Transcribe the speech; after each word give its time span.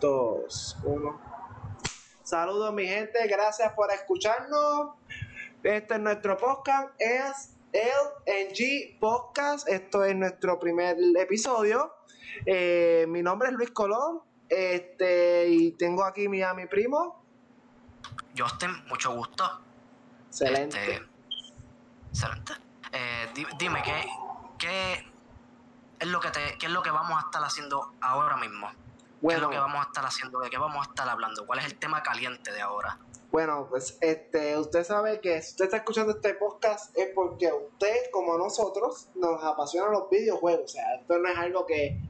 2, 0.00 0.78
1. 0.84 1.20
Saludos 2.22 2.72
mi 2.72 2.86
gente, 2.86 3.26
gracias 3.28 3.72
por 3.74 3.90
escucharnos. 3.92 4.94
Este 5.62 5.94
es 5.94 6.00
nuestro 6.00 6.36
podcast, 6.38 6.90
es 6.98 7.56
el 7.72 8.48
NG 8.48 8.98
Podcast. 8.98 9.68
Esto 9.68 10.04
es 10.04 10.16
nuestro 10.16 10.58
primer 10.58 10.96
episodio. 11.18 11.94
Eh, 12.46 13.04
mi 13.08 13.22
nombre 13.22 13.48
es 13.48 13.54
Luis 13.54 13.70
Colón. 13.72 14.22
Este, 14.48 15.48
y 15.48 15.72
tengo 15.72 16.04
aquí 16.04 16.28
mi, 16.28 16.42
a 16.42 16.54
mi 16.54 16.66
primo. 16.66 17.22
Justin, 18.36 18.70
mucho 18.88 19.14
gusto. 19.14 19.44
Excelente. 20.28 20.78
Este, 20.94 21.06
excelente. 22.10 22.52
Eh, 22.92 23.28
di- 23.34 23.46
dime, 23.58 23.82
¿qué, 23.82 24.04
¿qué 24.58 25.06
es 25.98 26.08
lo 26.08 26.20
que 26.20 26.30
te, 26.30 26.40
qué 26.58 26.66
es 26.66 26.72
lo 26.72 26.82
que 26.82 26.90
vamos 26.90 27.16
a 27.22 27.26
estar 27.26 27.42
haciendo 27.44 27.92
ahora 28.00 28.36
mismo? 28.38 28.70
¿Qué 29.20 29.26
es 29.26 29.40
Bueno, 29.40 29.40
lo 29.42 29.50
que 29.50 29.58
vamos 29.58 29.80
a 29.80 29.88
estar 29.88 30.04
haciendo? 30.04 30.40
¿De 30.40 30.50
qué 30.50 30.58
vamos 30.58 30.86
a 30.86 30.90
estar 30.90 31.08
hablando? 31.08 31.46
¿Cuál 31.46 31.60
es 31.60 31.66
el 31.66 31.78
tema 31.78 32.02
caliente 32.02 32.52
de 32.52 32.60
ahora? 32.60 32.98
bueno, 33.30 33.68
pues 33.70 33.96
este, 34.00 34.58
usted 34.58 34.82
sabe 34.82 35.20
que 35.20 35.40
si 35.40 35.50
usted 35.50 35.66
está 35.66 35.76
escuchando 35.78 36.12
este 36.12 36.34
podcast 36.34 36.96
es 36.98 37.10
porque 37.14 37.52
usted, 37.52 38.10
como 38.10 38.36
nosotros, 38.36 39.08
nos 39.14 39.42
apasionan 39.44 39.92
los 39.92 40.10
videojuegos. 40.10 40.64
O 40.64 40.68
sea, 40.68 40.96
esto 40.96 41.18
no 41.18 41.28
es 41.28 41.38
algo 41.38 41.64
que, 41.64 42.00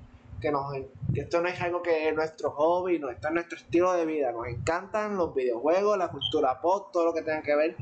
que 0.40 0.50
nos 0.50 0.74
esto 1.14 1.42
no 1.42 1.48
es 1.48 1.60
algo 1.60 1.82
que 1.82 2.08
es 2.08 2.14
nuestro 2.14 2.52
hobby, 2.52 2.98
no 2.98 3.10
está 3.10 3.28
en 3.28 3.34
nuestro 3.34 3.58
estilo 3.58 3.92
de 3.92 4.06
vida. 4.06 4.32
Nos 4.32 4.46
encantan 4.46 5.18
los 5.18 5.34
videojuegos, 5.34 5.98
la 5.98 6.08
cultura 6.08 6.58
pop, 6.60 6.90
todo 6.90 7.04
lo 7.04 7.12
que 7.12 7.22
tenga 7.22 7.42
que 7.42 7.54
ver 7.54 7.76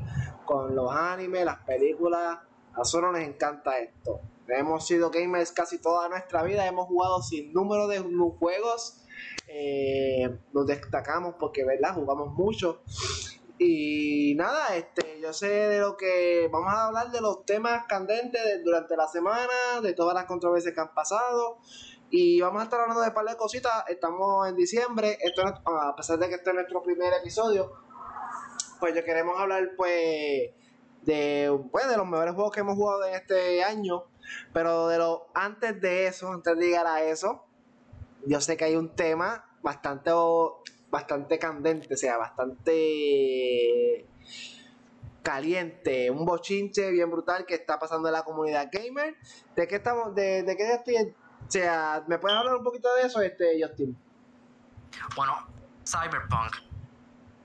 con 0.45 0.75
los 0.75 0.93
animes, 0.93 1.45
las 1.45 1.63
películas. 1.63 2.39
A 2.73 2.77
nosotros 2.77 3.13
nos 3.13 3.21
encanta 3.21 3.79
esto. 3.79 4.19
Hemos 4.49 4.85
sido 4.85 5.11
gamers 5.11 5.51
casi 5.51 5.79
toda 5.79 6.09
nuestra 6.09 6.43
vida, 6.43 6.65
hemos 6.65 6.87
jugado 6.87 7.21
sin 7.21 7.53
número 7.53 7.87
de 7.87 7.99
juegos. 8.37 9.05
Eh, 9.47 10.29
nos 10.53 10.65
destacamos 10.65 11.35
porque, 11.39 11.65
¿verdad? 11.65 11.93
Jugamos 11.95 12.33
mucho. 12.33 12.81
Y 13.57 14.35
nada, 14.35 14.75
este, 14.77 15.19
yo 15.21 15.33
sé 15.33 15.49
de 15.49 15.79
lo 15.79 15.97
que 15.97 16.47
vamos 16.51 16.73
a 16.73 16.87
hablar 16.87 17.11
de 17.11 17.19
los 17.19 17.45
temas 17.45 17.83
candentes 17.89 18.41
de- 18.43 18.63
durante 18.63 18.95
la 18.95 19.07
semana, 19.07 19.81
de 19.83 19.93
todas 19.93 20.13
las 20.15 20.25
controversias 20.25 20.73
que 20.73 20.79
han 20.79 20.93
pasado. 20.93 21.57
Y 22.09 22.39
vamos 22.41 22.61
a 22.61 22.63
estar 22.63 22.79
hablando 22.79 23.01
de 23.01 23.09
un 23.09 23.13
par 23.13 23.25
de 23.25 23.35
cositas. 23.35 23.83
Estamos 23.89 24.47
en 24.47 24.55
diciembre, 24.55 25.17
esto 25.21 25.45
es- 25.45 25.53
a 25.65 25.93
pesar 25.95 26.17
de 26.19 26.29
que 26.29 26.35
este 26.35 26.49
es 26.51 26.55
nuestro 26.55 26.81
primer 26.81 27.13
episodio, 27.13 27.73
pues 28.79 28.95
yo 28.95 29.03
queremos 29.03 29.37
hablar 29.39 29.71
pues 29.75 30.51
de, 31.01 31.59
pues, 31.71 31.89
de 31.89 31.97
los 31.97 32.07
mejores 32.07 32.33
juegos 32.35 32.53
que 32.53 32.61
hemos 32.61 32.75
jugado 32.75 33.05
en 33.05 33.13
este 33.15 33.61
año. 33.63 34.05
Pero 34.53 34.87
de 34.87 34.97
lo, 34.99 35.27
antes 35.33 35.81
de 35.81 36.07
eso, 36.07 36.31
antes 36.31 36.57
de 36.57 36.65
llegar 36.65 36.87
a 36.87 37.03
eso, 37.03 37.43
yo 38.25 38.41
sé 38.41 38.57
que 38.57 38.65
hay 38.65 38.75
un 38.75 38.95
tema 38.95 39.45
bastante 39.61 40.11
bastante 40.91 41.37
candente, 41.37 41.93
o 41.93 41.97
sea, 41.97 42.17
bastante 42.17 44.07
caliente, 45.21 46.09
un 46.09 46.25
bochinche 46.25 46.89
bien 46.91 47.11
brutal 47.11 47.45
que 47.45 47.55
está 47.55 47.77
pasando 47.77 48.07
en 48.07 48.13
la 48.13 48.23
comunidad 48.23 48.69
gamer. 48.71 49.15
¿De 49.55 49.67
qué 49.67 49.75
estamos? 49.75 50.15
¿De, 50.15 50.43
de 50.43 50.57
qué 50.57 50.73
estoy? 50.73 50.95
O 50.95 51.51
sea, 51.51 52.03
¿me 52.07 52.17
puedes 52.17 52.37
hablar 52.37 52.55
un 52.55 52.63
poquito 52.63 52.93
de 52.95 53.03
eso, 53.03 53.21
este 53.21 53.59
Justin? 53.61 53.97
Bueno, 55.15 55.47
Cyberpunk. 55.85 56.55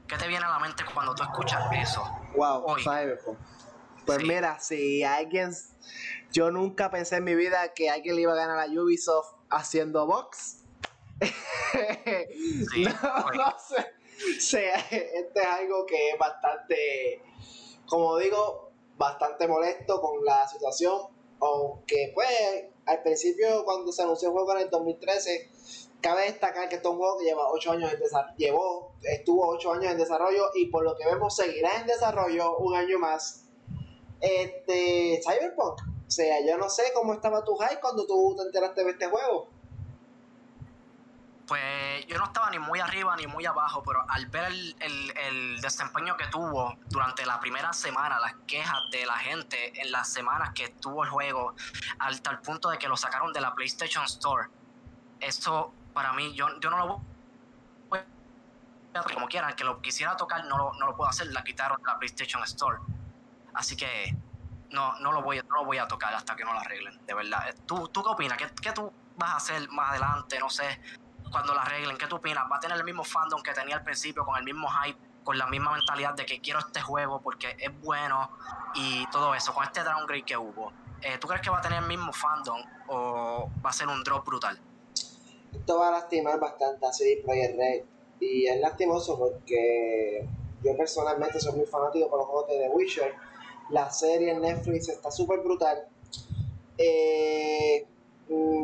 ¿Qué 0.06 0.16
te 0.16 0.28
viene 0.28 0.44
a 0.44 0.48
la 0.50 0.58
mente 0.58 0.84
cuando 0.92 1.14
tú 1.14 1.22
escuchas 1.22 1.62
eso? 1.72 2.02
Wow, 2.36 2.64
Hoy. 2.66 2.82
Cyberpunk. 2.82 3.38
Pues 4.06 4.18
Sí. 4.18 4.24
mira, 4.26 4.58
si 4.60 5.02
alguien, 5.02 5.52
yo 6.30 6.50
nunca 6.50 6.90
pensé 6.90 7.16
en 7.16 7.24
mi 7.24 7.34
vida 7.34 7.72
que 7.74 7.88
alguien 7.88 8.16
le 8.16 8.22
iba 8.22 8.32
a 8.32 8.36
ganar 8.36 8.58
a 8.58 8.66
Ubisoft 8.66 9.34
haciendo 9.50 10.06
box. 10.06 10.63
Sí, 11.20 12.84
no, 12.84 13.26
hoy. 13.26 13.38
no 13.38 13.54
sé. 13.58 14.40
Sea, 14.40 14.76
este 14.90 15.40
es 15.40 15.46
algo 15.46 15.84
que 15.86 16.10
es 16.10 16.18
bastante, 16.18 17.22
como 17.86 18.16
digo, 18.18 18.70
bastante 18.96 19.48
molesto 19.48 20.00
con 20.00 20.24
la 20.24 20.46
situación. 20.48 21.08
Aunque, 21.40 22.12
pues, 22.14 22.28
al 22.86 23.02
principio, 23.02 23.64
cuando 23.64 23.92
se 23.92 24.02
anunció 24.02 24.28
el 24.28 24.34
juego 24.34 24.52
en 24.52 24.62
el 24.62 24.70
2013, 24.70 25.50
cabe 26.00 26.22
destacar 26.22 26.68
que 26.68 26.76
esto 26.76 26.90
es 26.90 26.92
un 26.92 26.98
juego 26.98 27.18
que 27.18 27.24
lleva 27.24 27.50
8 27.50 27.72
años 27.72 27.92
en 27.92 28.00
desarrollo. 28.00 28.34
Llevó, 28.36 28.94
estuvo 29.02 29.48
8 29.48 29.72
años 29.72 29.92
en 29.92 29.98
desarrollo 29.98 30.50
y 30.54 30.66
por 30.66 30.84
lo 30.84 30.96
que 30.96 31.06
vemos, 31.06 31.34
seguirá 31.34 31.80
en 31.80 31.86
desarrollo 31.86 32.56
un 32.58 32.76
año 32.76 32.98
más. 32.98 33.46
Este, 34.20 35.20
Cyberpunk. 35.22 35.80
O 36.06 36.10
sea, 36.10 36.40
yo 36.46 36.56
no 36.56 36.68
sé 36.68 36.84
cómo 36.94 37.14
estaba 37.14 37.44
tu 37.44 37.56
hype 37.56 37.80
cuando 37.80 38.06
tú 38.06 38.34
te 38.36 38.42
enteraste 38.42 38.84
de 38.84 38.90
este 38.90 39.06
juego. 39.06 39.48
Pues 41.46 42.06
yo 42.06 42.16
no 42.18 42.24
estaba 42.24 42.50
ni 42.50 42.58
muy 42.58 42.80
arriba 42.80 43.14
ni 43.16 43.26
muy 43.26 43.44
abajo, 43.44 43.82
pero 43.84 44.02
al 44.08 44.26
ver 44.26 44.46
el, 44.46 44.76
el- 44.80 45.12
el 45.18 45.60
desempeño 45.60 46.16
que 46.16 46.26
tuvo 46.28 46.78
durante 46.86 47.26
la 47.26 47.38
primera 47.38 47.72
semana, 47.74 48.18
las 48.18 48.34
quejas 48.46 48.78
de 48.90 49.04
la 49.04 49.18
gente 49.18 49.78
en 49.82 49.92
las 49.92 50.10
semanas 50.10 50.52
que 50.54 50.64
estuvo 50.64 51.04
el 51.04 51.10
juego, 51.10 51.54
al 51.98 52.22
tal 52.22 52.40
punto 52.40 52.70
de 52.70 52.78
que 52.78 52.88
lo 52.88 52.96
sacaron 52.96 53.32
de 53.32 53.40
la 53.42 53.54
PlayStation 53.54 54.04
Store, 54.04 54.48
eso 55.20 55.74
para 55.92 56.12
mí, 56.14 56.34
yo, 56.34 56.48
yo 56.60 56.70
no 56.70 56.78
lo 56.78 56.86
voy 57.88 57.98
a 58.94 59.02
como 59.14 59.26
quieran, 59.28 59.54
que 59.54 59.64
lo 59.64 59.80
quisiera 59.82 60.16
tocar, 60.16 60.44
no 60.46 60.56
lo, 60.56 60.72
no 60.74 60.86
lo 60.86 60.96
puedo 60.96 61.10
hacer, 61.10 61.26
la 61.28 61.42
quitaron 61.44 61.76
de 61.82 61.86
la 61.92 61.98
PlayStation 61.98 62.42
Store. 62.44 62.78
Así 63.54 63.76
que 63.76 64.16
no, 64.70 64.98
no, 65.00 65.12
lo 65.12 65.22
voy, 65.22 65.38
no 65.48 65.56
lo 65.56 65.64
voy 65.64 65.78
a 65.78 65.88
tocar 65.88 66.14
hasta 66.14 66.36
que 66.36 66.44
no 66.44 66.52
lo 66.52 66.60
arreglen, 66.60 67.04
de 67.06 67.14
verdad. 67.14 67.54
¿Tú, 67.66 67.88
tú 67.88 68.02
qué 68.02 68.10
opinas? 68.10 68.38
¿Qué, 68.38 68.50
qué 68.62 68.72
tú 68.72 68.92
vas 69.16 69.30
a 69.32 69.36
hacer 69.36 69.68
más 69.70 69.90
adelante? 69.90 70.38
No 70.38 70.48
sé, 70.48 70.80
cuando 71.34 71.52
lo 71.52 71.58
arreglen, 71.58 71.96
¿qué 71.98 72.06
tú 72.06 72.16
opinas? 72.16 72.44
¿Va 72.50 72.58
a 72.58 72.60
tener 72.60 72.76
el 72.76 72.84
mismo 72.84 73.02
fandom 73.02 73.42
que 73.42 73.52
tenía 73.52 73.74
al 73.74 73.82
principio, 73.82 74.24
con 74.24 74.36
el 74.36 74.44
mismo 74.44 74.68
hype, 74.68 74.96
con 75.24 75.36
la 75.36 75.48
misma 75.48 75.72
mentalidad 75.72 76.14
de 76.14 76.24
que 76.24 76.40
quiero 76.40 76.60
este 76.60 76.80
juego 76.80 77.20
porque 77.20 77.56
es 77.58 77.80
bueno 77.82 78.30
y 78.76 79.04
todo 79.10 79.34
eso, 79.34 79.52
con 79.52 79.64
este 79.64 79.82
downgrade 79.82 80.22
que 80.22 80.36
hubo? 80.36 80.72
Eh, 81.02 81.18
¿Tú 81.18 81.26
crees 81.26 81.42
que 81.42 81.50
va 81.50 81.58
a 81.58 81.60
tener 81.60 81.82
el 81.82 81.88
mismo 81.88 82.12
fandom 82.12 82.62
o 82.86 83.50
va 83.66 83.70
a 83.70 83.72
ser 83.72 83.88
un 83.88 84.04
drop 84.04 84.24
brutal? 84.24 84.60
Esto 85.52 85.76
va 85.76 85.88
a 85.88 85.90
lastimar 85.90 86.38
bastante 86.38 86.86
a 86.86 86.92
CD 86.92 87.20
Projekt 87.24 87.58
Red. 87.58 87.82
Y 88.20 88.46
es 88.46 88.60
lastimoso 88.60 89.18
porque 89.18 90.24
yo 90.62 90.76
personalmente 90.76 91.40
soy 91.40 91.56
muy 91.56 91.66
fanático 91.66 92.08
con 92.10 92.20
los 92.20 92.28
juegos 92.28 92.48
de 92.48 92.58
The 92.60 92.68
Witcher. 92.68 93.14
La 93.70 93.90
serie 93.90 94.30
en 94.30 94.40
Netflix 94.40 94.88
está 94.88 95.10
súper 95.10 95.40
brutal. 95.40 95.88
Eh, 96.78 97.88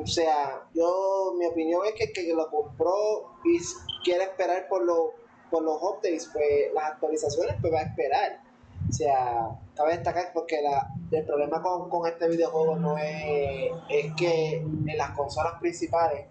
o 0.02 0.06
sea, 0.06 0.66
yo, 0.74 1.34
mi 1.38 1.46
opinión 1.46 1.82
es 1.86 1.92
que 1.94 2.12
que 2.12 2.32
lo 2.34 2.48
compró 2.50 3.34
y 3.44 3.58
quiere 4.04 4.24
esperar 4.24 4.68
por, 4.68 4.82
lo- 4.84 5.12
por 5.50 5.62
los 5.62 5.76
updates, 5.82 6.28
pues 6.32 6.72
las 6.74 6.84
actualizaciones, 6.92 7.56
pues 7.60 7.72
va 7.72 7.80
a 7.80 7.82
esperar. 7.82 8.40
O 8.88 8.92
sea, 8.92 9.48
cabe 9.76 9.92
destacar 9.94 10.32
porque 10.32 10.60
la, 10.62 10.88
el 11.12 11.24
problema 11.26 11.62
con, 11.62 11.88
con 11.90 12.06
este 12.08 12.28
videojuego 12.28 12.76
no 12.76 12.96
es, 12.98 13.70
es 13.88 14.12
que 14.16 14.54
en 14.56 14.96
las 14.98 15.10
consolas 15.12 15.60
principales 15.60 16.26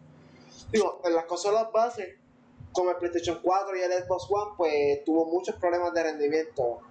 digo, 0.72 1.00
en 1.04 1.16
las 1.16 1.26
consolas 1.26 1.72
base, 1.72 2.18
como 2.74 2.92
el 2.92 2.98
PlayStation 2.98 3.40
4 3.42 3.76
y 3.78 3.82
el 3.82 3.92
Xbox 4.04 4.28
One, 4.30 4.52
pues 4.58 5.04
tuvo 5.04 5.26
muchos 5.26 5.56
problemas 5.56 5.94
de 5.94 6.04
rendimiento. 6.04 6.64
O 6.64 6.82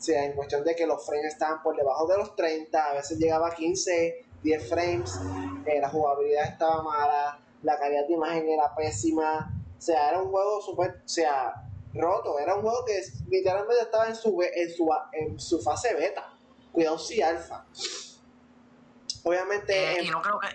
sea, 0.00 0.24
en 0.24 0.32
cuestión 0.32 0.64
de 0.64 0.74
que 0.76 0.86
los 0.86 1.04
frames 1.04 1.34
estaban 1.34 1.62
por 1.62 1.76
debajo 1.76 2.06
de 2.06 2.16
los 2.18 2.34
30, 2.36 2.82
a 2.90 2.94
veces 2.94 3.18
llegaba 3.18 3.48
a 3.48 3.54
15, 3.54 4.24
10 4.42 4.68
frames, 4.68 5.18
eh, 5.66 5.80
la 5.80 5.88
jugabilidad 5.88 6.44
estaba 6.44 6.82
mala, 6.82 7.40
la 7.62 7.78
calidad 7.78 8.06
de 8.06 8.14
imagen 8.14 8.48
era 8.48 8.74
pésima. 8.74 9.52
O 9.76 9.80
sea, 9.80 10.08
era 10.10 10.20
un 10.22 10.30
juego 10.30 10.60
súper, 10.60 11.02
o 11.04 11.08
sea, 11.08 11.54
roto. 11.94 12.38
Era 12.38 12.54
un 12.56 12.62
juego 12.62 12.84
que 12.84 13.00
literalmente 13.28 13.82
estaba 13.82 14.06
en 14.08 14.16
su, 14.16 14.40
en 14.42 14.70
su, 14.74 14.88
en 15.12 15.38
su 15.40 15.60
fase 15.60 15.94
beta. 15.94 16.34
Cuidado 16.72 16.98
si 16.98 17.20
alfa. 17.22 17.64
Obviamente, 19.24 19.72
Eh, 19.74 19.98
en- 20.00 20.06
y 20.06 20.10
no 20.10 20.22
creo 20.22 20.38
que 20.38 20.46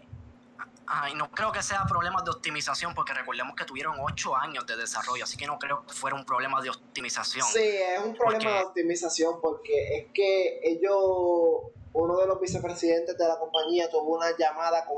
ajá, 0.86 1.10
y 1.10 1.16
no 1.16 1.30
creo 1.32 1.52
que 1.52 1.62
sea 1.64 1.84
problemas 1.88 2.24
de 2.26 2.32
optimización 2.32 2.94
porque 2.94 3.14
recordemos 3.14 3.56
que 3.56 3.66
tuvieron 3.66 3.96
8 4.00 4.36
años 4.36 4.66
de 4.68 4.76
desarrollo, 4.76 5.24
así 5.24 5.38
que 5.38 5.48
no 5.48 5.58
creo 5.58 5.86
que 5.86 5.94
fuera 5.94 6.16
un 6.16 6.26
problema 6.26 6.62
de 6.62 6.70
optimización. 6.70 7.46
Sí, 7.48 7.60
es 7.62 8.00
un 8.04 8.16
problema 8.16 8.44
Porque- 8.44 8.58
de 8.60 8.64
optimización 8.66 9.42
porque 9.42 9.98
es 9.98 10.06
que 10.14 10.60
ellos, 10.64 11.72
uno 11.94 12.18
de 12.18 12.28
los 12.28 12.40
vicepresidentes 12.40 13.18
de 13.18 13.28
la 13.28 13.38
compañía 13.38 13.90
tuvo 13.90 14.16
una 14.16 14.36
llamada 14.38 14.86
con 14.86 14.98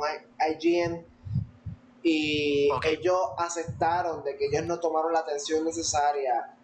IGN 0.49 1.05
y 2.03 2.69
ellos 2.87 3.19
aceptaron 3.37 4.23
de 4.23 4.37
que 4.37 4.45
ellos 4.45 4.65
no 4.65 4.79
tomaron 4.79 5.11
la 5.11 5.19
atención 5.19 5.65
necesaria 5.65 6.55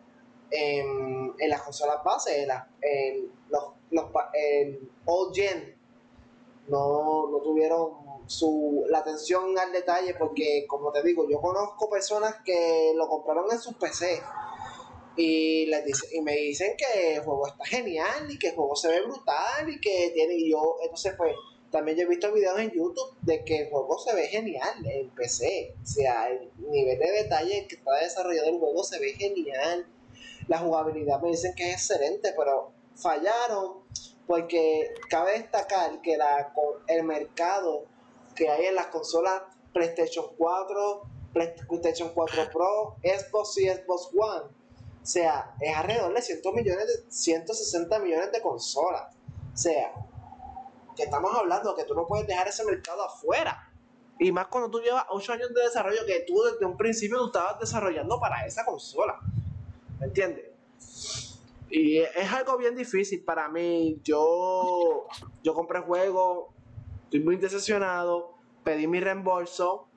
en, 0.50 1.34
en 1.38 1.50
las 1.50 1.62
consolas 1.62 2.04
base, 2.04 2.44
en, 2.44 3.32
los, 3.50 4.06
en 4.34 4.90
old 5.06 5.36
gen, 5.36 5.76
no, 6.68 7.28
no 7.30 7.38
tuvieron 7.40 8.22
su, 8.28 8.86
la 8.88 9.00
atención 9.00 9.58
al 9.58 9.72
detalle 9.72 10.14
porque 10.14 10.66
como 10.68 10.92
te 10.92 11.02
digo, 11.04 11.28
yo 11.28 11.42
conozco 11.42 11.90
personas 11.90 12.36
que 12.46 12.94
lo 12.96 13.10
compraron 13.10 13.52
en 13.52 13.60
sus 13.60 13.76
PC 13.76 14.22
y 15.16 15.66
les 15.66 15.86
dice, 15.86 16.08
y 16.14 16.22
me 16.22 16.36
dicen 16.36 16.76
que 16.78 17.16
el 17.16 17.22
juego 17.22 17.48
está 17.48 17.66
genial 17.66 18.30
y 18.30 18.40
que 18.40 18.50
el 18.50 18.56
juego 18.56 18.76
se 18.76 18.88
ve 18.88 19.02
brutal 19.02 19.70
y 19.70 19.80
que 19.80 20.12
tiene 20.14 20.36
y 20.36 20.52
yo 20.52 20.78
entonces 20.82 21.14
pues 21.18 21.34
también 21.72 21.98
yo 21.98 22.04
he 22.04 22.08
visto 22.08 22.32
videos 22.34 22.60
en 22.60 22.72
YouTube 22.72 23.16
de 23.22 23.46
que 23.46 23.62
el 23.62 23.70
juego 23.70 23.98
se 23.98 24.14
ve 24.14 24.28
genial 24.28 24.86
en 24.86 25.10
PC. 25.12 25.74
O 25.82 25.86
sea, 25.86 26.30
el 26.30 26.52
nivel 26.58 27.00
de 27.00 27.12
detalle 27.12 27.66
que 27.68 27.76
está 27.76 27.96
desarrollado 27.96 28.50
el 28.50 28.60
juego 28.60 28.84
se 28.84 29.00
ve 29.00 29.14
genial. 29.14 29.88
La 30.50 30.58
jugabilidad 30.58 31.22
me 31.22 31.30
dicen 31.30 31.56
que 31.56 31.70
es 31.70 31.76
excelente, 31.76 32.34
pero 32.38 32.74
fallaron 32.96 33.84
porque 34.28 34.94
cabe 35.10 35.40
destacar 35.40 36.02
que 36.02 36.18
la, 36.18 36.54
el 36.88 37.04
mercado 37.04 37.86
que 38.36 38.50
hay 38.50 38.66
en 38.66 38.76
las 38.76 38.88
consolas 38.88 39.42
PlayStation 39.74 40.26
4, 40.38 41.02
PlayStation 41.34 42.12
4 42.14 42.50
Pro, 42.52 42.98
Xbox 43.02 43.58
y 43.60 43.70
Xbox 43.70 44.10
One, 44.14 44.52
o 45.02 45.06
sea, 45.06 45.56
es 45.60 45.76
alrededor 45.76 46.14
de 46.14 46.22
100 46.22 46.42
millones 46.54 46.88
de, 46.88 47.12
160 47.12 48.00
millones 48.00 48.32
de 48.32 48.42
consolas. 48.42 49.16
O 49.54 49.58
sea, 49.58 49.94
que 50.96 51.04
estamos 51.04 51.34
hablando 51.36 51.76
que 51.76 51.86
tú 51.86 51.96
no 51.96 52.06
puedes 52.06 52.28
dejar 52.28 52.48
ese 52.48 52.64
mercado 52.66 53.04
afuera. 53.04 53.72
Y 54.20 54.32
más 54.32 54.48
cuando 54.48 54.70
tú 54.70 54.80
llevas 54.80 55.06
8 55.10 55.34
años 55.34 55.54
de 55.54 55.64
desarrollo 55.64 56.06
que 56.06 56.24
tú 56.28 56.44
desde 56.44 56.66
un 56.66 56.78
principio 56.78 57.18
tú 57.18 57.28
estabas 57.28 57.60
desarrollando 57.60 58.20
para 58.20 58.46
esa 58.46 58.64
consola. 58.64 59.20
¿Me 60.00 60.06
entiendes? 60.06 60.46
Y 61.72 62.00
es 62.00 62.32
algo 62.32 62.58
bien 62.58 62.76
difícil 62.76 63.24
para 63.24 63.50
mí. 63.50 64.00
Yo, 64.04 65.08
yo 65.42 65.54
compré 65.56 65.80
el 65.80 65.86
juego, 65.86 66.54
estoy 67.06 67.22
muy 67.22 67.38
decepcionado, 67.38 68.36
pedí 68.64 68.88
mi 68.88 69.00
reembolso. 69.00 69.88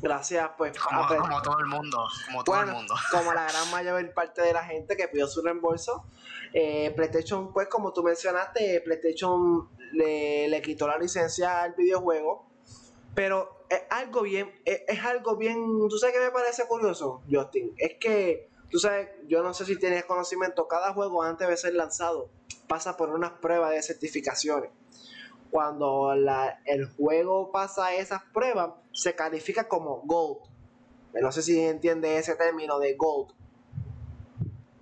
Gracias, 0.00 0.50
pues. 0.56 0.78
Como, 0.78 1.06
todo 1.42 1.58
el 1.58 1.66
mundo. 1.66 2.06
Como 2.26 2.44
todo 2.44 2.60
el 2.60 2.66
mundo. 2.66 2.94
Como 3.10 3.32
la 3.32 3.46
gran 3.50 3.70
mayor 3.70 4.12
parte 4.14 4.42
de 4.42 4.52
la 4.52 4.64
gente 4.64 4.96
que 4.96 5.08
pidió 5.08 5.26
su 5.26 5.42
reembolso. 5.42 6.04
Eh, 6.52 6.92
PlayStation, 6.94 7.52
pues, 7.52 7.68
como 7.68 7.92
tú 7.92 8.02
mencionaste, 8.02 8.80
PlayStation 8.82 9.68
le, 9.92 10.48
le 10.48 10.62
quitó 10.62 10.86
la 10.86 10.98
licencia 10.98 11.62
al 11.62 11.74
videojuego. 11.74 12.46
Pero 13.14 13.64
es 13.68 13.82
algo 13.90 14.22
bien, 14.22 14.52
es, 14.64 14.82
es 14.86 15.04
algo 15.04 15.36
bien. 15.36 15.88
¿Tú 15.88 15.98
sabes 15.98 16.14
qué 16.14 16.20
me 16.22 16.30
parece 16.30 16.66
curioso, 16.66 17.22
Justin? 17.30 17.74
Es 17.78 17.94
que 17.98 18.50
Tú 18.70 18.78
sabes, 18.78 19.08
yo 19.28 19.42
no 19.42 19.54
sé 19.54 19.64
si 19.64 19.76
tienes 19.78 20.04
conocimiento, 20.04 20.66
cada 20.66 20.92
juego 20.92 21.22
antes 21.22 21.48
de 21.48 21.56
ser 21.56 21.74
lanzado 21.74 22.30
pasa 22.66 22.96
por 22.96 23.10
unas 23.10 23.32
pruebas 23.32 23.70
de 23.70 23.82
certificaciones. 23.82 24.70
Cuando 25.50 26.12
el 26.12 26.86
juego 26.96 27.50
pasa 27.52 27.94
esas 27.94 28.22
pruebas, 28.32 28.70
se 28.92 29.14
califica 29.14 29.68
como 29.68 30.02
Gold. 30.04 30.38
No 31.20 31.32
sé 31.32 31.42
si 31.42 31.58
entiende 31.60 32.18
ese 32.18 32.34
término 32.34 32.78
de 32.78 32.94
Gold. 32.94 33.32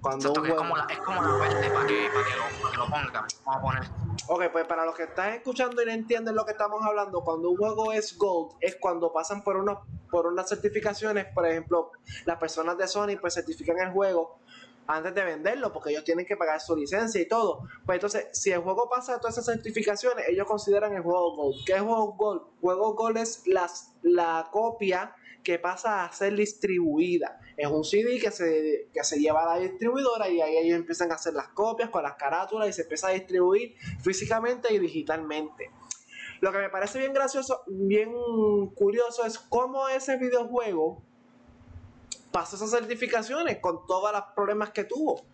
Cuando 0.01 0.33
es, 0.45 0.53
como 0.53 0.77
la, 0.77 0.87
es 0.91 0.99
como 0.99 1.23
la 1.23 1.37
verde 1.37 1.71
para 1.71 1.87
que, 1.87 2.09
para 2.13 2.25
que, 2.27 2.37
lo, 2.37 2.45
para 2.61 2.71
que 2.71 2.77
lo 2.77 2.85
ponga. 2.85 3.27
Vamos 3.47 3.57
a 3.57 3.61
poner. 3.63 4.05
Ok, 4.29 4.53
pues 4.53 4.67
para 4.67 4.85
los 4.85 4.95
que 4.95 5.05
están 5.05 5.33
escuchando 5.33 5.83
y 5.83 5.87
no 5.87 5.93
entienden 5.93 6.35
lo 6.35 6.45
que 6.45 6.53
estamos 6.53 6.83
hablando, 6.85 7.23
cuando 7.23 7.51
un 7.51 7.57
juego 7.57 7.93
es 7.93 8.17
Gold, 8.19 8.57
es 8.61 8.77
cuando 8.77 9.13
pasan 9.13 9.43
por 9.43 9.57
unos 9.57 9.79
por 10.11 10.27
unas 10.27 10.49
certificaciones, 10.49 11.27
por 11.35 11.45
ejemplo, 11.47 11.91
las 12.25 12.39
personas 12.39 12.79
de 12.79 12.87
Sony 12.87 13.17
pues 13.21 13.35
certifican 13.35 13.79
el 13.81 13.91
juego 13.91 14.39
antes 14.87 15.15
de 15.15 15.25
venderlo, 15.25 15.73
porque 15.73 15.91
ellos 15.91 16.05
tienen 16.05 16.27
que 16.27 16.37
pagar 16.37 16.61
su 16.61 16.77
licencia 16.77 17.21
y 17.21 17.27
todo. 17.27 17.67
Pues 17.87 17.97
entonces, 17.97 18.29
si 18.33 18.51
el 18.51 18.61
juego 18.61 18.89
pasa 18.89 19.19
todas 19.19 19.39
esas 19.39 19.55
certificaciones, 19.55 20.27
ellos 20.29 20.47
consideran 20.47 20.95
el 20.95 21.03
juego 21.03 21.37
Gold. 21.37 21.65
¿Qué 21.67 21.73
es 21.75 21.81
juego 21.81 22.13
Gold? 22.13 22.43
Juego 22.61 22.95
Gold 22.95 23.19
es 23.19 23.43
las, 23.47 23.95
la 24.03 24.49
copia 24.51 25.15
que 25.43 25.59
pasa 25.59 26.05
a 26.05 26.13
ser 26.13 26.35
distribuida. 26.35 27.39
Es 27.57 27.69
un 27.69 27.85
CD 27.85 28.19
que 28.19 28.31
se, 28.31 28.89
que 28.93 29.05
se 29.05 29.21
lleva 29.21 29.45
a 29.45 29.57
la 29.57 29.63
distribuidora 29.63 30.29
y 30.29 30.41
ahí 30.41 30.57
ellos 30.57 30.79
empiezan 30.79 31.13
a 31.13 31.17
hacer 31.17 31.35
las 31.35 31.49
copias 31.49 31.91
con 31.91 32.03
las 32.03 32.15
carátulas 32.15 32.69
y 32.69 32.73
se 32.73 32.83
empieza 32.83 33.09
a 33.09 33.11
distribuir 33.11 33.77
físicamente 34.03 34.73
y 34.73 34.79
digitalmente. 34.79 35.71
Lo 36.41 36.51
que 36.51 36.59
me 36.59 36.71
parece 36.71 36.99
bien 36.99 37.13
gracioso, 37.13 37.63
bien 37.67 38.13
curioso 38.75 39.25
es 39.25 39.39
cómo 39.39 39.89
ese 39.89 40.17
videojuego 40.17 41.03
pasó 42.35 42.57
esas 42.57 42.73
certificaciones 42.73 43.59
con 43.61 43.87
todos 43.87 44.11
los 44.13 44.23
problemas 44.35 44.71
que 44.71 44.83
tuvo. 44.83 45.25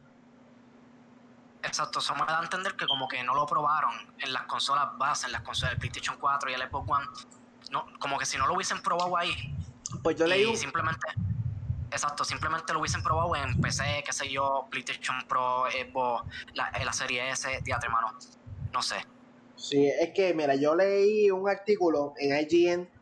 Exacto, 1.62 2.00
eso 2.00 2.14
me 2.14 2.26
da 2.26 2.40
a 2.40 2.42
entender 2.42 2.76
que 2.76 2.86
como 2.86 3.08
que 3.08 3.22
no 3.24 3.34
lo 3.34 3.46
probaron 3.46 3.94
en 4.18 4.30
las 4.34 4.42
consolas 4.42 4.98
base, 4.98 5.24
en 5.24 5.32
las 5.32 5.40
consolas 5.40 5.72
del 5.72 5.78
PlayStation 5.78 6.18
4 6.20 6.50
y 6.50 6.52
el 6.52 6.60
Xbox 6.60 6.90
One. 6.90 7.06
No, 7.70 7.86
como 7.98 8.18
que 8.18 8.26
si 8.26 8.36
no 8.36 8.46
lo 8.46 8.52
hubiesen 8.52 8.82
probado 8.82 9.16
ahí. 9.16 9.32
Pues 10.02 10.16
yo 10.16 10.26
leí. 10.26 10.54
simplemente. 10.58 11.06
Exacto, 11.90 12.22
simplemente 12.22 12.74
lo 12.74 12.80
hubiesen 12.80 13.02
probado 13.02 13.34
en 13.34 13.58
PC, 13.58 14.02
qué 14.04 14.12
sé 14.12 14.30
yo, 14.30 14.66
PlayStation 14.70 15.16
Pro, 15.26 15.64
Xbox, 15.70 16.28
la, 16.52 16.70
la 16.84 16.92
serie 16.92 17.30
S, 17.30 17.48
teatro 17.64 17.88
hermano. 17.88 18.18
No 18.74 18.82
sé. 18.82 19.06
Sí, 19.56 19.86
es 19.86 20.10
que, 20.10 20.34
mira, 20.34 20.54
yo 20.54 20.74
leí 20.74 21.30
un 21.30 21.48
artículo 21.48 22.12
en 22.18 22.38
IGN. 22.38 22.99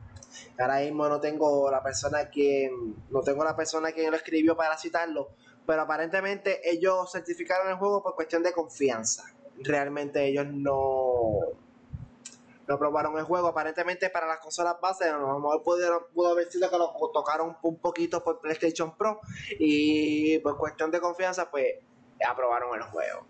Ahora 0.59 0.81
mismo 0.81 1.09
no 1.09 1.21
tengo 1.21 1.71
la 1.71 1.83
persona 1.83 2.31
que 2.31 2.71
no 3.11 3.21
tengo 3.23 3.45
la 3.45 3.57
persona 3.57 3.93
que 3.93 4.11
lo 4.11 4.17
escribió 4.17 4.57
para 4.57 4.77
citarlo, 4.77 5.31
pero 5.67 5.83
aparentemente 5.83 6.61
ellos 6.71 7.11
certificaron 7.13 7.69
el 7.69 7.77
juego 7.77 8.03
por 8.03 8.15
cuestión 8.15 8.43
de 8.43 8.53
confianza. 8.53 9.25
Realmente 9.61 10.25
ellos 10.27 10.47
no 10.47 11.41
no 12.69 12.79
probaron 12.79 13.19
el 13.19 13.25
juego. 13.25 13.49
Aparentemente 13.49 14.11
para 14.11 14.27
las 14.27 14.39
consolas 14.39 14.77
base, 14.81 15.09
a 15.09 15.17
lo 15.17 15.41
mejor 15.41 15.63
pudo 15.63 16.29
haber 16.29 16.51
sido 16.53 16.71
que 16.71 16.79
lo 16.79 16.93
tocaron 17.13 17.57
un 17.63 17.79
poquito 17.79 18.23
por 18.23 18.41
PlayStation 18.41 18.95
Pro 18.97 19.21
y 19.59 20.39
por 20.41 20.57
cuestión 20.59 20.91
de 20.91 21.01
confianza, 21.01 21.51
pues 21.51 21.67
aprobaron 22.27 22.75
el 22.77 22.83
juego. 22.83 23.27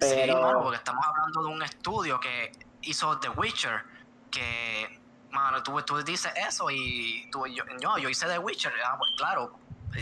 Sí, 0.00 0.30
mano, 0.32 0.62
porque 0.62 0.76
estamos 0.76 1.04
hablando 1.04 1.42
de 1.42 1.48
un 1.48 1.62
estudio 1.62 2.20
que 2.20 2.52
hizo 2.82 3.18
The 3.18 3.30
Witcher, 3.30 3.82
que, 4.30 5.00
mano, 5.30 5.62
tú, 5.62 5.80
tú 5.82 6.02
dices 6.02 6.32
eso 6.36 6.70
y 6.70 7.28
tú, 7.30 7.46
yo, 7.46 7.64
yo, 7.80 8.08
hice 8.08 8.26
The 8.26 8.38
Witcher, 8.38 8.72
ah, 8.84 8.96
pues 8.98 9.10
claro, 9.16 9.52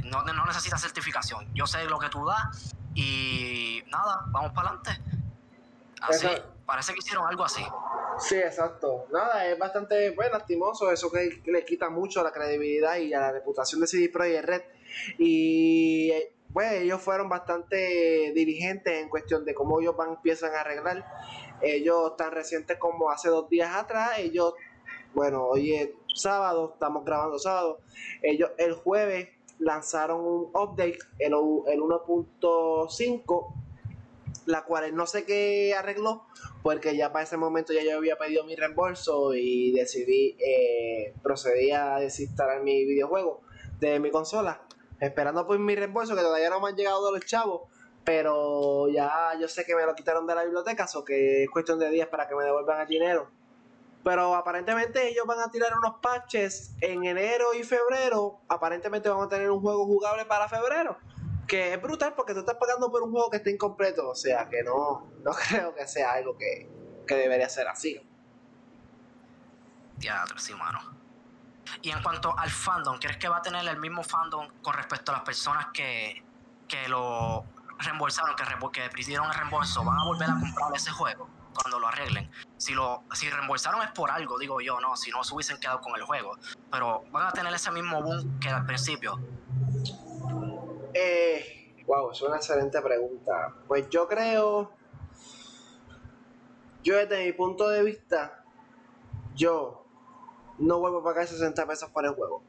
no, 0.05 0.23
no 0.23 0.46
necesitas 0.46 0.81
certificación, 0.81 1.46
yo 1.55 1.67
sé 1.67 1.84
lo 1.84 1.99
que 1.99 2.08
tú 2.08 2.25
das 2.26 2.75
y 2.94 3.82
nada, 3.88 4.25
vamos 4.28 4.52
para 4.52 4.70
adelante. 4.70 4.90
Así, 6.00 6.26
parece 6.64 6.93
que 6.93 6.99
hicieron 6.99 7.26
algo 7.26 7.44
así. 7.44 7.64
Sí, 8.19 8.37
exacto. 8.37 9.06
Nada, 9.12 9.46
es 9.46 9.58
bastante 9.58 10.11
bueno, 10.11 10.38
lastimoso 10.38 10.90
eso 10.90 11.11
que 11.11 11.43
le 11.44 11.64
quita 11.64 11.90
mucho 11.90 12.22
la 12.22 12.32
credibilidad 12.32 12.96
y 12.96 13.12
a 13.12 13.20
la 13.20 13.32
reputación 13.32 13.81
de 13.81 13.87
CD 13.87 14.08
Projekt 14.08 14.44
Red. 14.44 14.62
Y 15.19 16.12
pues 16.52 16.72
ellos 16.72 17.02
fueron 17.02 17.29
bastante 17.29 18.32
dirigentes 18.34 19.02
en 19.02 19.08
cuestión 19.11 19.44
de 19.44 19.55
cómo 19.55 19.81
ellos 19.81 19.96
van, 19.96 20.11
empiezan 20.11 20.55
a 20.55 20.61
arreglar. 20.61 21.05
Ellos 21.61 22.17
tan 22.17 22.32
recientes 22.32 22.79
como 22.79 23.11
hace 23.11 23.29
dos 23.29 23.49
días 23.49 23.75
atrás, 23.75 24.19
ellos, 24.19 24.55
bueno, 25.14 25.44
hoy 25.44 25.75
es 25.75 25.91
sábado, 26.14 26.73
estamos 26.75 27.05
grabando 27.05 27.38
sábado, 27.38 27.81
ellos 28.23 28.50
el 28.58 28.75
jueves 28.75 29.29
lanzaron 29.58 30.20
un 30.20 30.50
update, 30.55 30.98
el, 31.19 31.32
el 31.32 31.81
1.5, 31.81 33.55
la 34.46 34.65
cual 34.65 34.94
no 34.94 35.06
sé 35.06 35.25
qué 35.25 35.75
arregló, 35.77 36.27
porque 36.63 36.96
ya 36.96 37.13
para 37.13 37.25
ese 37.25 37.36
momento 37.36 37.72
ya 37.72 37.82
yo 37.82 37.96
había 37.96 38.17
pedido 38.17 38.44
mi 38.44 38.55
reembolso 38.55 39.34
y 39.34 39.72
decidí, 39.72 40.36
eh, 40.39 41.15
procedí 41.22 41.70
a 41.70 41.96
desinstalar 41.98 42.63
mi 42.63 42.84
videojuego 42.84 43.41
de 43.81 43.98
mi 44.01 44.10
consola 44.10 44.63
esperando 45.01 45.46
por 45.46 45.58
mi 45.58 45.75
reembolso, 45.75 46.15
que 46.15 46.22
todavía 46.22 46.51
no 46.51 46.60
me 46.60 46.69
han 46.69 46.77
llegado 46.77 47.10
los 47.13 47.25
chavos, 47.25 47.63
pero 48.05 48.89
ya 48.89 49.32
yo 49.39 49.48
sé 49.48 49.65
que 49.65 49.75
me 49.75 49.84
lo 49.84 49.94
quitaron 49.94 50.27
de 50.27 50.34
la 50.34 50.44
biblioteca, 50.44 50.86
o 50.94 51.05
que 51.05 51.44
es 51.44 51.51
cuestión 51.51 51.79
de 51.79 51.91
días 51.91 52.08
para 52.08 52.29
que 52.29 52.34
me 52.34 52.44
devuelvan 52.44 52.81
el 52.81 52.89
dinero. 52.89 53.31
Pero 54.06 54.36
aparentemente 54.36 55.08
ellos 55.08 55.27
van 55.27 55.41
a 55.41 55.51
tirar 55.51 55.77
unos 55.77 55.96
patches 56.01 56.77
en 56.81 57.05
enero 57.05 57.53
y 57.55 57.65
febrero. 57.65 58.41
Aparentemente 58.48 59.08
vamos 59.08 59.27
a 59.27 59.29
tener 59.29 59.51
un 59.51 59.60
juego 59.60 59.84
jugable 59.84 60.25
para 60.27 60.48
febrero. 60.48 60.96
Que 61.48 61.75
es 61.75 61.82
brutal 61.82 62.15
porque 62.15 62.32
tú 62.32 62.39
estás 62.39 62.55
pagando 62.55 62.89
por 62.89 63.03
un 63.03 63.10
juego 63.10 63.29
que 63.31 63.39
está 63.39 63.51
incompleto. 63.51 64.08
O 64.08 64.15
sea 64.15 64.48
que 64.48 64.63
no, 64.63 65.10
no 65.25 65.32
creo 65.48 65.75
que 65.75 65.89
sea 65.89 66.13
algo 66.13 66.39
que, 66.39 66.70
que 67.05 67.17
debería 67.17 67.48
ser 67.48 67.67
así. 67.67 68.01
Teatro, 69.98 70.39
sí, 70.39 70.55
mano. 70.55 70.79
Y 71.82 71.91
en 71.91 72.01
cuanto 72.01 72.32
al 72.39 72.51
fandom, 72.51 73.01
¿crees 73.01 73.17
que 73.17 73.29
va 73.29 73.39
a 73.39 73.43
tener 73.43 73.67
el 73.67 73.79
mismo 73.79 74.05
fandom 74.05 74.46
con 74.63 74.75
respecto 74.75 75.10
a 75.10 75.17
las 75.17 75.25
personas 75.25 75.67
que, 75.75 76.25
que 76.69 76.89
lo 76.89 77.44
reembolsaron, 77.79 78.36
que, 78.36 78.44
que 78.70 78.89
pidieron 78.91 79.27
el 79.27 79.34
reembolso? 79.34 79.82
¿Van 79.82 79.98
a 79.98 80.05
volver 80.05 80.31
a 80.31 80.39
comprar 80.39 80.70
ese 80.77 80.93
juego 80.93 81.29
cuando 81.56 81.79
lo 81.79 81.89
arreglen? 81.89 82.31
Si 82.56 82.75
lo 82.75 83.05
si 83.13 83.29
reembolsaron 83.29 83.82
es 83.82 83.91
por 83.93 84.10
algo, 84.10 84.39
digo 84.39 84.60
yo, 84.60 84.81
no, 84.81 84.96
si 84.96 85.10
no 85.10 85.25
se 85.25 85.34
hubiesen 85.34 85.58
quedado 85.58 85.81
con 85.81 85.94
el 85.96 86.03
juego. 86.03 86.32
Pero 86.70 87.05
¿van 87.10 87.27
a 87.27 87.32
tener 87.32 87.53
ese 87.53 87.70
mismo 87.70 88.03
boom 88.03 88.39
que 88.41 88.48
al 88.48 88.67
principio? 88.67 89.19
Eh, 90.94 91.75
wow, 91.86 92.10
es 92.10 92.22
una 92.22 92.36
excelente 92.36 92.81
pregunta. 92.81 93.55
Pues 93.67 93.89
yo 93.91 94.08
creo, 94.08 94.72
yo 96.82 96.96
desde 96.96 97.25
mi 97.25 97.32
punto 97.32 97.69
de 97.69 97.82
vista, 97.82 98.44
yo 99.34 99.86
no 100.58 100.79
vuelvo 100.79 101.01
a 101.01 101.05
pagar 101.05 101.27
60 101.27 101.67
pesos 101.67 101.91
por 101.91 102.05
el 102.05 102.13
juego. 102.13 102.43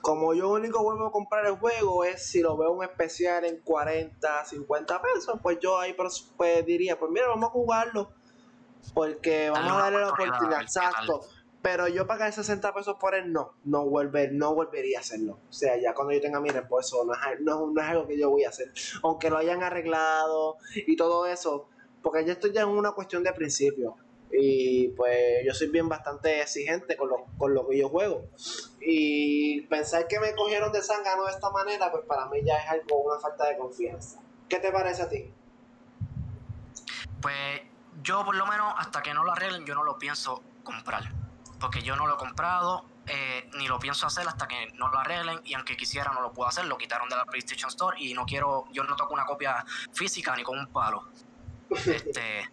Como 0.00 0.34
yo 0.34 0.50
único 0.50 0.82
vuelvo 0.82 1.06
a 1.06 1.12
comprar 1.12 1.46
el 1.46 1.56
juego 1.56 2.04
es 2.04 2.28
si 2.28 2.40
lo 2.40 2.56
veo 2.56 2.72
un 2.72 2.84
especial 2.84 3.44
en 3.44 3.60
40, 3.60 4.44
50 4.44 5.02
pesos, 5.02 5.38
pues 5.42 5.58
yo 5.60 5.78
ahí 5.78 5.94
pues, 5.94 6.64
diría, 6.64 6.98
pues 6.98 7.10
mira, 7.10 7.28
vamos 7.28 7.48
a 7.48 7.52
jugarlo. 7.52 8.10
Porque 8.94 9.50
vamos 9.50 9.72
a 9.72 9.76
darle 9.76 10.00
la 10.00 10.10
oportunidad, 10.10 10.62
exacto. 10.62 11.22
Pero 11.60 11.88
yo 11.88 12.06
pagar 12.06 12.32
60 12.32 12.72
pesos 12.72 12.96
por 13.00 13.16
él, 13.16 13.32
no, 13.32 13.54
no, 13.64 13.84
volver, 13.86 14.32
no 14.32 14.54
volvería 14.54 14.98
a 14.98 15.00
hacerlo. 15.00 15.40
O 15.50 15.52
sea, 15.52 15.76
ya 15.76 15.94
cuando 15.94 16.12
yo 16.12 16.20
tenga 16.20 16.38
mi 16.38 16.50
reembolso, 16.50 17.04
no 17.04 17.12
es, 17.12 17.40
no, 17.40 17.66
no 17.72 17.80
es 17.82 17.88
algo 17.88 18.06
que 18.06 18.16
yo 18.16 18.30
voy 18.30 18.44
a 18.44 18.50
hacer. 18.50 18.72
Aunque 19.02 19.30
lo 19.30 19.38
hayan 19.38 19.64
arreglado 19.64 20.58
y 20.74 20.94
todo 20.94 21.26
eso, 21.26 21.68
porque 22.02 22.24
ya 22.24 22.34
estoy 22.34 22.52
ya 22.52 22.60
en 22.60 22.68
una 22.68 22.92
cuestión 22.92 23.24
de 23.24 23.32
principio. 23.32 23.96
Y 24.32 24.88
pues 24.88 25.44
yo 25.44 25.54
soy 25.54 25.68
bien 25.68 25.88
bastante 25.88 26.42
exigente 26.42 26.96
con 26.96 27.08
lo, 27.08 27.26
con 27.38 27.54
lo 27.54 27.66
que 27.68 27.78
yo 27.78 27.88
juego. 27.88 28.26
Y 28.80 29.62
pensar 29.62 30.06
que 30.08 30.20
me 30.20 30.34
cogieron 30.34 30.72
de 30.72 30.82
zángano 30.82 31.24
de 31.24 31.32
esta 31.32 31.50
manera, 31.50 31.90
pues 31.90 32.04
para 32.04 32.26
mí 32.26 32.40
ya 32.44 32.56
es 32.56 32.70
algo, 32.70 33.02
una 33.02 33.20
falta 33.20 33.46
de 33.48 33.56
confianza. 33.56 34.20
¿Qué 34.48 34.58
te 34.58 34.70
parece 34.70 35.02
a 35.02 35.08
ti? 35.08 35.32
Pues 37.20 37.62
yo 38.02 38.24
por 38.24 38.34
lo 38.34 38.46
menos 38.46 38.74
hasta 38.78 39.02
que 39.02 39.12
no 39.14 39.24
lo 39.24 39.32
arreglen 39.32 39.64
yo 39.66 39.74
no 39.74 39.82
lo 39.82 39.98
pienso 39.98 40.42
comprar. 40.62 41.04
Porque 41.58 41.82
yo 41.82 41.96
no 41.96 42.06
lo 42.06 42.14
he 42.14 42.18
comprado, 42.18 42.84
eh, 43.06 43.48
ni 43.54 43.66
lo 43.66 43.78
pienso 43.78 44.06
hacer 44.06 44.26
hasta 44.28 44.46
que 44.46 44.72
no 44.74 44.88
lo 44.88 44.98
arreglen 44.98 45.40
y 45.44 45.54
aunque 45.54 45.76
quisiera 45.76 46.12
no 46.12 46.20
lo 46.20 46.32
puedo 46.32 46.48
hacer, 46.48 46.66
lo 46.66 46.76
quitaron 46.76 47.08
de 47.08 47.16
la 47.16 47.24
PlayStation 47.24 47.68
Store 47.70 47.96
y 47.98 48.12
no 48.14 48.26
quiero, 48.26 48.66
yo 48.72 48.84
no 48.84 48.94
toco 48.96 49.14
una 49.14 49.24
copia 49.24 49.64
física 49.92 50.36
ni 50.36 50.42
con 50.42 50.58
un 50.58 50.66
palo. 50.66 51.04
este, 51.70 52.50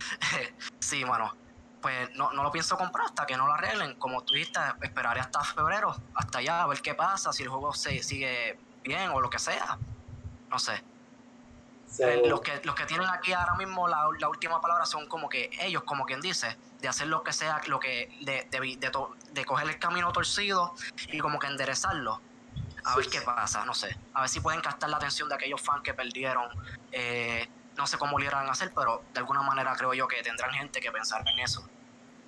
sí, 0.80 1.04
bueno, 1.04 1.34
pues 1.80 2.14
no, 2.16 2.32
no, 2.32 2.42
lo 2.42 2.50
pienso 2.50 2.76
comprar 2.76 3.06
hasta 3.06 3.26
que 3.26 3.36
no 3.36 3.46
lo 3.46 3.54
arreglen. 3.54 3.94
Como 3.94 4.22
tú 4.22 4.34
dijiste, 4.34 4.60
esperaré 4.82 5.20
hasta 5.20 5.42
febrero, 5.44 5.94
hasta 6.14 6.38
allá, 6.38 6.62
a 6.62 6.66
ver 6.66 6.82
qué 6.82 6.94
pasa, 6.94 7.32
si 7.32 7.42
el 7.42 7.48
juego 7.48 7.72
se 7.72 8.02
sigue 8.02 8.58
bien 8.82 9.10
o 9.10 9.20
lo 9.20 9.30
que 9.30 9.38
sea. 9.38 9.78
No 10.50 10.58
sé. 10.58 10.82
Eh, 12.00 12.22
los, 12.26 12.40
que, 12.42 12.60
los 12.64 12.74
que 12.74 12.84
tienen 12.84 13.08
aquí 13.08 13.32
ahora 13.32 13.54
mismo 13.54 13.88
la, 13.88 14.06
la, 14.18 14.28
última 14.28 14.60
palabra 14.60 14.84
son 14.84 15.06
como 15.06 15.28
que 15.28 15.50
ellos, 15.62 15.82
como 15.84 16.04
quien 16.04 16.20
dice, 16.20 16.56
de 16.80 16.88
hacer 16.88 17.08
lo 17.08 17.22
que 17.22 17.32
sea, 17.32 17.60
lo 17.66 17.80
que 17.80 18.14
de, 18.20 18.46
de, 18.50 18.78
de, 19.32 19.44
coger 19.44 19.68
el 19.68 19.78
camino 19.78 20.12
torcido 20.12 20.74
y 21.10 21.18
como 21.18 21.38
que 21.38 21.46
enderezarlo. 21.46 22.20
A 22.84 22.96
ver 22.96 23.08
qué 23.08 23.20
pasa, 23.20 23.64
no 23.64 23.74
sé. 23.74 23.96
A 24.14 24.20
ver 24.20 24.30
si 24.30 24.40
pueden 24.40 24.60
captar 24.60 24.90
la 24.90 24.98
atención 24.98 25.28
de 25.28 25.34
aquellos 25.34 25.60
fans 25.60 25.82
que 25.82 25.94
perdieron. 25.94 26.48
Eh, 26.92 27.48
no 27.78 27.86
sé 27.86 27.96
cómo 27.96 28.18
lo 28.18 28.24
irán 28.24 28.46
a 28.48 28.50
hacer, 28.50 28.72
pero 28.74 29.02
de 29.14 29.20
alguna 29.20 29.40
manera 29.40 29.72
creo 29.78 29.94
yo 29.94 30.08
que 30.08 30.20
tendrán 30.22 30.50
gente 30.50 30.80
que 30.80 30.90
pensar 30.90 31.22
en 31.26 31.38
eso. 31.38 31.62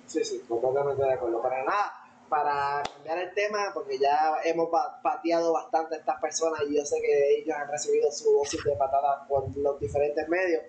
Sí, 0.07 0.23
sí, 0.23 0.41
completamente 0.47 1.03
de 1.03 1.13
acuerdo. 1.13 1.41
Para 1.41 1.63
nada, 1.63 1.93
para 2.29 2.81
cambiar 2.83 3.17
el 3.17 3.33
tema, 3.33 3.71
porque 3.73 3.99
ya 3.99 4.35
hemos 4.45 4.69
pateado 5.03 5.51
bastante 5.51 5.95
a 5.95 5.97
estas 5.99 6.21
personas 6.21 6.61
y 6.69 6.77
yo 6.77 6.85
sé 6.85 7.01
que 7.01 7.39
ellos 7.39 7.55
han 7.55 7.69
recibido 7.69 8.09
su 8.11 8.31
dosis 8.31 8.63
de 8.63 8.75
patadas 8.77 9.27
por 9.27 9.55
los 9.57 9.79
diferentes 9.79 10.27
medios. 10.29 10.63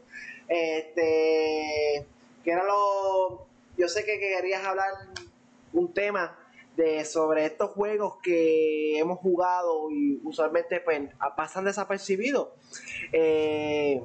Este, 0.48 2.04
que 2.42 2.50
era 2.50 2.64
lo. 2.64 3.46
Yo 3.78 3.88
sé 3.88 4.04
que 4.04 4.18
querías 4.18 4.64
hablar 4.64 4.90
un 5.72 5.94
tema 5.94 6.36
de 6.76 7.04
sobre 7.04 7.46
estos 7.46 7.70
juegos 7.70 8.16
que 8.22 8.98
hemos 8.98 9.18
jugado 9.20 9.90
y 9.90 10.20
usualmente 10.24 10.80
pues, 10.80 11.02
pasan 11.36 11.64
desapercibidos. 11.64 12.48
Eh, 13.12 14.02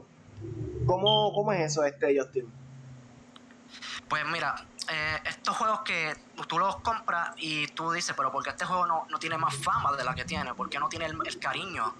¿Cómo, 0.87 1.33
cómo 1.33 1.51
es 1.51 1.71
eso, 1.71 1.83
este 1.83 2.17
Justin? 2.17 2.51
Pues 4.07 4.25
mira, 4.25 4.55
eh, 4.89 5.19
estos 5.25 5.55
juegos 5.57 5.81
que 5.81 6.15
tú 6.47 6.57
los 6.57 6.77
compras 6.77 7.31
y 7.37 7.67
tú 7.67 7.91
dices, 7.91 8.15
pero 8.15 8.31
porque 8.31 8.49
este 8.49 8.65
juego 8.65 8.87
no, 8.87 9.05
tiene 9.19 9.37
más 9.37 9.53
fama 9.55 9.95
de 9.95 10.03
la 10.03 10.15
que 10.15 10.23
tiene? 10.23 10.53
porque 10.53 10.79
no 10.79 10.87
tiene 10.87 11.05
el, 11.05 11.39
cariño 11.39 11.93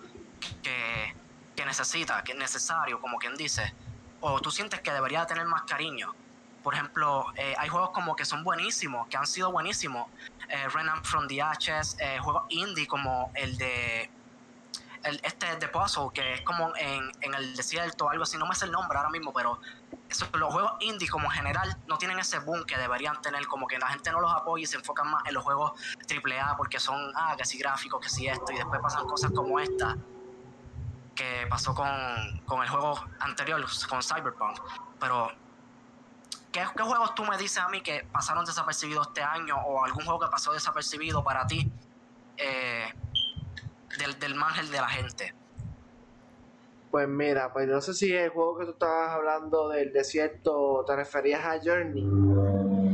que, 0.63 1.13
que, 1.55 1.65
necesita, 1.65 2.23
que 2.23 2.31
es 2.31 2.37
necesario, 2.37 2.99
como 3.01 3.17
quien 3.17 3.35
dice? 3.35 3.73
O 4.21 4.39
tú 4.39 4.49
sientes 4.49 4.79
que 4.79 4.91
debería 4.91 5.25
tener 5.25 5.45
más 5.45 5.63
cariño. 5.63 6.15
Por 6.67 6.73
ejemplo, 6.73 7.27
eh, 7.35 7.55
hay 7.57 7.69
juegos 7.69 7.91
como 7.91 8.13
que 8.15 8.25
son 8.25 8.43
buenísimos, 8.43 9.07
que 9.07 9.15
han 9.15 9.25
sido 9.25 9.53
buenísimos. 9.53 10.09
Eh, 10.49 10.67
Renan 10.73 11.01
from 11.03 11.25
the 11.27 11.41
Ashes, 11.41 11.95
eh, 11.99 12.19
juegos 12.19 12.43
indie 12.49 12.85
como 12.87 13.31
el 13.35 13.57
de 13.57 14.09
el, 15.07 15.19
este 15.23 15.55
de 15.55 15.67
Puzzle, 15.67 16.09
que 16.13 16.35
es 16.35 16.41
como 16.41 16.75
en, 16.75 17.11
en, 17.21 17.33
el 17.33 17.55
desierto, 17.55 18.09
algo 18.09 18.23
así, 18.23 18.37
no 18.37 18.45
me 18.45 18.55
sé 18.55 18.65
el 18.65 18.71
nombre 18.71 18.97
ahora 18.97 19.09
mismo, 19.09 19.33
pero 19.33 19.59
los 20.33 20.53
juegos 20.53 20.73
indie 20.81 21.07
como 21.07 21.25
en 21.25 21.31
general 21.31 21.77
no 21.87 21.97
tienen 21.97 22.19
ese 22.19 22.39
boom 22.39 22.65
que 22.65 22.77
deberían 22.77 23.21
tener, 23.21 23.45
como 23.47 23.67
que 23.67 23.77
la 23.77 23.87
gente 23.87 24.11
no 24.11 24.19
los 24.19 24.31
apoya 24.33 24.63
y 24.63 24.67
se 24.67 24.77
enfocan 24.77 25.09
más 25.09 25.23
en 25.25 25.33
los 25.33 25.43
juegos 25.43 25.73
AAA 26.09 26.57
porque 26.57 26.79
son, 26.79 27.11
ah, 27.15 27.35
que 27.37 27.45
si 27.45 27.57
gráficos, 27.57 28.01
que 28.01 28.09
si 28.09 28.27
esto, 28.27 28.51
y 28.51 28.55
después 28.55 28.81
pasan 28.81 29.05
cosas 29.05 29.31
como 29.31 29.59
esta, 29.59 29.97
que 31.15 31.47
pasó 31.49 31.73
con, 31.73 31.87
con 32.45 32.61
el 32.61 32.69
juego 32.69 33.03
anterior, 33.19 33.65
con 33.89 34.03
Cyberpunk. 34.03 34.59
Pero, 34.99 35.31
¿qué, 36.51 36.65
¿qué 36.75 36.83
juegos 36.83 37.15
tú 37.15 37.23
me 37.25 37.37
dices 37.37 37.57
a 37.57 37.69
mí 37.69 37.81
que 37.81 38.05
pasaron 38.11 38.45
desapercibidos 38.45 39.07
este 39.07 39.23
año 39.23 39.57
o 39.57 39.83
algún 39.83 40.03
juego 40.05 40.19
que 40.19 40.27
pasó 40.27 40.53
desapercibido 40.53 41.23
para 41.23 41.47
ti? 41.47 41.71
Eh, 42.37 42.93
del, 43.97 44.19
del 44.19 44.35
mangel 44.35 44.69
de 44.69 44.77
la 44.77 44.89
gente. 44.89 45.33
Pues 46.91 47.07
mira, 47.07 47.51
pues 47.51 47.67
no 47.67 47.81
sé 47.81 47.93
si 47.93 48.13
el 48.13 48.29
juego 48.29 48.57
que 48.57 48.65
tú 48.65 48.71
estabas 48.71 49.11
hablando 49.11 49.69
del 49.69 49.91
desierto 49.91 50.83
te 50.87 50.95
referías 50.95 51.43
a 51.43 51.59
Journey. 51.63 52.03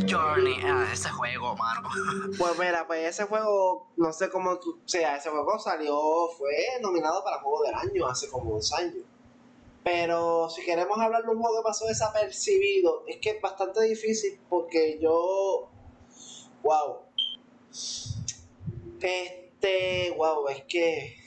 Journey, 0.10 0.56
ah, 0.66 0.90
ese 0.92 1.10
juego, 1.10 1.56
mano. 1.56 1.90
Pues 2.38 2.58
mira, 2.58 2.88
pues 2.88 3.08
ese 3.08 3.26
juego, 3.26 3.88
no 3.98 4.12
sé 4.12 4.30
cómo, 4.30 4.52
o 4.52 4.60
sea, 4.86 5.18
ese 5.18 5.30
juego 5.30 5.60
salió, 5.60 5.96
fue 6.38 6.52
nominado 6.82 7.24
para 7.24 7.40
Juego 7.40 7.64
del 7.64 7.76
Año 7.76 8.08
hace 8.08 8.28
como 8.30 8.56
dos 8.56 8.74
años. 8.74 9.04
Pero 9.84 10.50
si 10.50 10.64
queremos 10.64 10.98
hablar 10.98 11.24
de 11.24 11.30
un 11.30 11.40
juego 11.40 11.58
que 11.58 11.64
pasó 11.64 11.86
desapercibido, 11.86 13.04
es 13.08 13.18
que 13.18 13.32
es 13.32 13.42
bastante 13.42 13.82
difícil 13.84 14.40
porque 14.50 14.98
yo, 15.00 15.70
wow, 16.64 17.00
este, 19.04 19.43
wow, 20.18 20.48
es 20.50 20.64
que 20.64 21.18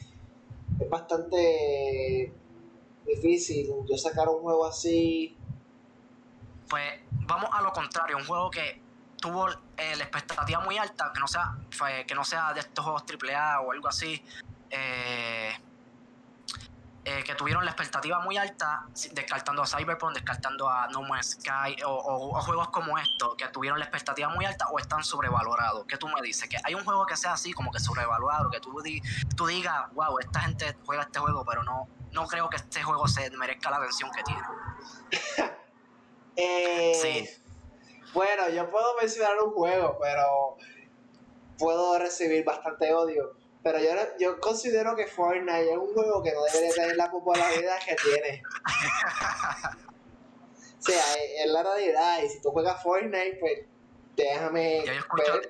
es 0.80 0.90
bastante 0.90 2.32
difícil 3.06 3.68
yo 3.88 3.96
sacar 3.96 4.28
un 4.28 4.40
juego 4.40 4.66
así. 4.66 5.36
Pues 6.68 7.00
vamos 7.10 7.50
a 7.52 7.62
lo 7.62 7.72
contrario, 7.72 8.16
un 8.16 8.24
juego 8.24 8.50
que 8.50 8.80
tuvo 9.20 9.48
eh, 9.48 9.96
la 9.96 10.04
expectativa 10.04 10.60
muy 10.60 10.76
alta, 10.76 11.10
que 11.14 11.20
no 11.20 11.28
sea, 11.28 11.56
que 12.06 12.14
no 12.14 12.24
sea 12.24 12.52
de 12.52 12.60
estos 12.60 12.84
juegos 12.84 13.04
AAA 13.04 13.60
o 13.60 13.72
algo 13.72 13.88
así, 13.88 14.22
eh, 14.70 15.52
eh, 17.08 17.22
que 17.22 17.36
tuvieron 17.36 17.64
la 17.64 17.70
expectativa 17.70 18.18
muy 18.18 18.36
alta, 18.36 18.84
descartando 19.12 19.62
a 19.62 19.66
Cyberpunk, 19.68 20.14
descartando 20.14 20.68
a 20.68 20.88
No 20.88 21.02
Man's 21.02 21.38
Sky, 21.40 21.80
o, 21.84 22.40
juegos 22.40 22.70
como 22.70 22.98
estos, 22.98 23.36
que 23.36 23.46
tuvieron 23.46 23.78
la 23.78 23.84
expectativa 23.84 24.28
muy 24.28 24.44
alta 24.44 24.66
o 24.72 24.80
están 24.80 25.04
sobrevalorados. 25.04 25.86
¿Qué 25.86 25.98
tú 25.98 26.08
me 26.08 26.20
dices? 26.20 26.48
Que 26.48 26.56
hay 26.64 26.74
un 26.74 26.84
juego 26.84 27.06
que 27.06 27.16
sea 27.16 27.34
así, 27.34 27.52
como 27.52 27.70
que 27.70 27.78
sobrevalorado, 27.78 28.50
que 28.50 28.58
tú, 28.58 28.76
tú 29.36 29.46
digas, 29.46 29.84
wow, 29.92 30.18
esta 30.18 30.40
gente 30.40 30.76
juega 30.84 31.04
este 31.04 31.20
juego, 31.20 31.44
pero 31.48 31.62
no, 31.62 31.86
no 32.10 32.26
creo 32.26 32.50
que 32.50 32.56
este 32.56 32.82
juego 32.82 33.06
se 33.06 33.30
merezca 33.30 33.70
la 33.70 33.76
atención 33.76 34.10
que 34.10 34.22
tiene. 34.24 34.42
Eh, 36.38 36.92
sí. 37.00 37.42
Bueno, 38.12 38.50
yo 38.50 38.68
puedo 38.68 38.94
mencionar 39.00 39.40
un 39.40 39.52
juego, 39.52 39.96
pero 39.98 40.58
puedo 41.58 41.98
recibir 41.98 42.44
bastante 42.44 42.92
odio. 42.92 43.38
Pero 43.66 43.80
yo, 43.80 43.90
yo 44.20 44.40
considero 44.40 44.94
que 44.94 45.08
Fortnite 45.08 45.72
es 45.72 45.76
un 45.76 45.92
juego 45.92 46.22
que 46.22 46.32
no 46.32 46.44
debería 46.44 46.72
tener 46.72 46.96
la 46.96 47.10
popularidad 47.10 47.76
que 47.84 47.96
tiene. 47.96 48.40
o 50.78 50.82
sea, 50.82 51.02
es 51.36 51.50
la 51.50 51.64
realidad. 51.64 52.22
Y 52.22 52.28
si 52.28 52.40
tú 52.40 52.52
juegas 52.52 52.80
Fortnite, 52.80 53.38
pues 53.40 53.62
déjame. 54.14 54.84
Ya 54.86 54.92
yo 54.92 55.00
escucho, 55.00 55.42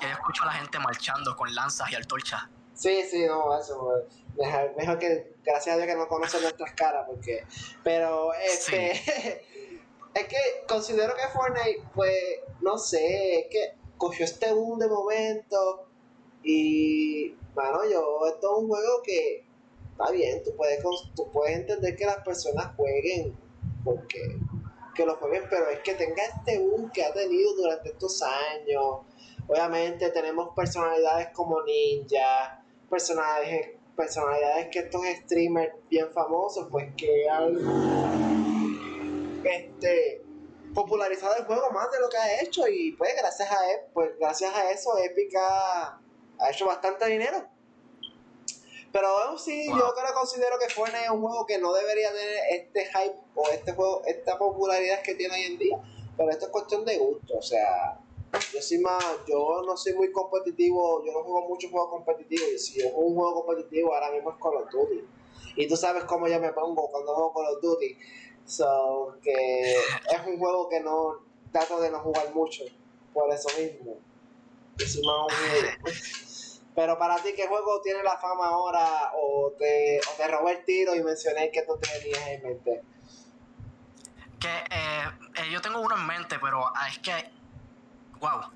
ya 0.00 0.06
yo 0.06 0.12
escucho 0.12 0.44
a 0.44 0.46
la 0.46 0.52
gente 0.52 0.78
marchando 0.78 1.36
con 1.36 1.52
lanzas 1.52 1.90
y 1.90 1.96
antorchas. 1.96 2.42
Sí, 2.74 3.02
sí, 3.10 3.26
no, 3.26 3.58
eso. 3.58 4.04
Mejor, 4.36 4.76
mejor 4.76 5.00
que, 5.00 5.34
gracias 5.42 5.74
a 5.74 5.76
Dios 5.76 5.88
que 5.88 5.96
no 5.96 6.06
conocen 6.06 6.42
nuestras 6.42 6.74
caras, 6.74 7.06
porque. 7.08 7.44
Pero, 7.82 8.32
este. 8.34 8.92
es 10.14 10.28
que 10.28 10.64
considero 10.68 11.16
que 11.16 11.26
Fortnite, 11.26 11.82
pues, 11.92 12.14
no 12.60 12.78
sé, 12.78 13.40
es 13.40 13.46
que 13.50 13.74
cogió 13.98 14.26
este 14.26 14.52
boom 14.52 14.78
de 14.78 14.86
momento. 14.86 15.88
Y 16.44 17.34
bueno, 17.54 17.80
yo, 17.90 18.26
esto 18.26 18.56
es 18.56 18.62
un 18.62 18.68
juego 18.68 19.02
que 19.02 19.44
está 19.90 20.10
bien, 20.12 20.42
tú 20.44 20.54
puedes, 20.56 20.82
tú 21.16 21.30
puedes 21.32 21.56
entender 21.56 21.96
que 21.96 22.04
las 22.04 22.18
personas 22.18 22.74
jueguen, 22.76 23.36
porque 23.84 24.38
que 24.94 25.04
lo 25.04 25.16
jueguen, 25.16 25.44
pero 25.50 25.68
es 25.70 25.80
que 25.80 25.94
tenga 25.94 26.22
este 26.22 26.58
boom 26.58 26.90
que 26.92 27.04
ha 27.04 27.12
tenido 27.12 27.54
durante 27.54 27.90
estos 27.90 28.22
años. 28.22 29.00
Obviamente 29.48 30.10
tenemos 30.10 30.54
personalidades 30.54 31.28
como 31.32 31.62
Ninja, 31.62 32.64
personajes, 32.88 33.72
personalidades 33.96 34.68
que 34.70 34.80
estos 34.80 35.02
streamers 35.24 35.74
bien 35.90 36.10
famosos, 36.12 36.68
pues 36.70 36.94
que 36.96 37.28
han 37.28 37.56
este, 39.44 40.22
popularizado 40.74 41.36
el 41.36 41.44
juego 41.44 41.70
más 41.70 41.90
de 41.90 42.00
lo 42.00 42.08
que 42.08 42.16
ha 42.16 42.42
hecho 42.42 42.66
y 42.68 42.92
pues 42.92 43.10
gracias 43.16 43.50
a, 43.50 43.70
él, 43.70 43.78
pues, 43.92 44.10
gracias 44.18 44.54
a 44.54 44.70
eso 44.70 44.96
Epica 44.98 45.40
ha 45.40 46.03
hecho 46.50 46.66
bastante 46.66 47.06
dinero. 47.06 47.46
Pero 48.92 49.08
aún 49.08 49.38
sí, 49.38 49.66
yo 49.66 49.92
creo, 49.94 50.14
considero 50.14 50.56
que 50.58 50.72
Fortnite 50.72 51.04
es 51.04 51.10
un 51.10 51.20
juego 51.20 51.44
que 51.46 51.58
no 51.58 51.72
debería 51.72 52.12
tener 52.12 52.36
este 52.50 52.86
hype 52.86 53.16
o 53.34 53.48
este 53.48 53.72
juego, 53.72 54.02
esta 54.06 54.38
popularidad 54.38 55.02
que 55.02 55.16
tiene 55.16 55.34
hoy 55.34 55.42
en 55.42 55.58
día. 55.58 55.82
Pero 56.16 56.30
esto 56.30 56.46
es 56.46 56.52
cuestión 56.52 56.84
de 56.84 56.96
gusto, 56.98 57.36
o 57.36 57.42
sea, 57.42 57.98
yo 58.52 58.62
soy 58.62 58.78
más, 58.78 59.04
yo 59.26 59.62
no 59.66 59.76
soy 59.76 59.94
muy 59.94 60.12
competitivo, 60.12 61.04
yo 61.04 61.12
no 61.12 61.24
juego 61.24 61.48
muchos 61.48 61.72
juegos 61.72 61.90
competitivos, 61.90 62.48
y 62.48 62.58
si 62.58 62.80
yo 62.80 62.90
juego 62.90 63.06
un 63.06 63.14
juego 63.16 63.44
competitivo 63.44 63.92
ahora 63.92 64.12
mismo 64.12 64.30
es 64.30 64.36
Call 64.40 64.56
of 64.56 64.70
Duty. 64.70 65.04
Y 65.56 65.66
tú 65.66 65.76
sabes 65.76 66.04
cómo 66.04 66.28
yo 66.28 66.38
me 66.38 66.52
pongo 66.52 66.88
cuando 66.88 67.14
juego 67.14 67.32
Call 67.32 67.56
of 67.56 67.62
Duty. 67.62 67.98
So, 68.46 69.16
que 69.22 69.72
es 69.72 70.26
un 70.26 70.38
juego 70.38 70.68
que 70.68 70.78
no 70.80 71.20
trato 71.50 71.80
de 71.80 71.90
no 71.90 71.98
jugar 71.98 72.32
mucho, 72.32 72.62
por 73.12 73.32
eso 73.32 73.48
mismo. 73.58 73.96
Yo 74.76 74.86
soy 74.86 75.02
más 75.04 75.26
Pero 76.74 76.98
para 76.98 77.16
ti, 77.16 77.32
¿qué 77.36 77.46
juego 77.46 77.80
tiene 77.82 78.02
la 78.02 78.16
fama 78.18 78.46
ahora? 78.46 79.12
¿O 79.14 79.52
te, 79.58 80.00
o 80.00 80.16
te 80.16 80.28
robé 80.28 80.52
el 80.58 80.64
tiro 80.64 80.94
y 80.94 81.02
mencioné 81.02 81.50
que 81.50 81.62
tú 81.62 81.78
tenías 81.78 82.26
en 82.26 82.42
mente? 82.42 82.82
Que 84.40 84.58
eh, 84.70 85.10
eh, 85.36 85.50
yo 85.50 85.60
tengo 85.60 85.80
uno 85.80 85.96
en 85.96 86.06
mente, 86.06 86.38
pero 86.40 86.66
ah, 86.74 86.88
es 86.88 86.98
que 86.98 87.30
wow. 88.18 88.50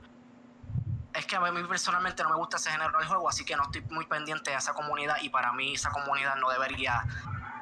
Es 1.15 1.27
que 1.27 1.37
a 1.37 1.41
mí 1.41 1.63
personalmente 1.65 2.23
no 2.23 2.31
me 2.31 2.37
gusta 2.37 2.57
ese 2.57 2.71
género 2.71 2.99
de 2.99 3.07
juego, 3.07 3.29
así 3.29 3.45
que 3.45 3.57
no 3.57 3.65
estoy 3.65 3.83
muy 3.91 4.07
pendiente 4.07 4.51
de 4.51 4.57
esa 4.57 4.73
comunidad 4.73 5.17
y 5.21 5.31
para 5.31 5.53
mí 5.53 5.75
esa 5.75 5.91
comunidad 5.91 6.37
no 6.37 6.49
debería 6.51 7.05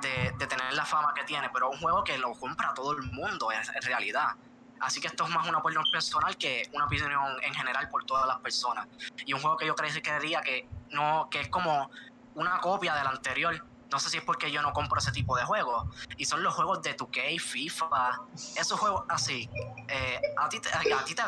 de, 0.01 0.47
tener 0.47 0.73
la 0.75 0.85
fama 0.85 1.15
que 1.15 1.25
tiene, 1.25 1.49
pero 1.53 1.71
es 1.71 1.77
un 1.77 1.81
juego 1.81 2.05
que 2.05 2.19
lo 2.19 2.33
compra 2.35 2.75
todo 2.75 2.93
el 2.93 3.03
mundo 3.03 3.51
en, 3.53 3.83
realidad. 3.83 4.31
Así 4.81 5.01
que 5.01 5.09
esto 5.09 5.25
es 5.25 5.31
más 5.31 5.47
una 5.49 5.59
opinión 5.59 5.85
personal 5.91 6.37
que 6.37 6.69
una 6.73 6.87
opinión 6.87 7.11
en 7.43 7.55
general 7.55 7.89
por 7.89 8.05
todas 8.05 8.27
las 8.27 8.39
personas. 8.41 8.87
Y 9.25 9.33
un 9.33 9.41
juego 9.41 9.57
que 9.57 9.67
yo 9.67 9.75
creería 9.75 10.41
que 10.43 10.69
no, 10.91 11.29
que 11.31 11.41
es 11.41 11.49
como 11.49 11.91
una 12.35 12.61
copia 12.61 12.95
del 12.95 13.07
anterior, 13.07 13.65
no 13.91 13.99
sé 13.99 14.11
si 14.11 14.19
es 14.19 14.25
porque 14.25 14.51
yo 14.51 14.63
no 14.63 14.73
compro 14.73 14.99
ese 14.99 15.13
tipo 15.13 15.37
de 15.37 15.45
juegos. 15.45 15.87
Y 16.17 16.25
son 16.25 16.43
los 16.43 16.55
juegos 16.55 16.83
de 16.83 16.97
2K, 16.97 17.41
FIFA, 17.41 18.21
esos 18.57 18.79
juegos 18.79 19.05
así. 19.09 19.49
Eh, 19.89 20.21
a 20.37 20.49
ti, 20.49 20.61
te, 20.61 20.69
a 20.69 21.05
ti 21.05 21.15
te, 21.15 21.23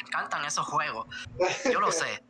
encantan 0.00 0.44
esos 0.44 0.66
juegos. 0.66 1.06
Yo 1.70 1.80
lo 1.80 1.92
sé. 1.92 2.22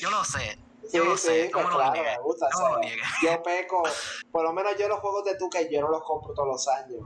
Yo 0.00 0.10
lo 0.10 0.24
sé. 0.24 0.58
Yo 0.92 1.04
lo 1.04 1.16
sé. 1.16 1.50
Claro, 1.50 1.92
me 1.92 2.18
gusta. 2.18 2.48
yo 3.22 3.42
peco. 3.42 3.82
Por 4.32 4.44
lo 4.44 4.52
menos 4.52 4.72
yo 4.78 4.88
los 4.88 5.00
juegos 5.00 5.24
de 5.24 5.38
2K 5.38 5.70
yo 5.70 5.80
no 5.82 5.88
los 5.88 6.02
compro 6.02 6.34
todos 6.34 6.48
los 6.48 6.68
años. 6.68 7.02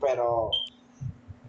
Pero 0.00 0.50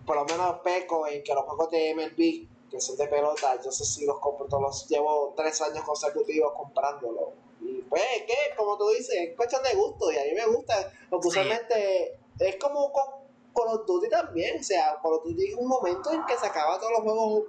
por 0.05 0.15
lo 0.15 0.25
menos 0.25 0.59
peco 0.63 1.07
en 1.07 1.23
que 1.23 1.33
los 1.33 1.45
juegos 1.45 1.69
de 1.71 1.95
MLB, 1.95 2.69
que 2.69 2.79
son 2.79 2.97
de 2.97 3.07
pelota, 3.07 3.59
yo 3.63 3.71
sé 3.71 3.85
si 3.85 4.05
los 4.05 4.19
compro 4.19 4.47
todos 4.47 4.61
los. 4.61 4.87
Llevo 4.87 5.33
tres 5.35 5.61
años 5.61 5.83
consecutivos 5.83 6.53
comprándolos 6.55 7.45
y 7.61 7.81
pues, 7.83 8.03
que 8.27 8.55
como 8.55 8.77
tú 8.77 8.89
dices, 8.89 9.15
es 9.15 9.35
cuestión 9.35 9.63
de 9.63 9.73
gusto 9.75 10.11
y 10.11 10.17
a 10.17 10.23
mí 10.23 10.33
me 10.33 10.45
gusta. 10.47 10.91
Porque 11.09 11.27
usualmente 11.27 12.19
es 12.39 12.55
como 12.57 12.91
con 12.91 13.05
Call 13.53 13.79
of 13.79 13.85
Duty 13.85 14.09
también. 14.09 14.59
O 14.59 14.63
sea, 14.63 14.99
Call 15.01 15.13
of 15.13 15.23
Duty 15.23 15.47
es 15.47 15.55
un 15.55 15.67
momento 15.67 16.11
en 16.11 16.25
que 16.25 16.37
se 16.37 16.45
acaba 16.45 16.77
todos 16.79 16.91
los 16.91 17.01
juegos, 17.01 17.43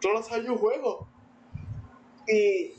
todos 0.00 0.14
los 0.16 0.32
años 0.32 0.58
juegos. 0.58 1.06
Y, 2.26 2.74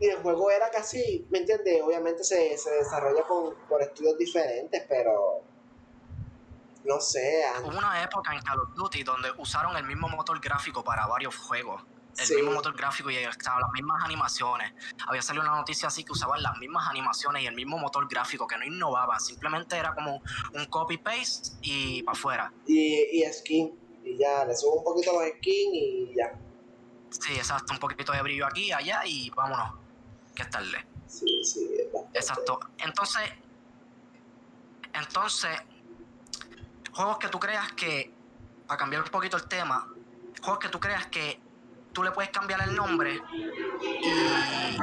y 0.00 0.06
el 0.06 0.16
juego 0.22 0.50
era 0.50 0.70
casi, 0.70 1.26
¿me 1.30 1.38
entiendes? 1.38 1.82
Obviamente 1.82 2.22
se, 2.22 2.56
se 2.56 2.70
desarrolla 2.70 3.22
con, 3.22 3.54
por 3.68 3.82
estudios 3.82 4.18
diferentes, 4.18 4.84
pero 4.88 5.42
no 6.88 7.00
sé. 7.00 7.44
Hubo 7.62 7.78
una 7.78 8.02
época 8.02 8.34
en 8.34 8.42
Call 8.42 8.58
of 8.58 8.74
Duty 8.74 9.04
donde 9.04 9.30
usaron 9.36 9.76
el 9.76 9.84
mismo 9.84 10.08
motor 10.08 10.40
gráfico 10.40 10.82
para 10.82 11.06
varios 11.06 11.36
juegos 11.36 11.82
el 12.18 12.36
mismo 12.36 12.52
motor 12.52 12.76
gráfico 12.76 13.10
y 13.10 13.16
estaban 13.16 13.60
las 13.60 13.70
mismas 13.72 14.04
animaciones. 14.04 14.72
Había 15.06 15.22
salido 15.22 15.44
una 15.44 15.56
noticia 15.56 15.88
así 15.88 16.04
que 16.04 16.12
usaban 16.12 16.42
las 16.42 16.56
mismas 16.58 16.88
animaciones 16.88 17.42
y 17.42 17.46
el 17.46 17.54
mismo 17.54 17.78
motor 17.78 18.08
gráfico, 18.08 18.46
que 18.46 18.56
no 18.56 18.64
innovaban, 18.64 19.20
simplemente 19.20 19.76
era 19.76 19.94
como 19.94 20.22
un 20.54 20.64
copy-paste 20.66 21.58
y 21.62 22.02
para 22.02 22.18
afuera. 22.18 22.52
Y, 22.66 23.22
y 23.22 23.32
skin, 23.32 23.78
y 24.04 24.18
ya, 24.18 24.44
le 24.44 24.56
subo 24.56 24.78
un 24.78 24.84
poquito 24.84 25.12
los 25.12 25.28
skins 25.36 25.74
y 25.74 26.14
ya. 26.16 26.38
Sí, 27.10 27.34
exacto, 27.34 27.72
un 27.72 27.78
poquito 27.78 28.12
de 28.12 28.22
brillo 28.22 28.46
aquí, 28.46 28.72
allá 28.72 29.02
y 29.06 29.30
vámonos, 29.30 29.74
que 30.34 30.42
es 30.42 30.50
tarde. 30.50 30.86
Sí, 31.06 31.42
sí, 31.44 31.68
Exacto. 32.12 32.60
Entonces, 32.78 33.22
entonces, 34.92 35.50
juegos 36.98 37.18
que 37.18 37.28
tú 37.28 37.38
creas 37.38 37.70
que, 37.74 38.12
para 38.66 38.76
cambiar 38.76 39.04
un 39.04 39.08
poquito 39.08 39.36
el 39.36 39.46
tema, 39.46 39.86
juegos 40.42 40.58
que 40.58 40.68
tú 40.68 40.80
creas 40.80 41.06
que 41.06 41.40
tú 41.92 42.02
le 42.02 42.10
puedes 42.10 42.32
cambiar 42.32 42.60
el 42.62 42.74
nombre 42.74 43.22
y 43.80 44.76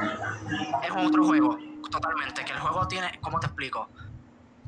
es 0.82 0.91
otro 0.95 1.25
juego, 1.25 1.60
totalmente. 1.91 2.45
Que 2.45 2.54
el 2.54 2.60
juego 2.60 2.88
tiene, 2.88 3.19
¿cómo 3.21 3.38
te 3.41 3.47
explico? 3.47 3.89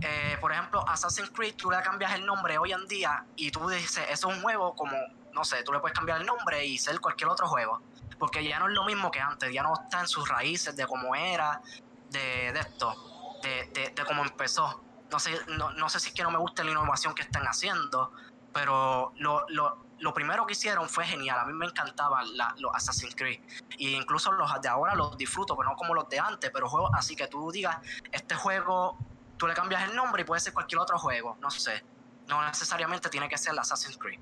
Eh, 0.02 0.38
por 0.42 0.52
ejemplo, 0.52 0.84
Assassin's 0.90 1.30
Creed, 1.30 1.56
tú 1.56 1.72
le 1.72 1.82
cambias 1.82 2.16
el 2.16 2.26
nombre 2.26 2.58
hoy 2.58 2.74
en 2.74 2.86
día 2.86 3.24
y 3.38 3.50
tú 3.50 3.66
dices, 3.70 4.06
eso 4.10 4.30
es 4.30 4.36
un 4.36 4.42
juego 4.42 4.76
como, 4.76 4.98
no 5.32 5.46
sé, 5.46 5.64
tú 5.64 5.72
le 5.72 5.80
puedes 5.80 5.98
cambiar 5.98 6.20
el 6.20 6.28
nombre 6.28 6.66
y 6.66 6.78
ser 6.78 7.00
cualquier 7.00 7.30
otro 7.30 7.48
juego. 7.48 7.82
Porque 8.20 8.44
ya 8.44 8.60
no 8.60 8.68
es 8.68 8.74
lo 8.74 8.84
mismo 8.84 9.10
que 9.10 9.22
antes, 9.22 9.54
ya 9.54 9.64
no 9.64 9.72
está 9.74 10.02
en 10.02 10.08
sus 10.10 10.28
raíces 10.28 10.76
de 10.76 10.86
cómo 10.86 11.16
era, 11.16 11.62
de, 12.10 12.50
esto, 12.50 13.40
de, 13.42 13.94
de, 13.96 14.06
cómo 14.06 14.24
empezó. 14.24 14.84
No 15.12 15.20
sé, 15.20 15.32
no, 15.48 15.72
no 15.74 15.90
sé 15.90 16.00
si 16.00 16.10
es 16.10 16.14
que 16.14 16.24
no 16.24 16.32
me 16.32 16.38
gusta 16.38 16.64
la 16.64 16.72
innovación 16.72 17.14
que 17.16 17.22
están 17.22 17.44
haciendo, 17.44 18.12
pero 18.54 19.14
lo, 19.18 19.46
lo, 19.50 19.88
lo 20.00 20.14
primero 20.14 20.46
que 20.46 20.54
hicieron 20.54 20.88
fue 20.90 21.06
genial. 21.06 21.40
A 21.40 21.46
mí 21.46 21.54
me 21.54 21.66
encantaban 21.66 22.26
los 22.58 22.76
Assassin's 22.76 23.16
Creed. 23.16 23.40
E 23.80 23.92
incluso 23.92 24.32
los 24.32 24.50
de 24.62 24.68
ahora 24.68 24.96
los 24.96 25.18
disfruto, 25.18 25.56
pero 25.56 25.70
no 25.70 25.76
como 25.76 25.94
los 25.94 26.10
de 26.10 26.20
antes. 26.20 26.52
Pero 26.52 26.70
juegos 26.70 26.92
así 26.94 27.16
que 27.16 27.28
tú 27.28 27.52
digas, 27.52 27.78
este 28.12 28.36
juego, 28.36 28.98
tú 29.38 29.48
le 29.48 29.54
cambias 29.54 29.90
el 29.90 29.96
nombre 29.96 30.22
y 30.22 30.26
puede 30.26 30.42
ser 30.42 30.54
cualquier 30.54 30.80
otro 30.80 30.98
juego. 31.00 31.38
No 31.42 31.50
sé. 31.50 31.84
No 32.28 32.44
necesariamente 32.46 33.10
tiene 33.10 33.30
que 33.30 33.38
ser 33.38 33.54
el 33.54 33.60
Assassin's 33.60 33.98
Creed. 33.98 34.20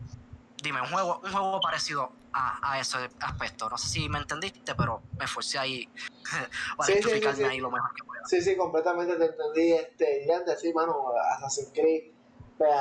Dime, 0.66 0.82
un 0.82 0.88
juego, 0.88 1.22
un 1.24 1.32
juego 1.32 1.60
parecido 1.62 2.12
a, 2.34 2.72
a 2.72 2.80
ese 2.80 2.98
aspecto. 3.20 3.70
No 3.70 3.78
sé 3.78 3.88
si 3.88 4.10
me 4.10 4.18
entendiste, 4.18 4.74
pero 4.74 5.04
me 5.16 5.26
esforcé 5.26 5.60
ahí 5.60 5.88
para 6.78 6.88
sí, 6.88 7.04
sí, 7.04 7.22
sí, 7.36 7.44
ahí 7.44 7.60
lo 7.60 7.70
mejor 7.70 7.94
que 7.94 8.04
pueda. 8.04 8.26
Sí, 8.26 8.42
sí, 8.42 8.58
completamente 8.58 9.16
te 9.16 9.26
entendí. 9.26 9.74
Este, 9.74 10.34
antes, 10.34 10.60
sí, 10.60 10.74
mano, 10.74 11.12
Assassin's 11.36 11.70
Creed 11.72 12.16
pues, 12.58 12.72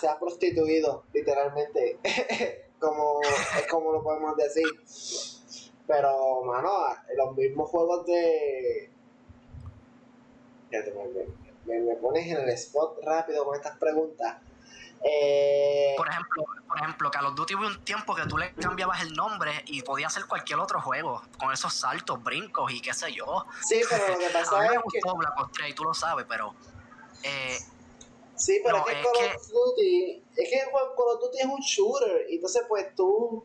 se 0.00 0.08
ha 0.08 0.18
prostituido, 0.18 1.04
literalmente, 1.12 2.00
como, 2.80 3.20
es 3.22 3.66
como 3.70 3.92
lo 3.92 4.02
podemos 4.02 4.36
decir. 4.36 4.66
Pero, 5.86 6.42
mano, 6.42 6.70
los 7.16 7.36
mismos 7.36 7.70
juegos 7.70 8.06
de... 8.06 8.90
Me, 11.66 11.78
me, 11.78 11.94
pones 11.94 12.26
en 12.26 12.38
el 12.38 12.48
spot 12.48 12.98
rápido 13.04 13.44
con 13.44 13.54
estas 13.54 13.78
preguntas. 13.78 14.38
Eh, 15.06 15.94
por 15.98 16.08
ejemplo, 16.08 16.44
por 16.66 16.78
ejemplo, 16.78 17.10
Call 17.10 17.26
of 17.26 17.34
Duty 17.34 17.54
hubo 17.56 17.66
un 17.66 17.84
tiempo 17.84 18.14
que 18.14 18.26
tú 18.26 18.38
le 18.38 18.54
cambiabas 18.54 19.02
el 19.02 19.12
nombre 19.12 19.62
y 19.66 19.82
podía 19.82 20.08
ser 20.08 20.24
cualquier 20.24 20.58
otro 20.60 20.80
juego, 20.80 21.22
con 21.38 21.52
esos 21.52 21.74
saltos, 21.74 22.22
brincos 22.22 22.72
y 22.72 22.80
qué 22.80 22.94
sé 22.94 23.12
yo. 23.12 23.44
Sí, 23.66 23.82
pero 23.88 24.08
lo 24.08 24.18
que 24.18 24.28
pasa 24.32 24.64
es 24.64 24.70
me 24.70 24.78
gustó 24.78 25.14
Black 25.14 25.38
Ops 25.38 25.52
3 25.52 25.70
y 25.70 25.74
tú 25.74 25.84
lo 25.84 25.92
sabes, 25.92 26.24
pero 26.26 26.54
eh, 27.22 27.58
Sí, 28.36 28.60
pero 28.64 28.78
es 28.78 28.84
que 28.84 29.02
Call 29.02 29.36
of 29.36 29.48
Duty, 29.48 30.22
es 30.36 30.50
que 30.50 30.60
Call 30.70 31.08
of 31.14 31.20
Duty 31.20 31.38
es 31.38 31.46
un 31.46 31.60
shooter, 31.60 32.26
y 32.30 32.36
entonces 32.36 32.62
pues 32.68 32.94
tú... 32.94 33.44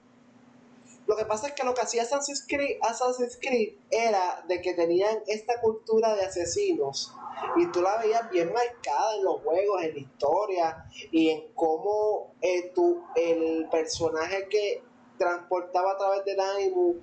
Lo 1.07 1.15
que 1.15 1.25
pasa 1.25 1.47
es 1.47 1.53
que 1.53 1.63
lo 1.63 1.73
que 1.73 1.81
hacía 1.81 2.03
Assassin's 2.03 2.45
Creed, 2.47 2.77
Assassin's 2.83 3.37
Creed 3.41 3.73
era 3.89 4.45
de 4.47 4.61
que 4.61 4.75
tenían 4.75 5.23
esta 5.25 5.59
cultura 5.59 6.15
de 6.15 6.23
asesinos 6.23 7.15
y 7.55 7.67
tú 7.71 7.81
la 7.81 7.97
veías 7.97 8.29
bien 8.29 8.51
marcada 8.53 9.15
en 9.15 9.23
los 9.23 9.41
juegos, 9.41 9.83
en 9.83 9.93
la 9.93 9.99
historia 9.99 10.85
y 11.11 11.29
en 11.29 11.53
cómo 11.53 12.33
eh, 12.41 12.71
tú, 12.73 13.03
el 13.15 13.67
personaje 13.69 14.47
que 14.49 14.83
transportaba 15.17 15.91
a 15.91 15.97
través 15.97 16.25
del 16.25 16.39
ánimo 16.39 16.95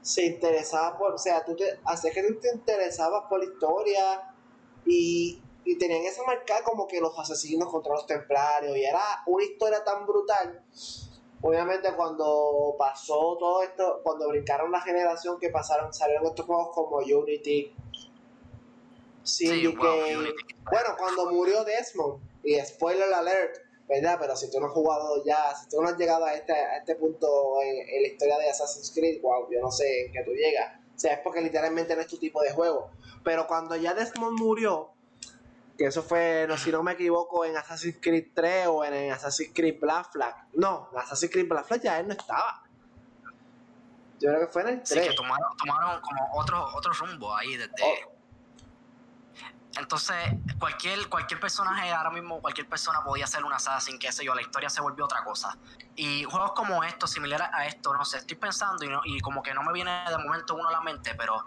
se 0.00 0.26
interesaba 0.26 0.98
por, 0.98 1.14
o 1.14 1.18
sea, 1.18 1.44
tú 1.44 1.54
te, 1.56 1.78
hacía 1.84 2.10
que 2.10 2.22
tú 2.22 2.40
te 2.40 2.50
interesabas 2.52 3.24
por 3.28 3.38
la 3.38 3.46
historia 3.46 4.34
y 4.84 5.42
y 5.64 5.78
tenían 5.78 6.02
esa 6.04 6.22
marca 6.24 6.62
como 6.64 6.86
que 6.86 7.00
los 7.00 7.16
asesinos 7.18 7.68
contra 7.68 7.92
los 7.92 8.06
templarios 8.06 8.76
y 8.76 8.84
era 8.84 9.00
una 9.26 9.44
historia 9.44 9.84
tan 9.84 10.06
brutal. 10.06 10.62
Obviamente 11.40 11.92
cuando 11.94 12.74
pasó 12.78 13.36
todo 13.38 13.62
esto 13.62 14.00
cuando 14.02 14.28
brincaron 14.28 14.70
la 14.70 14.80
generación 14.80 15.38
que 15.38 15.50
pasaron 15.50 15.92
salieron 15.92 16.26
estos 16.26 16.46
juegos 16.46 16.68
como 16.72 16.98
Unity 16.98 17.74
sí, 19.24 19.66
bueno 19.66 20.96
cuando 20.98 21.30
murió 21.30 21.64
Desmond 21.64 22.22
y 22.44 22.58
spoiler 22.60 23.12
alert 23.12 23.58
¿verdad? 23.88 24.16
Pero 24.20 24.36
si 24.36 24.50
tú 24.50 24.58
no 24.60 24.66
has 24.66 24.72
jugado 24.72 25.22
ya, 25.24 25.54
si 25.54 25.68
tú 25.68 25.82
no 25.82 25.88
has 25.88 25.98
llegado 25.98 26.24
a 26.24 26.34
este, 26.34 26.52
a 26.52 26.78
este 26.78 26.94
punto 26.96 27.60
en, 27.62 27.88
en, 27.88 28.02
la 28.02 28.08
historia 28.08 28.38
de 28.38 28.50
Assassin's 28.50 28.90
Creed, 28.94 29.20
wow, 29.20 29.48
yo 29.50 29.60
no 29.60 29.70
sé 29.70 30.06
en 30.06 30.12
qué 30.12 30.22
tú 30.22 30.32
llegas. 30.32 30.78
O 30.94 30.98
sea, 30.98 31.14
es 31.14 31.20
porque 31.20 31.40
literalmente 31.40 31.94
no 31.94 32.00
es 32.00 32.06
tu 32.06 32.16
tipo 32.16 32.40
de 32.42 32.52
juego. 32.52 32.90
Pero 33.24 33.46
cuando 33.46 33.76
ya 33.76 33.94
Desmond 33.94 34.38
murió, 34.38 34.90
que 35.76 35.86
eso 35.86 36.02
fue, 36.02 36.46
no, 36.48 36.56
si 36.56 36.70
no 36.70 36.82
me 36.82 36.92
equivoco, 36.92 37.44
en 37.44 37.56
Assassin's 37.56 37.98
Creed 38.00 38.28
3 38.34 38.66
o 38.68 38.84
en, 38.84 39.12
Assassin's 39.12 39.52
Creed 39.54 39.78
Black 39.80 40.12
Flag. 40.12 40.34
No, 40.54 40.88
en 40.92 40.98
Assassin's 40.98 41.32
Creed 41.32 41.48
Black 41.48 41.66
Flag 41.66 41.82
ya 41.82 42.00
él 42.00 42.08
no 42.08 42.14
estaba. 42.14 42.62
Yo 44.20 44.30
creo 44.30 44.40
que 44.40 44.52
fue 44.52 44.62
en 44.62 44.68
el 44.68 44.82
3. 44.82 44.88
Sí, 44.88 45.10
que 45.10 45.16
tomaron, 45.16 45.56
tomaron 45.56 46.00
como 46.00 46.40
otro, 46.40 46.64
otro 46.74 46.92
rumbo 46.92 47.34
ahí 47.34 47.56
desde... 47.56 47.72
Oh. 47.82 48.12
Entonces, 49.78 50.16
cualquier, 50.58 51.08
cualquier 51.08 51.40
personaje 51.40 51.90
ahora 51.90 52.10
mismo, 52.10 52.40
cualquier 52.40 52.68
persona 52.68 53.02
podía 53.02 53.26
ser 53.26 53.42
un 53.44 53.52
assassin, 53.52 53.98
qué 53.98 54.12
sé 54.12 54.24
yo, 54.24 54.34
la 54.34 54.42
historia 54.42 54.68
se 54.68 54.82
volvió 54.82 55.04
otra 55.06 55.24
cosa. 55.24 55.56
Y 55.96 56.24
juegos 56.24 56.52
como 56.52 56.84
estos, 56.84 57.10
similares 57.10 57.48
a 57.52 57.66
esto, 57.66 57.94
no 57.94 58.04
sé, 58.04 58.18
estoy 58.18 58.36
pensando 58.36 58.84
y, 58.84 58.88
no, 58.88 59.00
y 59.04 59.20
como 59.20 59.42
que 59.42 59.54
no 59.54 59.62
me 59.62 59.72
viene 59.72 60.04
de 60.08 60.18
momento 60.18 60.54
uno 60.54 60.68
a 60.68 60.72
la 60.72 60.80
mente, 60.82 61.14
pero 61.14 61.46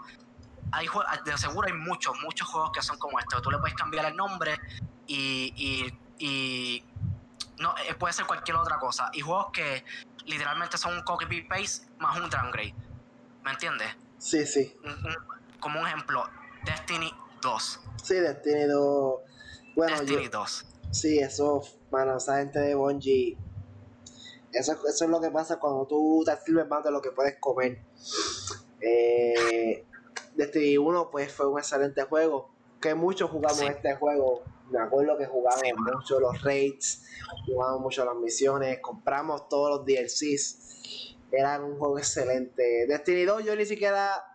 hay 0.71 0.87
de 1.23 1.37
seguro 1.37 1.67
hay 1.67 1.73
muchos, 1.73 2.15
muchos 2.21 2.47
juegos 2.47 2.71
que 2.71 2.81
son 2.81 2.97
como 2.97 3.19
estos. 3.19 3.41
Tú 3.41 3.51
le 3.51 3.59
puedes 3.59 3.75
cambiar 3.75 4.05
el 4.05 4.15
nombre 4.15 4.59
y, 5.05 5.53
y, 5.55 5.99
y 6.17 6.83
no, 7.59 7.75
eh, 7.77 7.93
puede 7.93 8.13
ser 8.13 8.25
cualquier 8.25 8.57
otra 8.57 8.77
cosa. 8.77 9.09
Y 9.13 9.21
juegos 9.21 9.51
que 9.53 9.85
literalmente 10.25 10.77
son 10.77 10.95
un 10.95 11.03
copy 11.03 11.43
paste 11.43 11.87
más 11.99 12.17
un 12.17 12.29
downgrade. 12.29 12.73
¿Me 13.43 13.51
entiendes? 13.51 13.95
Sí, 14.17 14.45
sí. 14.47 14.75
como 15.59 15.79
un 15.79 15.87
ejemplo, 15.87 16.27
Destiny 16.63 17.13
2. 17.45 17.79
Sí, 18.03 18.15
Destiny 18.15 18.63
2. 18.63 19.21
Bueno, 19.75 19.99
Destiny 19.99 20.27
2. 20.27 20.65
Sí, 20.91 21.19
eso, 21.19 21.61
bueno, 21.91 22.17
esa 22.17 22.37
gente 22.39 22.59
de 22.59 22.73
Bungie. 22.73 23.37
Eso, 24.51 24.73
eso 24.87 25.05
es 25.05 25.11
lo 25.11 25.21
que 25.21 25.29
pasa 25.29 25.59
cuando 25.59 25.85
tú 25.85 26.23
te 26.25 26.35
sirves 26.37 26.67
más 26.67 26.83
de 26.83 26.91
lo 26.91 27.01
que 27.01 27.11
puedes 27.11 27.37
comer. 27.39 27.79
Eh, 28.81 29.85
Destiny 30.35 30.77
1 30.77 31.09
pues 31.11 31.31
fue 31.31 31.47
un 31.47 31.59
excelente 31.59 32.01
juego. 32.03 32.49
Que 32.81 32.95
muchos 32.95 33.29
jugamos 33.29 33.61
este 33.61 33.95
juego. 33.95 34.43
Me 34.71 34.79
acuerdo 34.79 35.15
que 35.17 35.27
jugamos 35.27 35.61
mucho 35.93 36.19
los 36.19 36.41
raids, 36.41 37.03
jugamos 37.45 37.81
mucho 37.81 38.03
las 38.03 38.15
misiones, 38.15 38.79
compramos 38.81 39.47
todos 39.47 39.69
los 39.69 39.85
DLCs. 39.85 41.15
Era 41.31 41.63
un 41.63 41.77
juego 41.77 41.99
excelente. 41.99 42.87
Destiny 42.87 43.25
2 43.25 43.45
yo 43.45 43.55
ni 43.55 43.65
siquiera 43.65 44.34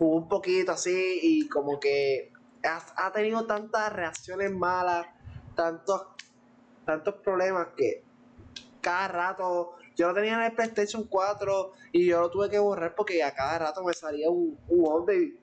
jugó 0.00 0.16
un 0.16 0.28
poquito 0.28 0.72
así 0.72 1.20
y 1.22 1.46
como 1.46 1.78
que 1.78 2.32
ha, 2.64 3.12
tenido 3.12 3.44
tantas 3.44 3.92
reacciones 3.92 4.50
malas, 4.50 5.06
tantos, 5.54 6.06
tantos 6.86 7.16
problemas 7.16 7.68
que 7.76 8.02
cada 8.80 9.08
rato 9.08 9.74
yo 9.94 10.08
lo 10.08 10.14
tenía 10.14 10.36
en 10.36 10.42
el 10.44 10.52
PlayStation 10.52 11.04
4 11.04 11.72
y 11.92 12.06
yo 12.06 12.22
lo 12.22 12.30
tuve 12.30 12.48
que 12.48 12.58
borrar 12.58 12.94
porque 12.94 13.22
a 13.22 13.34
cada 13.34 13.58
rato 13.58 13.84
me 13.84 13.92
salía 13.92 14.30
un, 14.30 14.58
un 14.68 15.04
de, 15.04 15.36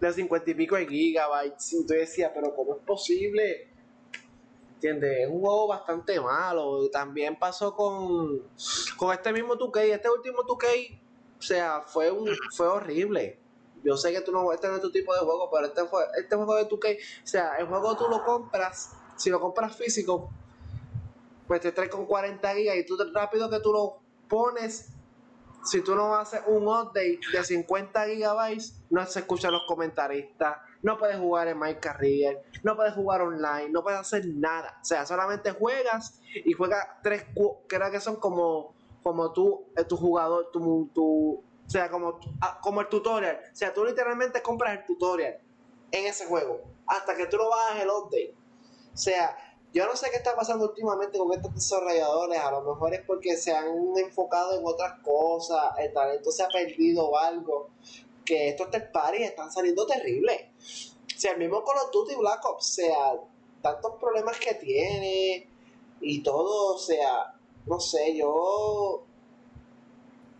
de 0.00 0.12
50 0.14 0.50
y 0.50 0.54
pico 0.54 0.76
de 0.76 0.86
gigabytes. 0.86 1.74
Y 1.74 1.76
entonces 1.76 2.08
decía, 2.08 2.32
pero 2.32 2.54
¿cómo 2.56 2.76
es 2.76 2.82
posible? 2.82 3.68
¿Entiendes? 4.76 5.24
Es 5.24 5.28
un 5.28 5.40
juego 5.40 5.68
bastante 5.68 6.18
malo. 6.18 6.88
También 6.88 7.38
pasó 7.38 7.76
con, 7.76 8.44
con 8.96 9.12
este 9.12 9.30
mismo 9.30 9.56
2K. 9.56 9.80
Este 9.90 10.08
último 10.08 10.38
2K 10.38 10.99
o 11.40 11.42
sea, 11.42 11.82
fue 11.86 12.10
un 12.10 12.28
fue 12.54 12.68
horrible. 12.68 13.40
Yo 13.82 13.96
sé 13.96 14.12
que 14.12 14.20
tú 14.20 14.30
no 14.30 14.52
este 14.52 14.68
no 14.68 14.76
es 14.76 14.82
tu 14.82 14.92
tipo 14.92 15.14
de 15.14 15.20
juego, 15.20 15.50
pero 15.50 15.66
este, 15.66 15.84
fue, 15.86 16.04
este 16.18 16.36
juego 16.36 16.54
de 16.56 16.66
tu 16.66 16.78
que, 16.78 16.98
o 17.24 17.26
sea, 17.26 17.56
el 17.56 17.66
juego 17.66 17.96
tú 17.96 18.04
lo 18.10 18.22
compras, 18.22 18.92
si 19.16 19.30
lo 19.30 19.40
compras 19.40 19.74
físico, 19.74 20.30
pues 21.46 21.62
te 21.62 21.72
trae 21.72 21.88
con 21.88 22.04
40 22.04 22.54
gigas 22.54 22.76
y 22.76 22.84
tú 22.84 22.98
rápido 23.14 23.48
que 23.48 23.58
tú 23.60 23.72
lo 23.72 24.00
pones, 24.28 24.92
si 25.64 25.80
tú 25.82 25.94
no 25.94 26.14
haces 26.14 26.42
un 26.46 26.68
update 26.68 27.20
de 27.32 27.42
50 27.42 28.06
gigabytes, 28.06 28.82
no 28.90 29.04
se 29.06 29.20
escuchan 29.20 29.52
los 29.52 29.62
comentaristas, 29.66 30.58
no 30.82 30.98
puedes 30.98 31.16
jugar 31.16 31.48
en 31.48 31.58
My 31.58 31.74
Career, 31.76 32.42
no 32.62 32.76
puedes 32.76 32.92
jugar 32.94 33.22
online, 33.22 33.70
no 33.70 33.82
puedes 33.82 34.00
hacer 34.00 34.26
nada. 34.26 34.78
O 34.82 34.84
sea, 34.84 35.06
solamente 35.06 35.52
juegas 35.52 36.20
y 36.34 36.52
juegas 36.52 36.86
tres, 37.02 37.24
creo 37.66 37.90
que 37.90 38.00
son 38.00 38.16
como 38.16 38.74
como 39.02 39.32
tú, 39.32 39.64
eh, 39.76 39.84
tu 39.84 39.96
jugador, 39.96 40.50
tu, 40.52 40.90
tu, 40.94 41.42
o 41.66 41.70
sea, 41.70 41.90
como, 41.90 42.18
ah, 42.40 42.58
como 42.62 42.80
el 42.80 42.88
tutorial. 42.88 43.40
O 43.52 43.56
sea, 43.56 43.72
tú 43.72 43.84
literalmente 43.84 44.42
compras 44.42 44.78
el 44.78 44.84
tutorial 44.84 45.38
en 45.92 46.06
ese 46.06 46.26
juego 46.26 46.60
hasta 46.86 47.16
que 47.16 47.26
tú 47.26 47.36
lo 47.36 47.48
bajas 47.48 47.82
el 47.82 47.88
update. 47.88 48.34
O 48.92 48.96
sea, 48.96 49.36
yo 49.72 49.86
no 49.86 49.94
sé 49.94 50.10
qué 50.10 50.16
está 50.16 50.34
pasando 50.34 50.64
últimamente 50.66 51.18
con 51.18 51.32
estos 51.32 51.54
desarrolladores. 51.54 52.40
A 52.40 52.50
lo 52.50 52.62
mejor 52.62 52.92
es 52.92 53.02
porque 53.06 53.36
se 53.36 53.52
han 53.52 53.96
enfocado 53.96 54.58
en 54.58 54.66
otras 54.66 55.00
cosas, 55.04 55.72
el 55.78 55.92
talento 55.92 56.32
se 56.32 56.42
ha 56.42 56.48
perdido 56.48 57.08
o 57.08 57.16
algo. 57.16 57.70
Que 58.24 58.48
estos 58.48 58.70
third 58.70 58.90
parties 58.92 59.30
están 59.30 59.50
saliendo 59.52 59.86
terribles. 59.86 60.42
O 61.16 61.20
sea, 61.20 61.32
el 61.32 61.38
mismo 61.38 61.64
Call 61.64 61.76
of 61.76 61.90
Duty 61.92 62.16
Black 62.16 62.44
Ops, 62.44 62.68
o 62.68 62.72
sea, 62.72 63.20
tantos 63.62 63.92
problemas 64.00 64.38
que 64.38 64.54
tiene 64.54 65.48
y 66.00 66.22
todo, 66.22 66.74
o 66.74 66.78
sea, 66.78 67.34
no 67.66 67.80
sé, 67.80 68.16
yo. 68.16 68.28
O 68.30 69.06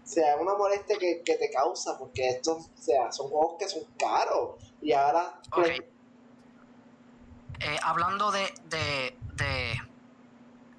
sea, 0.05 0.37
una 0.37 0.55
molestia 0.55 0.99
que, 0.99 1.23
te 1.25 1.51
causa, 1.51 1.97
porque 1.99 2.29
estos, 2.29 2.67
o 2.67 2.83
sea, 2.83 3.13
son 3.13 3.29
juegos 3.29 3.57
que 3.59 3.69
son 3.69 3.83
caros. 3.99 4.57
Y 4.81 4.93
ahora. 4.93 5.41
Eh, 7.63 7.79
hablando 7.83 8.33
de, 8.33 8.53
de, 8.67 9.17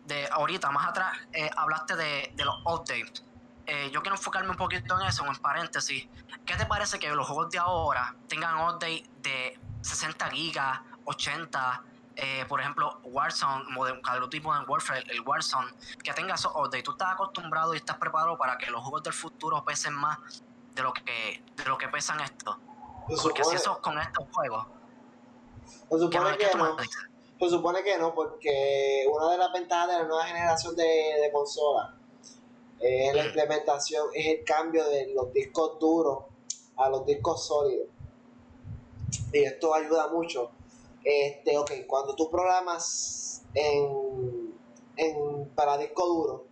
de, 0.05 0.27
ahorita, 0.31 0.71
más 0.71 0.89
atrás, 0.89 1.13
eh, 1.31 1.49
hablaste 1.55 1.95
de, 1.95 2.31
de 2.35 2.45
los 2.45 2.55
updates. 2.65 3.23
Eh, 3.67 3.89
yo 3.91 4.01
quiero 4.01 4.15
enfocarme 4.15 4.49
un 4.49 4.57
poquito 4.57 4.99
en 4.99 5.07
eso, 5.07 5.25
en 5.25 5.35
paréntesis. 5.35 6.07
¿Qué 6.45 6.55
te 6.57 6.65
parece 6.65 6.99
que 6.99 7.09
los 7.11 7.27
juegos 7.27 7.51
de 7.51 7.59
ahora 7.59 8.15
tengan 8.27 8.55
update 8.67 9.05
de 9.21 9.57
60 9.81 10.29
gigas, 10.31 10.79
80, 11.05 11.83
eh, 12.15 12.45
por 12.47 12.59
ejemplo, 12.59 12.99
Warzone, 13.03 13.65
cada 14.03 14.29
tipo 14.29 14.53
de 14.53 14.59
Warfare, 14.65 15.03
el 15.09 15.21
Warzone, 15.21 15.71
que 16.03 16.13
tenga 16.13 16.35
esos 16.35 16.51
updates. 16.53 16.83
Tú 16.83 16.91
estás 16.91 17.13
acostumbrado 17.13 17.73
y 17.73 17.77
estás 17.77 17.97
preparado 17.97 18.37
para 18.37 18.57
que 18.57 18.69
los 18.69 18.81
juegos 18.81 19.03
del 19.03 19.13
futuro 19.13 19.63
pesen 19.63 19.93
más 19.93 20.17
de 20.75 20.83
lo 20.83 20.93
que, 20.93 21.43
de 21.55 21.65
lo 21.65 21.77
que 21.77 21.87
pesan 21.87 22.19
estos. 22.19 22.57
porque 23.21 23.43
si 23.43 23.55
eso 23.55 23.81
con 23.81 23.97
estos 23.99 24.25
juegos. 24.31 24.67
Se 25.89 25.99
supone 25.99 26.37
que, 26.37 26.57
no. 26.57 26.77
Se 27.39 27.49
supone 27.49 27.83
que 27.83 27.97
no, 27.97 28.13
porque 28.13 29.05
una 29.09 29.31
de 29.31 29.37
las 29.37 29.53
ventajas 29.53 29.87
de 29.87 29.93
la 29.99 30.03
nueva 30.03 30.25
generación 30.25 30.75
de, 30.75 30.83
de 30.83 31.31
consolas 31.31 31.91
es 32.79 33.15
la 33.15 33.23
mm. 33.23 33.27
implementación, 33.27 34.07
es 34.13 34.39
el 34.39 34.43
cambio 34.43 34.87
de 34.89 35.13
los 35.13 35.31
discos 35.33 35.79
duros 35.79 36.25
a 36.77 36.89
los 36.89 37.05
discos 37.05 37.45
sólidos. 37.45 37.87
Y 39.31 39.43
esto 39.43 39.73
ayuda 39.73 40.07
mucho 40.07 40.51
este, 41.03 41.57
ok, 41.57 41.71
cuando 41.87 42.15
tú 42.15 42.29
programas 42.29 43.43
en, 43.53 44.53
en, 44.97 45.49
para 45.55 45.77
disco 45.77 46.05
duro, 46.07 46.45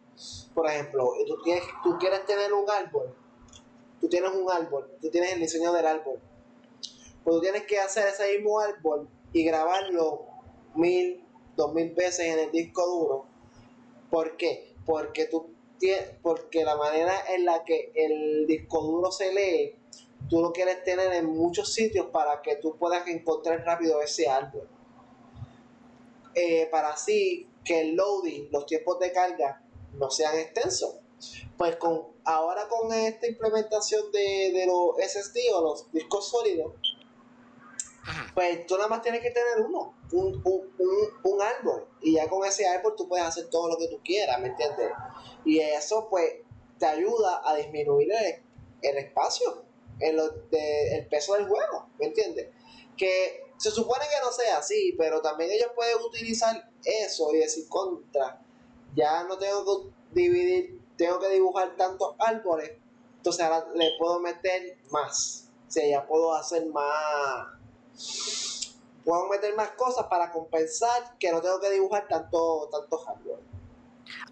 por 0.54 0.68
ejemplo, 0.68 1.14
y 1.20 1.26
tú, 1.26 1.42
tienes, 1.44 1.64
tú 1.84 1.98
quieres 2.00 2.26
tener 2.26 2.54
un 2.54 2.70
árbol, 2.70 3.16
tú 4.02 4.10
tienes 4.10 4.32
un 4.32 4.50
árbol, 4.52 4.92
tú 5.02 5.10
tienes 5.10 5.34
el 5.34 5.40
diseño 5.40 5.72
del 5.72 5.86
árbol, 5.86 6.20
pues 7.24 7.36
tú 7.36 7.42
tienes 7.42 7.64
que 7.64 7.80
hacer 7.80 8.08
ese 8.08 8.38
mismo 8.38 8.60
árbol 8.60 9.08
y 9.34 9.44
grabarlo 9.44 10.26
mil, 10.76 11.24
dos 11.56 11.74
mil 11.74 11.94
veces 11.94 12.28
en 12.28 12.40
el 12.40 12.52
disco 12.52 12.86
duro. 12.86 13.26
¿Por 14.10 14.38
qué? 14.38 14.76
Porque 14.86 15.26
tú 15.26 15.54
porque 16.22 16.64
la 16.66 16.76
manera 16.76 17.14
en 17.30 17.46
la 17.46 17.64
que 17.64 17.92
el 17.96 18.46
disco 18.48 18.82
duro 18.82 19.12
se 19.12 19.34
lee 19.34 19.76
tú 20.28 20.42
lo 20.42 20.52
quieres 20.52 20.84
tener 20.84 21.14
en 21.14 21.26
muchos 21.26 21.74
sitios 21.74 22.08
para 22.08 22.42
que 22.42 22.56
tú 22.58 22.76
puedas 22.78 23.08
encontrar 23.08 23.64
rápido 23.66 24.02
ese 24.02 24.28
árbol. 24.28 24.68
Eh, 26.36 26.68
para 26.72 26.90
así 26.90 27.50
que 27.64 27.82
el 27.82 27.96
loading, 27.96 28.50
los 28.52 28.66
tiempos 28.66 29.00
de 29.00 29.12
carga 29.12 29.62
no 29.94 30.10
sean 30.10 30.38
extensos. 30.38 30.96
Pues 31.58 31.76
con 31.76 32.08
ahora 32.24 32.68
con 32.70 32.94
esta 32.94 33.28
implementación 33.28 34.12
de, 34.12 34.66
los 34.66 34.96
SSD 34.98 35.38
o 35.54 35.62
los 35.62 35.92
discos 35.92 36.30
sólidos, 36.30 36.74
pues 38.34 38.66
tú 38.66 38.76
nada 38.76 38.88
más 38.88 39.02
tienes 39.02 39.22
que 39.22 39.32
tener 39.32 39.66
uno, 39.66 39.94
un, 40.14 40.42
un, 41.24 41.42
árbol. 41.42 41.88
Y 42.02 42.14
ya 42.14 42.30
con 42.30 42.46
ese 42.46 42.68
árbol 42.68 42.94
tú 42.96 43.08
puedes 43.08 43.26
hacer 43.26 43.50
todo 43.50 43.70
lo 43.70 43.78
que 43.78 43.88
tú 43.88 44.00
quieras, 44.04 44.40
¿me 44.40 44.48
entiendes? 44.50 44.92
Y 45.44 45.60
eso 45.60 46.08
pues 46.10 46.36
te 46.78 46.86
ayuda 46.86 47.42
a 47.44 47.56
disminuir 47.56 48.10
el 48.82 48.98
espacio 48.98 49.69
en 50.00 50.16
lo 50.16 50.30
de, 50.30 50.98
el 50.98 51.08
peso 51.08 51.34
del 51.34 51.48
juego, 51.48 51.90
¿me 52.00 52.08
entiendes? 52.08 52.48
Que 52.98 53.50
se 53.58 53.72
supone 53.72 54.06
que 54.06 54.26
no 54.26 54.32
sea 54.32 54.58
así, 54.58 54.96
pero 54.98 55.22
también 55.22 55.52
ellos 55.52 55.72
pueden 55.76 55.98
utilizar 56.02 56.72
eso 56.84 57.34
y 57.34 57.40
decir 57.40 57.68
contra, 57.68 58.42
ya 58.96 59.24
no 59.24 59.38
tengo 59.38 59.84
que 59.84 60.22
dividir, 60.22 60.82
tengo 60.98 61.20
que 61.20 61.30
dibujar 61.30 61.76
tantos 61.76 62.16
árboles, 62.20 62.72
entonces 63.18 63.46
ahora 63.46 63.68
le 63.76 63.92
puedo 64.00 64.20
meter 64.20 64.78
más, 64.92 65.50
o 65.68 65.72
sea, 65.72 65.88
ya 65.88 66.08
puedo 66.08 66.34
hacer 66.34 66.66
más, 66.68 67.48
puedo 69.04 69.28
meter 69.28 69.56
más 69.56 69.72
cosas 69.72 70.06
para 70.08 70.32
compensar 70.32 71.18
que 71.20 71.32
no 71.32 71.42
tengo 71.42 71.60
que 71.60 71.70
dibujar 71.72 72.08
tanto, 72.08 72.70
tantos 72.72 73.08
árboles. 73.08 73.46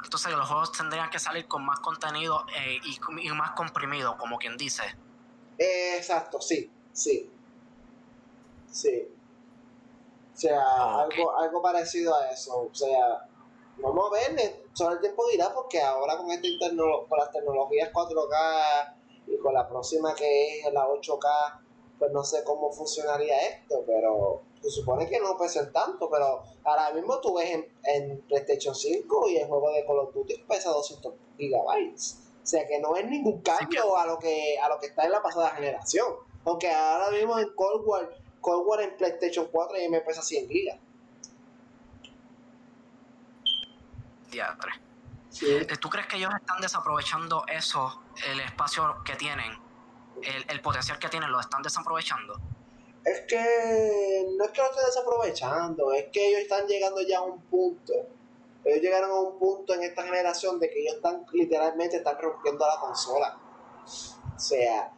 Entonces 0.04 0.32
los 0.32 0.48
juegos 0.48 0.72
tendrían 0.72 1.10
que 1.10 1.20
salir 1.20 1.48
con 1.48 1.66
más 1.66 1.80
contenido 1.82 2.46
eh, 2.56 2.80
y, 2.84 3.28
y 3.28 3.32
más 3.34 3.52
comprimido, 3.52 4.18
como 4.18 4.38
quien 4.38 4.58
dice 4.58 4.84
exacto, 5.58 6.42
sí, 6.42 6.72
sí. 6.92 7.30
Sí. 8.72 9.08
O 10.36 10.40
sea, 10.40 11.02
algo, 11.02 11.36
algo 11.36 11.62
parecido 11.62 12.16
a 12.16 12.30
eso. 12.30 12.70
O 12.72 12.76
sea, 12.76 13.28
vamos 13.78 14.12
a 14.12 14.34
ver, 14.36 14.66
solo 14.74 14.96
el 14.96 15.02
tiempo 15.02 15.28
dirá, 15.30 15.54
porque 15.54 15.82
ahora 15.82 16.18
con, 16.18 16.30
este 16.30 16.58
con 16.60 17.18
las 17.18 17.32
tecnologías 17.32 17.92
4K 17.92 18.96
y 19.28 19.38
con 19.40 19.54
la 19.54 19.68
próxima 19.68 20.14
que 20.14 20.60
es 20.60 20.74
la 20.74 20.88
8K, 20.88 21.60
pues 21.98 22.12
no 22.12 22.24
sé 22.24 22.44
cómo 22.44 22.72
funcionaría 22.72 23.36
esto, 23.48 23.84
pero 23.88 24.44
se 24.62 24.70
supone 24.70 25.10
que 25.10 25.20
no 25.20 25.38
pesa 25.38 25.72
tanto, 25.72 26.10
pero 26.10 26.44
ahora 26.64 26.92
mismo 26.94 27.20
tú 27.20 27.36
ves 27.36 27.50
en, 27.52 27.68
en 27.84 28.22
PlayStation 28.28 28.76
5 28.76 29.30
y 29.30 29.38
el 29.38 29.48
juego 29.48 29.72
de 29.72 29.86
Call 29.86 30.00
of 30.00 30.14
Duty 30.14 30.44
pesa 30.48 30.70
200 30.70 31.14
gigabytes. 31.38 32.27
O 32.48 32.50
sea 32.50 32.66
que 32.66 32.80
no 32.80 32.96
es 32.96 33.06
ningún 33.06 33.42
cambio 33.42 33.98
a 33.98 34.06
lo 34.06 34.18
que 34.18 34.58
a 34.58 34.70
lo 34.70 34.80
que 34.80 34.86
está 34.86 35.04
en 35.04 35.12
la 35.12 35.22
pasada 35.22 35.50
generación. 35.50 36.08
Aunque 36.46 36.72
ahora 36.72 37.12
mismo 37.12 37.38
en 37.38 37.54
Cold 37.56 37.86
War, 37.86 38.10
Cold 38.40 38.66
War 38.66 38.80
en 38.80 38.96
PlayStation 38.96 39.50
4 39.52 39.78
y 39.82 39.90
me 39.90 40.00
pesa 40.00 40.22
100 40.22 40.48
gigas. 40.48 40.80
Diatre. 44.32 44.72
Eh, 45.42 45.68
¿Tú 45.82 45.90
crees 45.90 46.08
que 46.08 46.16
ellos 46.16 46.32
están 46.40 46.62
desaprovechando 46.62 47.44
eso, 47.50 48.02
el 48.32 48.40
espacio 48.40 49.04
que 49.04 49.18
tienen, 49.18 49.52
el, 50.24 50.46
el 50.48 50.62
potencial 50.62 50.98
que 51.00 51.10
tienen, 51.10 51.30
lo 51.30 51.42
están 51.42 51.62
desaprovechando? 51.62 52.40
Es 53.04 53.24
que 53.28 54.26
no 54.38 54.46
es 54.46 54.52
que 54.52 54.62
lo 54.62 54.70
estén 54.70 54.86
desaprovechando, 54.86 55.92
es 55.92 56.06
que 56.14 56.30
ellos 56.30 56.40
están 56.44 56.66
llegando 56.66 57.02
ya 57.02 57.18
a 57.18 57.24
un 57.24 57.42
punto. 57.42 57.94
Ellos 58.68 58.82
llegaron 58.82 59.12
a 59.12 59.20
un 59.20 59.40
punto 59.40 59.74
en 59.74 59.84
esta 59.84 60.04
generación 60.04 60.60
de 60.60 60.70
que 60.70 60.82
ellos 60.82 60.96
están 60.96 61.26
literalmente 61.32 61.98
están 61.98 62.18
rompiendo 62.20 62.66
la 62.68 62.80
consola. 62.80 63.40
O 64.36 64.40
sea, 64.40 64.94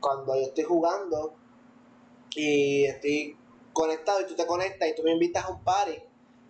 cuando 0.00 0.34
yo 0.34 0.42
estoy 0.42 0.64
jugando 0.64 1.34
y 2.34 2.84
estoy 2.86 3.38
conectado 3.72 4.20
y 4.22 4.26
tú 4.26 4.34
te 4.34 4.44
conectas 4.44 4.88
y 4.88 4.94
tú 4.94 5.02
me 5.04 5.12
invitas 5.12 5.44
a 5.44 5.50
un 5.50 5.62
party 5.62 6.02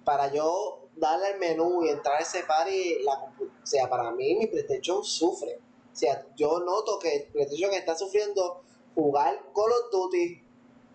para 0.05 0.33
yo 0.33 0.89
darle 0.97 1.27
al 1.27 1.39
menú 1.39 1.85
y 1.85 1.91
entrar 1.91 2.17
a 2.17 2.23
ese 2.23 2.43
party, 2.45 3.03
la, 3.03 3.15
o 3.15 3.67
sea, 3.67 3.89
para 3.89 4.11
mí 4.11 4.35
mi 4.35 4.47
PlayStation 4.47 5.05
sufre. 5.05 5.61
O 5.93 5.95
sea, 5.95 6.27
yo 6.37 6.59
noto 6.61 6.99
que 6.99 7.29
PlayStation 7.33 7.73
está 7.75 7.95
sufriendo 7.95 8.63
jugar 8.95 9.39
Call 9.55 9.73
of 9.73 9.91
Duty 9.91 10.43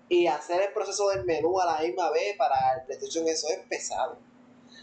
y 0.10 0.28
hacer 0.28 0.62
el 0.62 0.74
proceso 0.74 1.10
del 1.10 1.24
menú 1.26 1.60
a 1.60 1.66
la 1.66 1.82
misma 1.82 2.10
vez 2.10 2.36
para 2.36 2.56
el 2.76 2.86
PlayStation, 2.86 3.28
eso 3.28 3.48
es 3.50 3.60
pesado. 3.70 4.18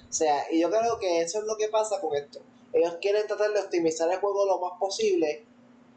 O 0.08 0.12
sea, 0.12 0.44
y 0.50 0.60
yo 0.60 0.70
creo 0.70 0.98
que 0.98 1.20
eso 1.20 1.40
es 1.40 1.44
lo 1.44 1.56
que 1.56 1.68
pasa 1.68 2.00
con 2.00 2.14
esto. 2.14 2.40
Ellos 2.72 2.98
quieren 3.00 3.26
tratar 3.26 3.52
de 3.52 3.60
optimizar 3.60 4.10
el 4.10 4.18
juego 4.18 4.46
lo 4.46 4.58
más 4.58 4.78
posible 4.78 5.44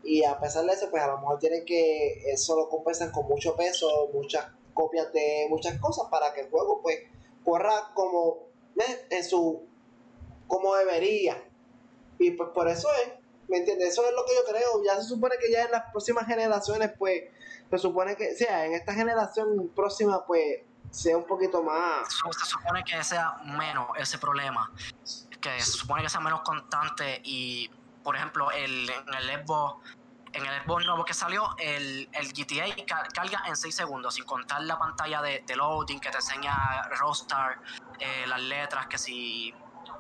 y 0.04 0.24
a 0.24 0.40
pesar 0.40 0.66
de 0.66 0.74
eso, 0.74 0.90
pues 0.90 1.04
a 1.04 1.08
lo 1.08 1.18
mejor 1.20 1.40
tienen 1.40 1.66
que, 1.66 2.32
eso 2.32 2.56
lo 2.56 2.70
compensan 2.70 3.12
con 3.12 3.28
mucho 3.28 3.56
peso, 3.56 4.10
muchas 4.14 4.46
copias 4.74 5.12
de 5.12 5.48
muchas 5.50 5.80
cosas 5.80 6.08
para 6.12 6.34
que 6.34 6.42
el 6.42 6.50
juego 6.50 6.82
pues 6.82 7.00
corra 7.44 7.92
como 7.96 8.48
en 9.10 9.24
su 9.24 9.64
como 10.48 10.76
debería. 10.76 11.44
Y 12.20 12.32
pues 12.32 12.50
por 12.54 12.68
eso 12.68 12.88
es, 13.04 13.14
¿me 13.48 13.58
entiendes? 13.58 13.90
Eso 13.90 14.06
es 14.06 14.12
lo 14.14 14.26
que 14.26 14.34
yo 14.36 14.44
creo. 14.50 14.84
Ya 14.84 14.96
se 15.02 15.08
supone 15.08 15.36
que 15.40 15.52
ya 15.52 15.66
en 15.66 15.72
las 15.72 15.92
próximas 15.92 16.26
generaciones, 16.26 16.92
pues, 16.98 17.24
se 17.70 17.78
supone 17.78 18.16
que, 18.16 18.32
o 18.32 18.36
sea, 18.36 18.66
en 18.66 18.74
esta 18.74 18.94
generación 18.94 19.72
próxima, 19.76 20.26
pues, 20.26 20.62
sea 20.92 21.18
un 21.18 21.26
poquito 21.26 21.62
más. 21.64 22.08
Se 22.10 22.46
supone 22.46 22.84
que 22.84 23.04
sea 23.04 23.38
menos 23.44 23.88
ese 23.98 24.18
problema. 24.18 24.72
Que 25.42 25.60
se 25.62 25.72
supone 25.72 26.04
que 26.04 26.10
sea 26.10 26.22
menos 26.22 26.42
constante 26.42 27.22
y, 27.24 27.70
por 28.04 28.16
ejemplo, 28.16 28.52
el, 28.52 28.90
en 28.90 29.14
el 29.14 29.46
Xbox 29.46 29.84
en 30.34 30.46
el 30.46 30.62
Xbox 30.62 30.86
nuevo 30.86 31.06
que 31.06 31.14
salió, 31.14 31.56
el, 31.58 32.10
el 32.12 32.34
GTA 32.34 32.86
carga 33.14 33.44
en 33.48 33.56
6 33.56 33.74
segundos, 33.74 34.16
sin 34.16 34.26
contar 34.26 34.62
la 34.62 34.78
pantalla 34.78 35.22
de, 35.22 35.44
loading 35.56 36.00
que 36.00 36.10
te 36.10 36.18
enseña 36.18 36.84
Rockstar, 37.00 37.60
eh, 38.00 38.26
las 38.28 38.42
letras, 38.42 38.88
que 38.88 38.98
si 38.98 39.54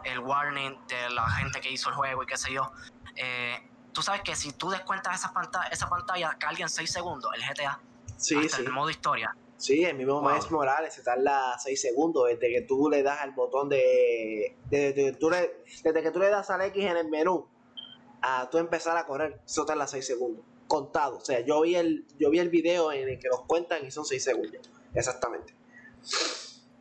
el 0.03 0.19
warning 0.19 0.77
de 0.87 1.09
la 1.09 1.29
gente 1.31 1.59
que 1.59 1.71
hizo 1.71 1.89
el 1.89 1.95
juego 1.95 2.23
y 2.23 2.25
qué 2.25 2.37
sé 2.37 2.51
yo. 2.51 2.71
Eh, 3.15 3.67
tú 3.93 4.01
sabes 4.01 4.21
que 4.21 4.35
si 4.35 4.53
tú 4.53 4.69
descuentas 4.69 5.15
esa 5.15 5.33
pantalla, 5.33 5.67
esa 5.69 5.89
pantalla 5.89 6.37
carga 6.37 6.61
en 6.61 6.69
6 6.69 6.91
segundos, 6.91 7.31
el 7.33 7.41
GTA, 7.41 7.79
sí, 8.17 8.37
hasta 8.37 8.57
el 8.57 8.71
modo 8.71 8.89
historia. 8.89 9.35
Sí, 9.57 9.83
el 9.83 9.95
mismo 9.95 10.21
wow. 10.21 10.39
Morales 10.51 10.93
se 10.93 11.01
tarda 11.01 11.57
6 11.57 11.81
segundos 11.81 12.27
desde 12.27 12.53
que 12.53 12.61
tú 12.61 12.89
le 12.89 13.01
das 13.01 13.21
al 13.21 13.31
botón 13.31 13.69
de. 13.69 14.55
Desde, 14.69 14.93
que 14.93 15.11
tú 15.13 15.31
le, 15.31 15.63
desde 15.83 16.03
que 16.03 16.11
tú 16.11 16.19
le 16.19 16.29
das 16.29 16.49
al 16.51 16.61
X 16.61 16.85
en 16.85 16.97
el 16.97 17.09
menú 17.09 17.47
a 18.21 18.49
tú 18.49 18.59
empezar 18.59 18.95
a 18.97 19.05
correr, 19.05 19.41
eso 19.45 19.65
tarda 19.65 19.87
6 19.87 20.05
segundos. 20.05 20.45
Contado. 20.67 21.17
O 21.17 21.25
sea, 21.25 21.39
yo 21.39 21.61
vi 21.61 21.75
el, 21.75 22.05
yo 22.19 22.29
vi 22.29 22.39
el 22.39 22.49
video 22.49 22.91
en 22.91 23.09
el 23.09 23.19
que 23.19 23.29
los 23.29 23.41
cuentan 23.41 23.83
y 23.85 23.89
son 23.89 24.05
6 24.05 24.23
segundos. 24.23 24.69
Exactamente. 24.93 25.55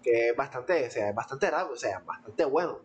Que 0.02 0.30
es 0.30 0.36
bastante, 0.36 0.86
o 0.86 0.90
sea, 0.90 1.08
es 1.08 1.14
bastante 1.14 1.50
rápido, 1.50 1.74
o 1.74 1.78
sea, 1.78 2.00
bastante 2.00 2.44
bueno. 2.44 2.82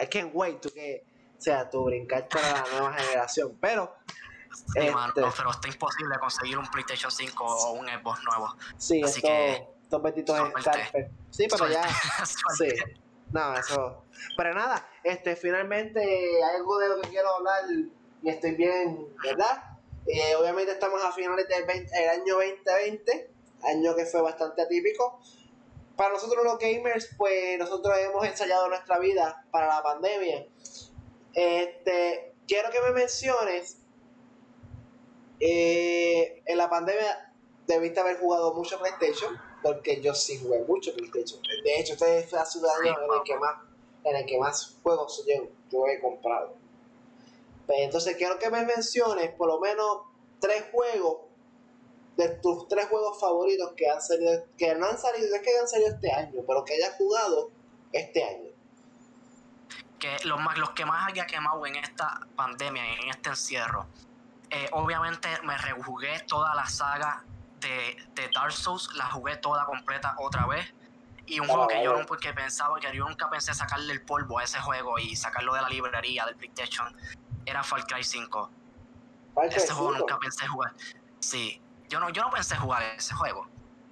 I 0.00 0.06
can't 0.08 0.30
wait 0.34 0.60
to 0.60 0.70
que, 0.70 1.04
o 1.38 1.40
sea, 1.40 1.70
tu 1.70 1.84
brincar 1.84 2.28
para 2.28 2.52
la 2.52 2.64
nueva 2.70 2.92
generación. 2.92 3.56
Pero. 3.60 3.94
Sí, 4.52 4.80
este, 4.80 4.90
mano, 4.90 5.12
pero 5.14 5.50
está 5.50 5.68
imposible 5.68 6.18
conseguir 6.18 6.58
un 6.58 6.66
PlayStation 6.66 7.10
5 7.10 7.44
o 7.44 7.72
un 7.72 7.86
Xbox 7.86 8.20
nuevo. 8.24 8.54
Sí, 8.76 9.02
Así 9.02 9.18
esto, 9.18 9.28
que, 9.28 9.68
estos 9.82 10.02
benditos 10.02 10.38
Sí, 11.30 11.46
pero 11.50 11.68
ya. 11.68 11.88
sí. 12.58 12.68
No, 13.32 13.54
eso. 13.56 14.04
Pero 14.36 14.54
nada, 14.54 14.88
este, 15.02 15.36
finalmente 15.36 16.00
hay 16.00 16.56
algo 16.56 16.78
de 16.78 16.88
lo 16.88 17.00
que 17.00 17.08
quiero 17.08 17.28
hablar 17.34 17.64
y 18.22 18.28
estoy 18.28 18.52
bien, 18.52 19.08
¿verdad? 19.22 19.62
Eh, 20.06 20.36
obviamente 20.36 20.72
estamos 20.72 21.02
a 21.04 21.12
finales 21.12 21.48
del 21.48 21.64
el 21.68 22.08
año 22.08 22.34
2020, 22.34 23.30
año 23.64 23.96
que 23.96 24.06
fue 24.06 24.22
bastante 24.22 24.62
atípico. 24.62 25.20
Para 25.96 26.10
nosotros 26.10 26.44
los 26.44 26.58
gamers, 26.58 27.08
pues 27.16 27.58
nosotros 27.58 27.96
hemos 27.98 28.24
ensayado 28.24 28.68
nuestra 28.68 28.98
vida 28.98 29.44
para 29.50 29.66
la 29.66 29.82
pandemia. 29.82 30.46
Este, 31.34 32.34
quiero 32.46 32.70
que 32.70 32.80
me 32.82 32.92
menciones, 32.92 33.78
eh, 35.40 36.42
en 36.46 36.58
la 36.58 36.70
pandemia 36.70 37.32
debiste 37.66 38.00
haber 38.00 38.18
jugado 38.18 38.54
mucho 38.54 38.78
PlayStation, 38.78 39.36
porque 39.62 40.00
yo 40.00 40.14
sí 40.14 40.38
jugué 40.38 40.64
mucho 40.64 40.94
PlayStation. 40.94 41.40
De 41.64 41.80
hecho, 41.80 41.94
este 41.94 42.22
fue 42.24 42.38
la 42.38 42.46
ciudad 42.46 42.72
en 42.84 42.94
el 42.94 43.22
que 43.24 43.36
más, 43.36 43.56
en 44.04 44.16
el 44.16 44.26
que 44.26 44.38
más 44.38 44.76
juegos 44.82 45.24
yo, 45.26 45.48
yo 45.70 45.86
he 45.88 46.00
comprado. 46.00 46.54
Pues 47.66 47.80
entonces 47.80 48.16
quiero 48.16 48.38
que 48.38 48.50
me 48.50 48.64
menciones 48.64 49.30
por 49.32 49.48
lo 49.48 49.58
menos 49.58 50.02
tres 50.40 50.66
juegos 50.70 51.26
de 52.16 52.28
tus 52.28 52.66
tres 52.68 52.86
juegos 52.86 53.20
favoritos 53.20 53.72
que 53.76 53.90
han 53.90 54.00
salido, 54.00 54.44
que 54.56 54.74
no 54.74 54.86
han 54.86 54.98
salido, 54.98 55.34
es 55.34 55.42
que 55.42 55.58
han 55.58 55.68
salido 55.68 55.90
este 55.90 56.10
año, 56.12 56.42
pero 56.46 56.64
que 56.64 56.74
hayas 56.74 56.96
jugado 56.96 57.50
este 57.92 58.24
año. 58.24 58.50
Que 59.98 60.16
los, 60.24 60.40
más, 60.40 60.56
los 60.58 60.70
que 60.70 60.84
más 60.84 61.08
haya 61.08 61.26
quemado 61.26 61.66
en 61.66 61.76
esta 61.76 62.26
pandemia, 62.36 62.82
en 63.02 63.10
este 63.10 63.30
encierro, 63.30 63.86
eh, 64.50 64.68
obviamente 64.72 65.28
me 65.42 65.56
rejugué 65.58 66.20
toda 66.20 66.54
la 66.54 66.66
saga 66.66 67.24
de, 67.60 67.96
de, 68.14 68.30
Dark 68.34 68.52
Souls, 68.52 68.90
la 68.94 69.06
jugué 69.06 69.36
toda 69.36 69.64
completa 69.64 70.14
otra 70.18 70.46
vez. 70.46 70.72
Y 71.26 71.40
un 71.40 71.48
juego 71.48 71.66
que 71.66 71.82
yo 71.82 71.96
nunca 71.96 72.16
que 72.18 72.32
pensaba, 72.32 72.78
que 72.78 72.94
yo 72.94 73.08
nunca 73.08 73.28
pensé 73.28 73.52
sacarle 73.52 73.92
el 73.92 74.02
polvo 74.02 74.38
a 74.38 74.44
ese 74.44 74.60
juego 74.60 74.98
y 74.98 75.16
sacarlo 75.16 75.54
de 75.54 75.62
la 75.62 75.68
librería 75.68 76.24
del 76.24 76.36
PlayStation, 76.36 76.94
era 77.44 77.64
Far 77.64 77.84
Cry 77.86 78.04
5. 78.04 78.50
ese 79.50 79.72
juego 79.72 79.98
nunca 79.98 80.18
pensé 80.18 80.46
jugar. 80.46 80.72
Sí, 81.18 81.60
yo 81.88 81.98
no, 81.98 82.10
yo 82.10 82.22
no 82.22 82.30
pensé 82.30 82.56
jugar 82.56 82.82
ese 82.96 83.14
juego, 83.14 83.48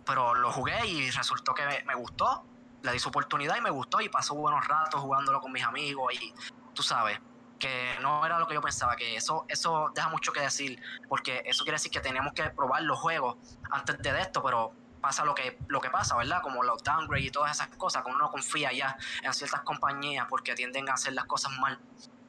pero 0.07 0.35
lo 0.35 0.53
jugué 0.53 0.87
y 0.87 1.11
resultó 1.11 1.55
que 1.55 1.67
me, 1.67 1.83
me 1.83 1.97
gustó, 1.97 2.45
le 2.83 2.93
di 2.93 3.01
su 3.01 3.09
oportunidad 3.09 3.57
y 3.57 3.61
me 3.61 3.71
gustó 3.71 4.01
y 4.01 4.09
pasó 4.09 4.35
buenos 4.37 4.65
ratos 4.69 5.01
jugándolo 5.01 5.41
con 5.41 5.51
mis 5.51 5.65
amigos 5.65 6.15
y 6.15 6.33
tú 6.73 6.85
sabes, 6.85 7.19
que 7.65 7.99
no 8.03 8.27
era 8.27 8.39
lo 8.39 8.47
que 8.47 8.53
yo 8.53 8.61
pensaba, 8.61 8.95
que 8.95 9.17
eso, 9.17 9.47
eso 9.49 9.91
deja 9.95 10.11
mucho 10.11 10.35
que 10.35 10.41
decir, 10.41 10.79
porque 11.09 11.43
eso 11.47 11.65
quiere 11.65 11.77
decir 11.77 11.91
que 11.91 12.01
tenemos 12.01 12.35
que 12.35 12.43
probar 12.51 12.83
los 12.83 12.99
juegos 12.99 13.39
antes 13.71 13.97
de 14.03 14.21
esto, 14.21 14.43
pero 14.43 14.73
pasa 15.01 15.25
lo 15.25 15.35
que, 15.35 15.57
lo 15.69 15.81
que 15.81 15.89
pasa, 15.89 16.15
¿verdad? 16.15 16.43
Como 16.43 16.63
los 16.63 16.83
downgrades 16.83 17.25
y 17.25 17.31
todas 17.31 17.53
esas 17.53 17.69
cosas, 17.69 18.03
como 18.03 18.17
uno 18.17 18.31
confía 18.31 18.71
ya 18.71 18.99
en 19.23 19.33
ciertas 19.33 19.63
compañías 19.63 20.27
porque 20.29 20.55
tienden 20.55 20.91
a 20.91 20.93
hacer 20.93 21.15
las 21.15 21.25
cosas 21.25 21.53
mal. 21.59 21.81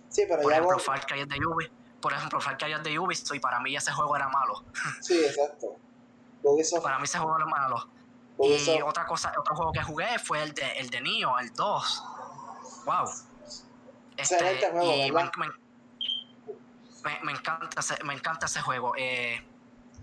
Sí, 0.07 0.23
pero 0.25 0.41
por 0.41 0.51
ya 0.51 0.59
ejemplo, 0.59 0.77
vos... 0.77 0.85
Far 0.85 1.05
Cry 1.05 1.25
de 1.25 1.45
Ubisoft, 1.45 1.73
por 1.99 2.13
ejemplo, 2.13 2.39
Far 2.39 2.57
Cry 2.57 2.73
de 2.81 2.97
Ubisoft 2.97 3.35
y 3.35 3.39
para 3.41 3.59
mí 3.59 3.75
ese 3.75 3.91
juego 3.91 4.15
era 4.15 4.29
malo. 4.29 4.63
Sí, 5.01 5.19
exacto. 5.21 5.75
Ubisoft... 6.43 6.81
Para 6.81 6.97
mí 6.97 7.03
ese 7.03 7.17
juego 7.17 7.35
era 7.35 7.45
malo. 7.45 7.89
Ubisoft... 8.37 8.77
Y 8.77 8.81
otra 8.81 9.05
cosa, 9.05 9.33
otro 9.37 9.53
juego 9.53 9.73
que 9.73 9.83
jugué 9.83 10.17
fue 10.17 10.43
el 10.43 10.53
de, 10.53 10.79
el 10.79 10.89
de 10.89 10.99
el 10.99 11.53
2. 11.53 12.03
Wow. 12.85 13.09
Este, 14.17 14.71
juego, 14.71 14.93
y 14.93 15.11
me, 15.11 15.23
me, 15.23 15.47
me, 17.03 17.19
me, 17.23 17.31
encanta 17.33 17.79
ese, 17.79 18.03
me 18.03 18.13
encanta 18.13 18.45
ese 18.45 18.61
juego. 18.61 18.93
Eh, 18.97 19.43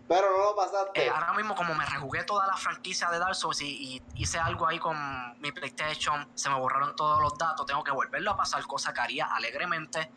pero 0.09 0.31
no 0.31 0.45
lo 0.45 0.57
pasaste. 0.57 1.07
Eh, 1.07 1.09
ahora 1.09 1.33
mismo, 1.33 1.55
como 1.55 1.75
me 1.75 1.87
rejugué 1.87 2.25
toda 2.25 2.47
la 2.47 2.57
franquicia 2.57 3.11
de 3.11 3.19
Dark 3.19 3.35
Souls 3.35 3.61
y, 3.63 3.97
y, 3.97 4.03
hice 4.17 4.39
algo 4.39 4.67
ahí 4.67 4.79
con 4.79 5.41
mi 5.41 5.53
PlayStation, 5.53 6.29
se 6.35 6.51
me 6.51 6.57
borraron 6.57 6.95
todos 6.97 7.21
los 7.21 7.39
datos, 7.39 7.65
tengo 7.67 7.83
que 7.83 7.93
volverlo 7.93 8.33
a 8.33 8.37
pasar, 8.37 8.63
cosa 8.67 8.93
que 8.93 9.01
haría 9.01 9.27
alegremente 9.27 10.11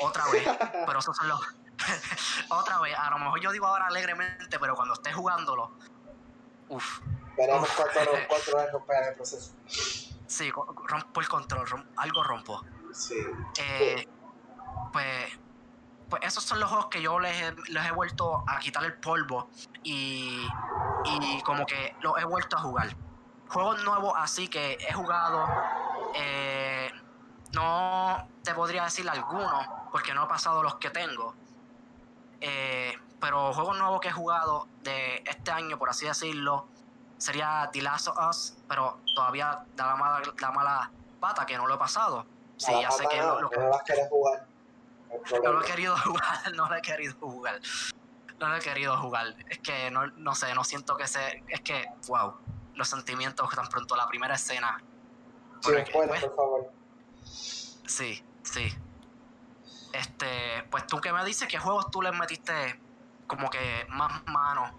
otra 0.00 0.24
vez. 0.30 0.44
pero 0.86 0.98
esos 0.98 1.16
son 1.16 1.28
los. 1.28 1.40
otra 2.50 2.80
vez, 2.80 2.96
a 2.98 3.10
lo 3.10 3.18
mejor 3.18 3.40
yo 3.40 3.52
digo 3.52 3.66
ahora 3.66 3.86
alegremente, 3.86 4.58
pero 4.58 4.74
cuando 4.74 4.94
esté 4.94 5.12
jugándolo. 5.12 5.72
Uff. 6.68 7.00
Veremos 7.36 7.68
cuánto, 7.70 8.10
cuánto 8.28 8.70
romper 8.72 9.04
el 9.08 9.14
proceso. 9.14 9.52
Sí, 10.26 10.50
rompo 10.50 11.20
el 11.20 11.28
control, 11.28 11.68
rompo, 11.68 12.00
algo 12.00 12.24
rompo. 12.24 12.64
Sí. 12.94 13.16
Eh, 13.58 14.08
pues 14.92 15.38
pues 16.08 16.22
esos 16.26 16.44
son 16.44 16.60
los 16.60 16.68
juegos 16.68 16.86
que 16.86 17.02
yo 17.02 17.18
les, 17.18 17.54
les 17.68 17.86
he 17.86 17.90
vuelto 17.90 18.44
a 18.46 18.58
quitar 18.58 18.84
el 18.84 18.94
polvo 18.94 19.48
y, 19.82 20.46
y 21.04 21.42
como 21.42 21.66
que 21.66 21.96
los 22.02 22.16
he 22.18 22.24
vuelto 22.24 22.56
a 22.56 22.60
jugar. 22.60 22.94
Juegos 23.48 23.82
nuevos 23.84 24.12
así 24.16 24.48
que 24.48 24.78
he 24.80 24.92
jugado, 24.92 25.46
eh, 26.14 26.90
no 27.52 28.28
te 28.42 28.54
podría 28.54 28.84
decir 28.84 29.08
algunos 29.08 29.66
porque 29.90 30.14
no 30.14 30.24
he 30.24 30.26
pasado 30.28 30.62
los 30.62 30.76
que 30.76 30.90
tengo. 30.90 31.34
Eh, 32.40 32.96
pero 33.20 33.52
juegos 33.52 33.78
nuevos 33.78 34.00
que 34.00 34.08
he 34.08 34.12
jugado 34.12 34.68
de 34.82 35.22
este 35.26 35.50
año, 35.50 35.78
por 35.78 35.88
así 35.88 36.06
decirlo, 36.06 36.68
sería 37.16 37.70
The 37.72 37.82
Last 37.82 38.08
of 38.08 38.18
Us, 38.28 38.56
pero 38.68 39.00
todavía 39.14 39.64
da 39.74 39.86
la 39.86 39.96
mala, 39.96 40.22
la 40.38 40.50
mala 40.52 40.90
pata 41.20 41.46
que 41.46 41.56
no 41.56 41.66
lo 41.66 41.74
he 41.74 41.78
pasado. 41.78 42.26
Sí, 42.56 42.72
ya 42.80 42.90
sé 42.90 43.06
que 43.08 43.18
no, 43.18 43.40
lo, 43.40 43.50
no 43.50 43.68
las 43.68 43.82
querés 43.82 44.08
jugar. 44.08 44.46
no 45.42 45.52
lo 45.52 45.62
he 45.62 45.64
querido 45.64 45.96
jugar, 45.96 46.52
no 46.54 46.68
lo 46.68 46.74
he 46.76 46.82
querido 46.82 47.14
jugar. 47.20 47.60
No 48.38 48.48
lo 48.48 48.56
he 48.56 48.60
querido 48.60 48.96
jugar. 48.96 49.34
Es 49.48 49.58
que 49.58 49.90
no, 49.90 50.06
no 50.08 50.34
sé, 50.34 50.54
no 50.54 50.64
siento 50.64 50.96
que 50.96 51.06
se. 51.06 51.44
Es 51.48 51.60
que, 51.60 51.86
wow, 52.08 52.34
los 52.74 52.88
sentimientos 52.88 53.48
tan 53.54 53.68
pronto 53.68 53.96
la 53.96 54.06
primera 54.08 54.34
escena. 54.34 54.82
Sí, 55.60 55.70
Porque, 55.72 55.92
bueno, 55.92 56.10
pues, 56.10 56.24
por 56.24 56.36
favor. 56.36 56.72
Sí, 57.24 58.24
sí. 58.42 58.74
Este, 59.92 60.64
pues 60.70 60.86
tú 60.86 61.00
que 61.00 61.12
me 61.12 61.24
dices 61.24 61.46
qué 61.48 61.58
juegos 61.58 61.90
tú 61.90 62.02
les 62.02 62.12
metiste 62.12 62.80
como 63.28 63.48
que 63.48 63.86
más 63.90 64.26
mano 64.26 64.72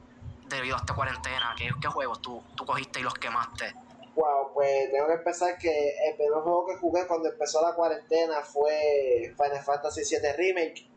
debido 0.48 0.76
a 0.76 0.80
esta 0.80 0.94
cuarentena, 0.94 1.56
qué, 1.58 1.72
qué 1.82 1.88
juegos 1.88 2.22
tú, 2.22 2.44
tú 2.56 2.66
cogiste 2.66 3.00
y 3.00 3.04
los 3.04 3.14
quemaste. 3.14 3.74
Wow, 4.16 4.54
pues 4.54 4.92
tengo 4.92 5.08
que 5.08 5.14
empezar 5.14 5.58
que 5.58 5.90
el 6.08 6.16
primer 6.16 6.42
juego 6.42 6.66
que 6.66 6.78
jugué 6.78 7.06
cuando 7.06 7.30
empezó 7.30 7.62
la 7.62 7.76
cuarentena 7.76 8.42
fue 8.42 9.34
Final 9.36 9.62
Fantasy 9.62 10.04
VII 10.10 10.32
Remake. 10.38 10.90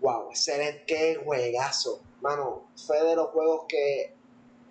Wow, 0.00 0.30
excelente, 0.30 0.84
qué 0.86 1.20
juegazo. 1.22 2.00
Mano, 2.22 2.70
fue 2.86 3.02
de 3.04 3.16
los 3.16 3.28
juegos 3.28 3.66
que 3.68 4.14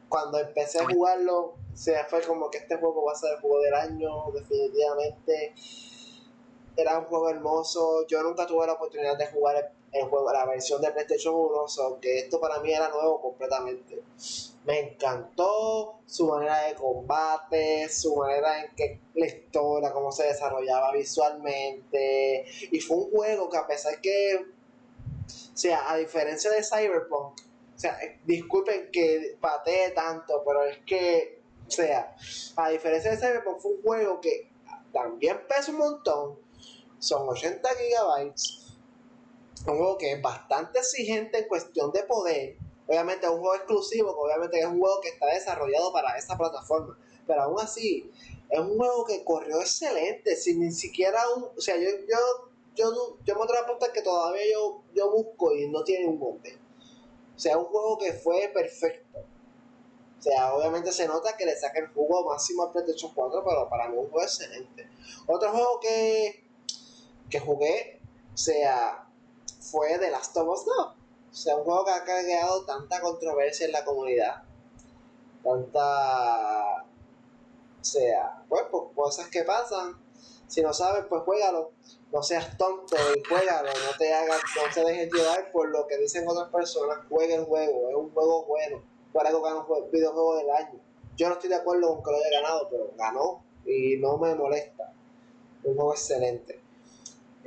cuando 0.08 0.40
empecé 0.40 0.80
a 0.80 0.88
jugarlo, 0.88 1.54
o 1.72 1.76
sea, 1.76 2.04
fue 2.06 2.22
como 2.22 2.50
que 2.50 2.58
este 2.58 2.78
juego 2.78 3.06
va 3.06 3.12
a 3.12 3.16
ser 3.16 3.34
el 3.34 3.42
juego 3.42 3.62
del 3.62 3.76
año, 3.76 4.32
definitivamente. 4.34 5.54
Era 6.76 6.98
un 6.98 7.06
juego 7.06 7.30
hermoso. 7.30 8.08
Yo 8.08 8.24
nunca 8.24 8.48
tuve 8.48 8.66
la 8.66 8.74
oportunidad 8.74 9.18
de 9.18 9.28
jugar 9.28 9.72
el, 9.92 10.08
juego, 10.08 10.32
la 10.32 10.46
versión 10.46 10.82
de 10.82 10.92
PlayStation 10.92 11.34
1, 11.36 11.68
so 11.68 12.00
que 12.00 12.20
esto 12.20 12.40
para 12.40 12.60
mí 12.60 12.72
era 12.72 12.90
nuevo 12.90 13.22
completamente. 13.22 14.02
Me 14.66 14.80
encantó 14.80 16.00
su 16.06 16.28
manera 16.28 16.66
de 16.68 16.76
combate, 16.76 17.90
su 17.90 18.16
manera 18.16 18.64
en 18.64 18.76
que 18.76 19.00
la 19.16 19.26
historia, 19.26 19.92
cómo 19.92 20.12
se 20.12 20.28
desarrollaba 20.28 20.92
visualmente. 20.92 22.46
Y 22.72 22.80
fue 22.80 22.98
un 22.98 23.12
juego 23.12 23.50
que 23.50 23.58
a 23.58 23.66
pesar 23.66 24.00
que, 24.02 24.36
o 24.38 25.58
sea, 25.58 25.92
a 25.92 25.98
diferencia 25.98 26.52
de 26.52 26.64
Cyberpunk, 26.64 27.40
o 27.80 27.82
sea, 27.82 27.98
eh, 28.02 28.20
disculpen 28.26 28.90
que 28.92 29.38
patee 29.40 29.92
tanto, 29.92 30.44
pero 30.46 30.66
es 30.66 30.80
que, 30.86 31.40
o 31.66 31.72
sea, 31.72 32.14
a 32.58 32.70
diferencia 32.70 33.12
de 33.12 33.18
Cyberpunk 33.18 33.60
fue 33.60 33.72
un 33.72 33.82
juego 33.82 34.20
que 34.20 34.52
también 34.92 35.40
pesa 35.48 35.72
un 35.72 35.78
montón, 35.78 36.40
son 37.00 37.30
80 37.30 37.70
gigabytes, 37.70 38.59
un 39.68 39.78
juego 39.78 39.98
que 39.98 40.14
es 40.14 40.22
bastante 40.22 40.80
exigente 40.80 41.40
en 41.40 41.48
cuestión 41.48 41.92
de 41.92 42.04
poder, 42.04 42.58
obviamente 42.88 43.26
es 43.26 43.32
un 43.32 43.40
juego 43.40 43.56
exclusivo, 43.56 44.14
que 44.14 44.20
obviamente 44.20 44.60
es 44.60 44.66
un 44.66 44.80
juego 44.80 45.00
que 45.02 45.10
está 45.10 45.28
desarrollado 45.28 45.94
para 45.94 46.18
esta 46.18 46.38
plataforma, 46.38 46.98
pero 47.28 47.44
aún 47.44 47.60
así, 47.60 48.12
es 48.50 48.60
un 48.60 48.78
juego 48.78 49.06
que 49.06 49.24
corrió 49.24 49.60
excelente, 49.62 50.36
sin 50.36 50.60
ni 50.60 50.72
siquiera 50.72 51.22
un, 51.36 51.44
o 51.56 51.62
sea, 51.62 51.76
yo, 51.78 51.90
yo, 52.08 52.50
yo, 52.76 53.18
yo 53.24 53.36
me 53.36 53.44
atrevo 53.44 53.78
a 53.84 53.94
que 53.94 54.02
todavía 54.02 54.42
yo, 54.52 54.84
yo 54.96 55.12
busco 55.12 55.54
y 55.56 55.68
no 55.68 55.84
tiene 55.84 56.08
un 56.08 56.18
monte. 56.18 56.58
O 57.36 57.40
sea, 57.40 57.58
un 57.58 57.66
juego 57.66 57.98
que 57.98 58.14
fue 58.14 58.50
perfecto. 58.54 59.20
O 60.18 60.22
sea, 60.22 60.54
obviamente 60.54 60.92
se 60.92 61.08
nota 61.08 61.38
que 61.38 61.46
le 61.46 61.56
saca 61.56 61.80
el 61.80 61.88
jugo 61.88 62.26
máximo 62.30 62.64
al 62.64 62.72
PlayStation 62.72 63.14
4, 63.14 63.44
pero 63.48 63.70
para 63.70 63.88
mí 63.88 63.96
es 63.96 64.04
un 64.04 64.10
juego 64.10 64.26
excelente. 64.26 64.90
Otro 65.28 65.52
juego 65.52 65.80
que, 65.80 66.44
que 67.30 67.40
jugué, 67.40 68.02
o 68.34 68.38
sea, 68.38 69.09
fue 69.60 70.00
The 70.00 70.10
Last 70.10 70.36
of 70.38 70.48
Us 70.48 70.66
2. 70.66 70.76
O 71.32 71.36
sea, 71.36 71.56
un 71.58 71.64
juego 71.64 71.86
que 71.86 71.92
ha 71.92 72.04
creado 72.04 72.66
tanta 72.66 73.00
controversia 73.02 73.68
en 73.68 73.72
la 73.72 73.86
comunidad. 73.86 74.44
Tanta... 75.44 76.84
O 77.82 77.84
sea, 77.84 78.44
pues, 78.50 78.64
pues 78.72 78.84
cosas 78.96 79.28
que 79.30 79.44
pasan. 79.44 79.96
Si 80.48 80.62
no 80.62 80.74
sabes, 80.74 81.06
pues 81.08 81.22
juégalo. 81.24 81.72
No 82.12 82.24
seas 82.24 82.58
tonto 82.58 82.96
y 83.16 83.24
juégalo. 83.24 83.70
No 83.70 83.98
te 83.98 84.14
hagas, 84.14 84.42
no 84.56 84.74
te 84.74 84.84
dejes 84.84 85.14
llevar 85.14 85.52
por 85.52 85.70
lo 85.70 85.86
que 85.88 85.98
dicen 85.98 86.28
otras 86.28 86.50
personas. 86.50 87.00
Juega 87.08 87.36
el 87.36 87.46
juego. 87.46 87.90
Es 87.90 87.96
un 87.96 88.12
juego 88.12 88.46
bueno. 88.46 88.82
Por 89.14 89.26
algo 89.26 89.42
ganó 89.42 89.66
un 89.68 89.92
videojuego 89.92 90.38
del 90.38 90.50
año. 90.50 90.80
Yo 91.16 91.28
no 91.28 91.36
estoy 91.36 91.50
de 91.50 91.58
acuerdo 91.58 91.94
con 91.94 92.04
que 92.04 92.12
lo 92.12 92.18
haya 92.18 92.42
ganado, 92.42 92.68
pero 92.70 92.92
ganó. 92.98 93.44
Y 93.66 93.98
no 93.98 94.18
me 94.18 94.34
molesta. 94.34 94.92
Un 95.64 95.76
juego 95.76 95.94
excelente. 95.94 96.62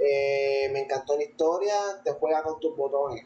Eh, 0.04 0.68
me 0.72 0.80
encantó 0.80 1.16
la 1.16 1.24
historia. 1.24 1.74
Te 2.04 2.12
juega 2.12 2.42
con 2.42 2.58
tus 2.60 2.76
botones. 2.76 3.24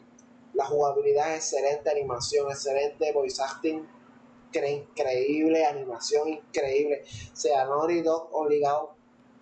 La 0.53 0.65
jugabilidad 0.65 1.35
es 1.35 1.53
excelente, 1.53 1.89
animación 1.89 2.49
excelente, 2.49 3.11
voice 3.11 3.41
acting 3.41 3.85
increíble, 4.65 5.65
animación 5.65 6.29
increíble. 6.29 7.03
O 7.33 7.35
sea, 7.35 7.65
Naughty 7.65 8.01
Dog 8.01 8.29
obligado 8.31 8.95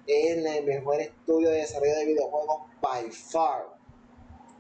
es 0.08 0.38
el 0.38 0.66
mejor 0.66 1.00
estudio 1.00 1.50
de 1.50 1.58
desarrollo 1.58 1.96
de 1.96 2.06
videojuegos 2.06 2.62
by 2.82 3.12
far. 3.12 3.68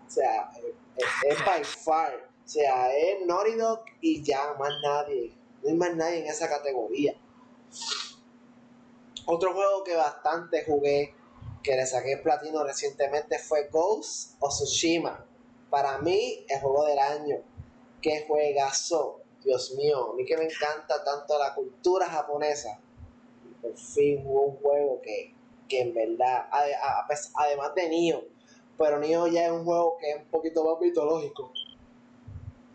O 0.07 0.09
sea, 0.09 0.49
es, 0.95 1.05
es 1.31 1.45
by 1.45 1.63
far. 1.63 2.29
O 2.43 2.47
sea, 2.47 2.95
es 2.95 3.25
Naughty 3.25 3.55
Dog 3.55 3.81
y 4.01 4.23
ya, 4.23 4.53
más 4.59 4.73
nadie. 4.83 5.35
No 5.63 5.69
hay 5.69 5.75
más 5.75 5.95
nadie 5.95 6.19
en 6.19 6.27
esa 6.27 6.47
categoría. 6.47 7.15
Otro 9.25 9.53
juego 9.53 9.83
que 9.83 9.95
bastante 9.95 10.63
jugué, 10.65 11.15
que 11.65 11.75
le 11.75 11.86
saqué 11.88 12.17
platino 12.17 12.63
recientemente, 12.63 13.39
fue 13.39 13.69
Ghost 13.69 14.36
of 14.39 14.54
Tsushima. 14.54 15.25
Para 15.71 15.97
mí, 15.97 16.45
el 16.47 16.62
juego 16.62 16.86
del 16.86 16.99
año. 16.99 17.38
Qué 18.01 18.23
juegazo. 18.28 19.21
Dios 19.43 19.73
mío, 19.73 20.12
a 20.12 20.15
mí 20.15 20.25
que 20.25 20.38
me 20.38 20.45
encanta 20.45 21.04
tanto 21.04 21.39
la 21.39 21.56
cultura 21.56 22.06
japonesa. 22.06 22.80
Por 23.62 23.75
fin 23.75 24.23
hubo 24.25 24.41
un 24.41 24.58
juego 24.58 25.01
que, 25.01 25.34
que 25.67 25.82
en 25.82 25.93
verdad, 25.93 26.47
además 26.51 27.75
de 27.75 27.89
Nioh, 27.89 28.23
pero 28.78 28.99
Nioh 28.99 29.28
ya 29.28 29.45
es 29.45 29.51
un 29.51 29.65
juego 29.65 29.97
que 29.99 30.12
es 30.12 30.17
un 30.17 30.30
poquito 30.30 30.63
más 30.63 30.80
mitológico. 30.80 31.51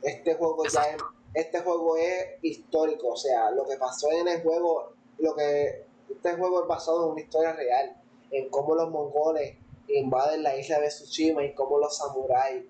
Este 0.03 0.35
juego 0.35 0.64
ya 0.64 0.83
es, 0.83 0.96
este 1.35 1.61
juego 1.61 1.96
es 1.96 2.26
histórico, 2.42 3.09
o 3.09 3.16
sea, 3.16 3.50
lo 3.53 3.66
que 3.66 3.76
pasó 3.76 4.11
en 4.12 4.26
el 4.26 4.42
juego, 4.42 4.92
lo 5.18 5.35
que 5.35 5.85
este 6.09 6.35
juego 6.35 6.62
es 6.62 6.68
basado 6.68 7.07
en 7.07 7.12
una 7.12 7.20
historia 7.20 7.53
real, 7.53 7.99
en 8.30 8.48
cómo 8.50 8.74
los 8.74 8.90
mongoles 8.90 9.56
invaden 9.88 10.42
la 10.42 10.56
isla 10.56 10.80
de 10.80 10.88
Tsushima 10.88 11.44
y 11.44 11.54
cómo 11.54 11.78
los 11.78 11.96
samuráis 11.96 12.64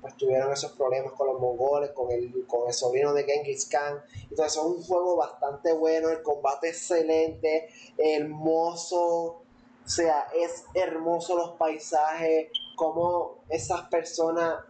pues 0.00 0.16
tuvieron 0.16 0.52
esos 0.52 0.72
problemas 0.72 1.12
con 1.14 1.26
los 1.26 1.40
mongoles, 1.40 1.90
con 1.90 2.10
el, 2.12 2.46
con 2.46 2.68
el 2.68 2.74
sobrino 2.74 3.12
de 3.12 3.24
Genghis 3.24 3.66
Khan. 3.66 4.00
Entonces 4.30 4.56
es 4.56 4.62
un 4.62 4.82
juego 4.82 5.16
bastante 5.16 5.72
bueno, 5.72 6.10
el 6.10 6.22
combate 6.22 6.68
excelente, 6.68 7.68
hermoso, 7.96 9.02
o 9.04 9.88
sea, 9.88 10.28
es 10.34 10.64
hermoso 10.74 11.36
los 11.36 11.50
paisajes, 11.52 12.48
cómo 12.76 13.38
esas 13.48 13.82
personas 13.88 14.64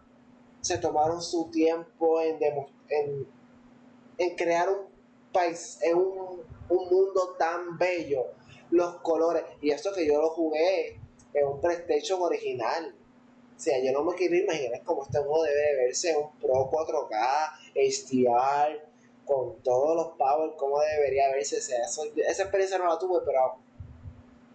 se 0.61 0.77
tomaron 0.77 1.21
su 1.21 1.51
tiempo 1.51 2.21
en, 2.21 2.39
en, 2.89 3.27
en 4.17 4.35
crear 4.35 4.69
un 4.69 4.87
país, 5.31 5.77
en 5.81 5.97
un, 5.97 6.43
un 6.69 6.89
mundo 6.89 7.35
tan 7.37 7.77
bello, 7.77 8.25
los 8.71 8.97
colores, 9.01 9.43
y 9.61 9.71
eso 9.71 9.93
que 9.93 10.05
yo 10.07 10.21
lo 10.21 10.29
jugué 10.31 10.99
en 11.33 11.47
un 11.47 11.61
PlayStation 11.61 12.21
original. 12.21 12.93
O 13.55 13.59
sea, 13.59 13.83
yo 13.83 13.91
no 13.91 14.03
me 14.03 14.15
quiero 14.15 14.35
imaginar 14.35 14.81
cómo 14.83 15.03
este 15.03 15.17
juego 15.19 15.43
debe 15.43 15.59
de 15.61 15.75
verse 15.85 16.11
en 16.11 16.17
un 16.17 16.31
Pro 16.39 16.69
4K, 16.69 17.51
HDR, 17.75 18.87
con 19.25 19.61
todos 19.63 19.95
los 19.95 20.17
power, 20.17 20.51
cómo 20.57 20.79
debería 20.79 21.29
verse. 21.31 21.57
O 21.57 21.61
sea, 21.61 21.83
eso- 21.83 22.03
esa 22.15 22.43
experiencia 22.43 22.77
no 22.77 22.85
la 22.87 22.97
tuve, 22.99 23.19
pero 23.25 23.55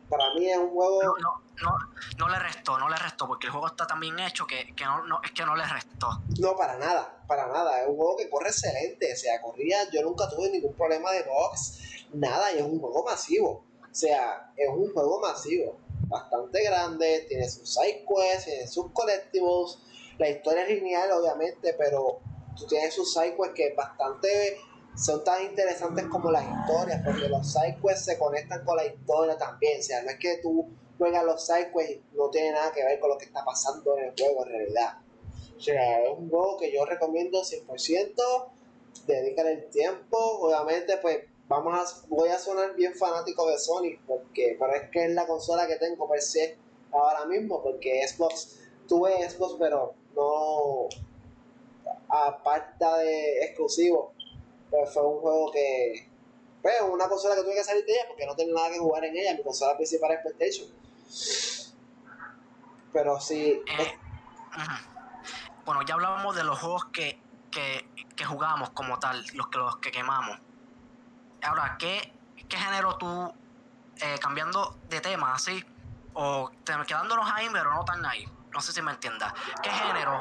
para 0.09 0.33
mí 0.35 0.49
es 0.49 0.57
un 0.59 0.71
juego... 0.71 1.03
No, 1.03 1.15
no, 1.21 1.41
no, 1.63 1.79
no 2.19 2.29
le 2.29 2.39
restó, 2.39 2.79
no 2.79 2.89
le 2.89 2.97
restó, 2.97 3.27
porque 3.27 3.47
el 3.47 3.53
juego 3.53 3.67
está 3.67 3.87
tan 3.87 3.99
bien 4.01 4.19
hecho 4.21 4.47
que, 4.47 4.73
que 4.75 4.85
no, 4.85 5.05
no, 5.07 5.21
es 5.25 5.33
que 5.33 5.45
no 5.45 5.57
le 5.57 5.65
restó. 5.65 6.09
No, 6.41 6.55
para 6.57 6.77
nada, 6.77 7.23
para 7.27 7.47
nada. 7.49 7.83
Es 7.83 7.89
un 7.89 7.97
juego 7.97 8.17
que 8.17 8.29
corre 8.31 8.49
excelente. 8.49 9.13
O 9.13 9.17
sea, 9.17 9.41
corría, 9.43 9.79
yo 9.91 10.03
nunca 10.03 10.29
tuve 10.29 10.51
ningún 10.51 10.75
problema 10.75 11.11
de 11.13 11.23
box, 11.25 12.07
nada, 12.13 12.53
y 12.53 12.59
es 12.59 12.63
un 12.63 12.79
juego 12.81 13.05
masivo. 13.05 13.65
O 13.93 13.95
sea, 13.95 14.53
es 14.57 14.69
un 14.69 14.93
juego 14.93 15.21
masivo, 15.21 15.79
bastante 16.09 16.65
grande, 16.65 17.27
tiene 17.29 17.49
sus 17.49 17.75
side 17.75 18.07
quests, 18.09 18.47
tiene 18.47 18.67
sus 18.67 18.91
collectibles. 18.93 19.79
La 20.19 20.31
historia 20.31 20.63
es 20.63 20.71
lineal, 20.71 21.13
obviamente, 21.13 21.75
pero 21.75 22.21
tú 22.57 22.67
tienes 22.67 22.95
sus 22.95 23.13
side 23.13 23.37
quests 23.37 23.55
que 23.55 23.75
bastante 23.75 24.57
son 24.97 25.23
tan 25.25 25.43
interesantes 25.45 26.07
como 26.07 26.31
las 26.31 26.45
historias, 26.45 27.03
porque 27.05 27.29
los 27.29 27.53
side 27.53 27.79
quests 27.83 28.07
se 28.07 28.19
conectan 28.19 28.65
con 28.65 28.77
la 28.77 28.87
historia 28.87 29.37
también. 29.37 29.79
O 29.79 29.83
sea, 29.83 30.03
no 30.03 30.11
es 30.11 30.19
que 30.19 30.39
tú 30.39 30.69
juegas 31.03 31.25
los 31.25 31.45
sidequests 31.45 32.05
no 32.13 32.31
tiene 32.31 32.53
nada 32.53 32.73
que 32.73 32.85
ver 32.85 33.01
con 33.01 33.11
lo 33.11 33.19
que 33.19 33.25
está 33.25 33.45
pasando 33.45 33.99
en 33.99 34.05
el 34.05 34.15
juego 34.17 34.47
en 34.47 34.53
realidad. 34.53 34.99
O 35.57 35.61
sea, 35.61 36.01
es 36.01 36.11
un 36.17 36.31
juego 36.31 36.57
que 36.59 36.73
yo 36.73 36.85
recomiendo 36.85 37.43
100%, 37.43 38.51
dedícale 39.07 39.53
el 39.53 39.71
tiempo, 39.71 40.17
obviamente 40.17 40.97
pues 40.99 41.19
vamos 41.49 41.75
a, 41.75 42.07
voy 42.09 42.29
a 42.29 42.39
sonar 42.39 42.75
bien 42.75 42.95
fanático 42.95 43.47
de 43.49 43.59
Sony, 43.59 43.99
porque, 44.07 44.57
pero 44.59 44.75
es 44.75 44.91
que 44.91 45.05
es 45.07 45.11
la 45.13 45.27
consola 45.27 45.67
que 45.67 45.77
tengo 45.77 46.09
per 46.09 46.21
se 46.21 46.57
ahora 46.93 47.25
mismo, 47.27 47.63
porque 47.63 48.07
Xbox, 48.07 48.61
tuve 48.89 49.29
Xbox, 49.29 49.57
pero 49.59 49.95
no, 50.15 50.89
aparte 52.09 52.85
de 52.85 53.45
exclusivo, 53.45 54.13
pues 54.71 54.93
fue 54.93 55.07
un 55.07 55.21
juego 55.21 55.51
que, 55.53 56.09
pues 56.63 56.75
una 56.91 57.09
consola 57.09 57.35
que 57.35 57.43
tuve 57.43 57.55
que 57.55 57.65
salir 57.65 57.85
de 57.85 57.93
ella 57.93 58.05
porque 58.09 58.27
no 58.27 58.37
tenía 58.37 58.55
nada 58.55 58.71
que 58.71 58.79
jugar 58.79 59.05
en 59.05 59.17
ella, 59.17 59.35
mi 59.35 59.43
consola 59.43 59.77
principal 59.77 60.13
es 60.13 60.21
PlayStation. 60.21 60.69
Pero 62.93 63.19
sí. 63.21 63.63
Eh, 63.67 63.99
bueno, 65.65 65.83
ya 65.83 65.95
hablábamos 65.95 66.37
de 66.37 66.45
los 66.45 66.59
juegos 66.59 66.85
que, 66.93 67.19
que, 67.51 67.89
que 68.15 68.25
jugamos 68.25 68.71
como 68.71 68.99
tal, 68.99 69.25
los 69.35 69.49
que, 69.49 69.59
los 69.59 69.77
que 69.79 69.91
quemamos. 69.91 70.39
Ahora, 71.43 71.77
¿qué, 71.79 72.13
qué 72.49 72.57
género 72.57 72.97
tú, 72.97 73.35
eh, 73.97 74.19
cambiando 74.21 74.79
de 74.89 75.01
tema 75.01 75.35
así, 75.35 75.65
o 76.15 76.51
quedándonos 76.65 77.31
ahí, 77.31 77.49
pero 77.53 77.73
no 77.75 77.85
tan 77.85 78.05
ahí? 78.07 78.25
No 78.53 78.61
sé 78.61 78.73
si 78.73 78.81
me 78.81 78.93
entiendas. 78.93 79.33
¿Qué 79.63 79.71
género 79.71 80.21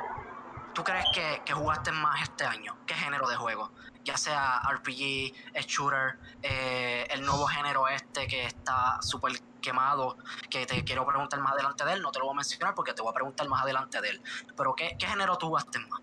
tú 0.74 0.84
crees 0.84 1.06
que, 1.14 1.44
que 1.46 1.54
jugaste 1.54 1.92
más 1.92 2.22
este 2.22 2.46
año? 2.46 2.76
¿Qué 2.88 2.96
género 2.96 3.28
de 3.30 3.36
juego? 3.36 3.72
Ya 4.04 4.18
sea 4.18 4.62
RPG, 4.68 5.34
shooter, 5.68 6.18
eh, 6.42 7.06
el 7.12 7.24
nuevo 7.24 7.46
género 7.46 7.88
este 7.88 8.28
que 8.28 8.46
está 8.46 9.00
súper 9.02 9.34
quemado, 9.62 10.18
que 10.50 10.66
te 10.66 10.84
quiero 10.84 11.06
preguntar 11.06 11.40
más 11.40 11.54
adelante 11.54 11.86
de 11.86 11.94
él, 11.94 12.02
no 12.02 12.12
te 12.12 12.18
lo 12.18 12.26
voy 12.26 12.34
a 12.34 12.38
mencionar 12.38 12.74
porque 12.74 12.94
te 12.94 13.04
voy 13.04 13.12
a 13.12 13.14
preguntar 13.14 13.48
más 13.48 13.62
adelante 13.62 14.02
de 14.02 14.10
él. 14.10 14.22
Pero 14.58 14.74
¿qué, 14.74 14.96
qué 14.98 15.06
género 15.06 15.38
tú 15.38 15.50
jugaste 15.50 15.78
más? 15.80 16.02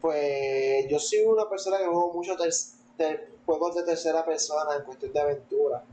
Pues 0.00 0.88
yo 0.88 0.98
soy 0.98 1.20
una 1.20 1.48
persona 1.48 1.78
que 1.78 1.84
juego 1.84 2.12
mucho 2.12 2.36
juegos 3.46 3.74
de 3.74 3.82
tercera 3.82 4.24
persona 4.24 4.76
en 4.76 4.84
cuestión 4.84 5.12
de 5.12 5.20
aventura. 5.20 5.84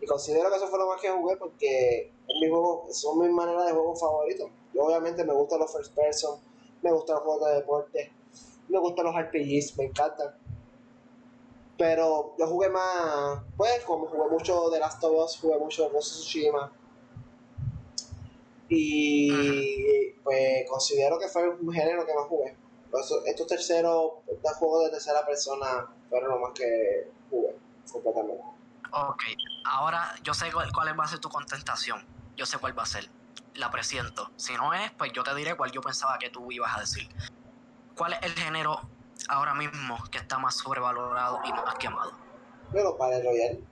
Y 0.00 0.06
considero 0.06 0.50
que 0.50 0.56
eso 0.56 0.68
fue 0.68 0.78
lo 0.78 0.88
más 0.88 1.00
que 1.00 1.10
jugué 1.10 1.36
porque 1.36 2.10
mi 2.40 2.48
juego, 2.48 2.86
son 2.90 3.18
mis 3.18 3.30
maneras 3.30 3.66
de 3.66 3.72
juego 3.72 3.94
favoritos. 3.94 4.50
Yo 4.74 4.82
obviamente 4.82 5.24
me 5.24 5.34
gustan 5.34 5.60
los 5.60 5.72
first 5.72 5.94
person, 5.94 6.40
me 6.82 6.92
gustan 6.92 7.16
los 7.16 7.24
juegos 7.24 7.48
de 7.48 7.54
deporte, 7.56 8.12
me 8.68 8.78
gustan 8.78 9.04
los 9.06 9.14
RPGs, 9.14 9.76
me 9.76 9.84
encantan. 9.84 10.34
Pero 11.76 12.34
yo 12.38 12.46
jugué 12.46 12.68
más, 12.68 13.42
pues 13.56 13.84
como 13.84 14.06
jugué 14.06 14.28
mucho 14.30 14.70
de 14.70 14.78
Last 14.78 15.02
of 15.04 15.24
Us, 15.24 15.38
jugué 15.40 15.58
mucho 15.58 15.86
of 15.86 15.98
Tsushima. 15.98 16.72
Y 18.68 20.12
pues 20.22 20.68
considero 20.68 21.18
que 21.18 21.28
fue 21.28 21.48
un 21.48 21.72
género 21.72 22.06
que 22.06 22.14
más 22.14 22.26
jugué. 22.26 22.56
Estos 23.26 23.46
terceros, 23.46 24.12
estos 24.26 24.52
juegos 24.56 24.84
de 24.84 24.90
tercera 24.90 25.24
persona 25.24 25.86
fueron 26.08 26.30
lo 26.30 26.38
más 26.40 26.52
que 26.54 27.10
jugué 27.30 27.56
completamente. 27.90 28.42
Ok, 28.92 29.22
ahora 29.64 30.14
yo 30.22 30.34
sé 30.34 30.50
cuál, 30.52 30.72
cuál 30.72 30.98
va 30.98 31.04
a 31.04 31.08
ser 31.08 31.20
tu 31.20 31.28
contestación. 31.28 32.04
Yo 32.36 32.46
sé 32.46 32.58
cuál 32.58 32.76
va 32.76 32.82
a 32.82 32.86
ser. 32.86 33.08
La 33.54 33.70
presiento. 33.70 34.30
Si 34.36 34.54
no 34.54 34.74
es, 34.74 34.90
pues 34.92 35.12
yo 35.12 35.22
te 35.22 35.34
diré 35.34 35.56
cuál 35.56 35.70
yo 35.70 35.80
pensaba 35.80 36.18
que 36.18 36.30
tú 36.30 36.50
ibas 36.50 36.76
a 36.76 36.80
decir. 36.80 37.08
¿Cuál 37.96 38.14
es 38.14 38.22
el 38.22 38.32
género 38.32 38.80
ahora 39.28 39.54
mismo 39.54 39.98
que 40.10 40.18
está 40.18 40.38
más 40.38 40.56
sobrevalorado 40.56 41.40
y 41.44 41.52
más 41.52 41.74
quemado? 41.76 42.12
Bueno, 42.72 42.96
Battle 42.96 43.22
Royale. 43.22 43.64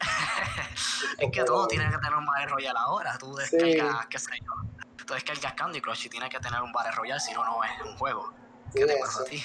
es 1.18 1.30
que 1.30 1.44
todo 1.44 1.68
tiene 1.68 1.84
que 1.90 1.98
tener 1.98 2.14
un 2.14 2.26
Battle 2.26 2.46
Royale 2.46 2.78
ahora. 2.78 3.16
Tú 3.18 3.34
descargas, 3.34 4.06
qué 4.06 4.18
sé 4.18 4.32
yo. 4.40 4.71
Tú 5.12 5.16
descargas 5.16 5.52
Candy 5.52 5.78
Crush 5.82 6.08
tiene 6.08 6.26
que 6.30 6.40
tener 6.40 6.62
un 6.62 6.72
Battle 6.72 6.92
Royale, 6.92 7.20
si 7.20 7.34
no, 7.34 7.44
no 7.44 7.62
es 7.62 7.70
un 7.84 7.98
juego. 7.98 8.32
¿Qué 8.74 8.86
te 8.86 8.96
pasa 8.96 9.20
a 9.20 9.24
ti? 9.24 9.42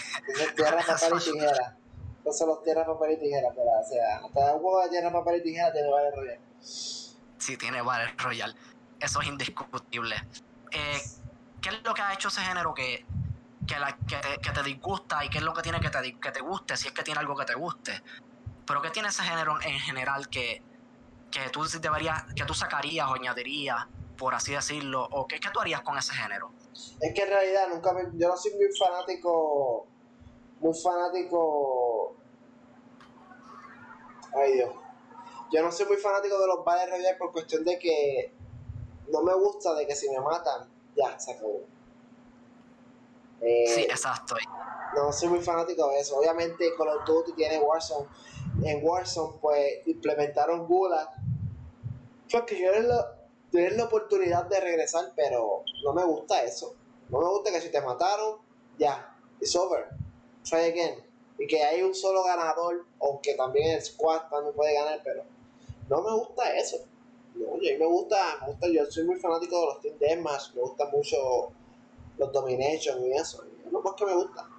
Tierra, 0.55 0.81
papel 0.87 1.19
y 1.19 1.31
tijera. 1.31 1.77
Son 2.31 2.47
los 2.47 2.63
tierra, 2.63 2.85
papel 2.85 3.11
y 3.11 3.19
tijera. 3.19 3.49
Pero, 3.49 3.67
o 3.77 3.83
sea, 3.83 4.17
hasta 4.25 4.53
un 4.55 4.61
juego 4.61 4.83
de 4.83 4.89
tierra, 4.91 5.11
papel 5.11 5.35
y 5.35 5.43
tijera 5.43 5.73
tiene 5.73 5.89
Battle 5.89 6.11
Royale. 6.15 6.41
Sí, 6.61 7.57
tiene 7.57 7.81
Battle 7.81 8.13
Royale. 8.17 8.55
Eso 9.01 9.19
es 9.19 9.27
indiscutible. 9.27 10.15
Eh, 10.71 11.01
¿Qué 11.61 11.67
es 11.67 11.83
lo 11.83 11.93
que 11.93 12.01
ha 12.01 12.13
hecho 12.13 12.29
ese 12.29 12.39
género 12.39 12.73
que 12.73 13.05
que, 13.67 13.77
la, 13.77 13.97
que, 13.97 14.15
te, 14.15 14.37
que 14.39 14.51
te 14.51 14.63
disgusta 14.63 15.25
y 15.25 15.29
qué 15.29 15.39
es 15.39 15.43
lo 15.43 15.53
que 15.53 15.63
tiene 15.63 15.81
que 15.81 15.89
te, 15.89 16.17
que 16.17 16.31
te 16.31 16.39
guste, 16.39 16.77
si 16.77 16.87
es 16.87 16.93
que 16.93 17.03
tiene 17.03 17.19
algo 17.19 17.35
que 17.35 17.43
te 17.43 17.55
guste. 17.55 18.01
Pero 18.65 18.81
¿qué 18.81 18.89
tiene 18.91 19.09
ese 19.09 19.23
género 19.23 19.61
en 19.61 19.79
general 19.79 20.29
que, 20.29 20.63
que 21.29 21.49
tú 21.49 21.65
deberías, 21.65 22.23
que 22.35 22.45
tú 22.45 22.53
sacarías 22.53 23.09
o 23.09 23.15
añadirías, 23.15 23.85
por 24.17 24.33
así 24.33 24.53
decirlo, 24.53 25.07
o 25.11 25.27
qué, 25.27 25.39
qué 25.39 25.49
tú 25.53 25.59
harías 25.59 25.81
con 25.81 25.97
ese 25.97 26.13
género? 26.13 26.51
Es 26.99 27.13
que 27.13 27.23
en 27.23 27.29
realidad 27.29 27.67
nunca 27.69 27.93
me, 27.93 28.03
yo 28.13 28.27
no 28.27 28.37
soy 28.37 28.53
muy 28.55 28.67
fanático, 28.77 29.87
muy 30.59 30.73
fanático, 30.73 32.15
ay 34.33 34.53
Dios, 34.53 34.73
yo 35.51 35.63
no 35.63 35.71
soy 35.71 35.85
muy 35.85 35.97
fanático 35.97 36.39
de 36.39 36.47
los 36.47 36.65
Battle 36.65 36.91
Royale 36.91 37.17
por 37.17 37.31
cuestión 37.31 37.63
de 37.63 37.79
que 37.79 38.33
no 39.11 39.23
me 39.23 39.33
gusta 39.33 39.73
de 39.75 39.87
que 39.87 39.95
si 39.95 40.09
me 40.09 40.19
matan, 40.19 40.69
ya, 40.95 41.17
se 41.19 41.31
acabó. 41.31 41.61
Eh, 43.41 43.67
sí, 43.67 43.81
exacto. 43.81 44.35
No 44.95 45.11
soy 45.11 45.29
muy 45.29 45.41
fanático 45.41 45.87
de 45.89 45.99
eso. 45.99 46.17
Obviamente 46.17 46.73
Call 46.75 46.89
of 46.89 47.05
Duty 47.05 47.33
tiene 47.33 47.59
Warzone. 47.59 48.07
En 48.63 48.83
Warzone 48.83 49.37
pues 49.39 49.85
implementaron 49.85 50.65
Gulag. 50.65 51.09
Fue 52.29 52.45
que 52.45 52.59
yo 52.59 52.71
la, 53.51 53.69
la 53.69 53.83
oportunidad 53.85 54.45
de 54.45 54.59
regresar, 54.59 55.11
pero 55.15 55.63
no 55.83 55.93
me 55.93 56.03
gusta 56.03 56.43
eso. 56.43 56.75
No 57.09 57.19
me 57.19 57.27
gusta 57.29 57.51
que 57.51 57.61
si 57.61 57.69
te 57.71 57.81
mataron, 57.81 58.39
ya, 58.77 59.15
it's 59.39 59.55
over. 59.55 59.87
Try 60.43 60.71
again. 60.71 61.03
Y 61.39 61.47
que 61.47 61.63
hay 61.63 61.81
un 61.81 61.93
solo 61.93 62.23
ganador, 62.23 62.85
aunque 62.99 63.35
también 63.35 63.71
el 63.75 63.81
squad 63.81 64.29
también 64.29 64.55
puede 64.55 64.73
ganar, 64.73 65.01
pero 65.03 65.23
no 65.89 66.01
me 66.01 66.11
gusta 66.11 66.55
eso. 66.57 66.77
No, 67.35 67.61
yo 67.61 67.77
me 67.77 67.85
gusta, 67.85 68.39
me 68.41 68.47
gusta, 68.47 68.67
yo 68.67 68.85
soy 68.87 69.03
muy 69.03 69.19
fanático 69.19 69.59
de 69.59 69.65
los 69.67 69.81
Team 69.81 69.97
Deathmatch, 69.99 70.53
me 70.55 70.61
gusta 70.61 70.85
mucho 70.91 71.51
los 72.17 72.31
Domination 72.31 73.05
y 73.05 73.11
eso. 73.13 73.43
es 73.65 73.71
lo 73.71 73.81
más 73.81 73.93
que 73.93 74.05
me 74.05 74.15
gusta. 74.15 74.49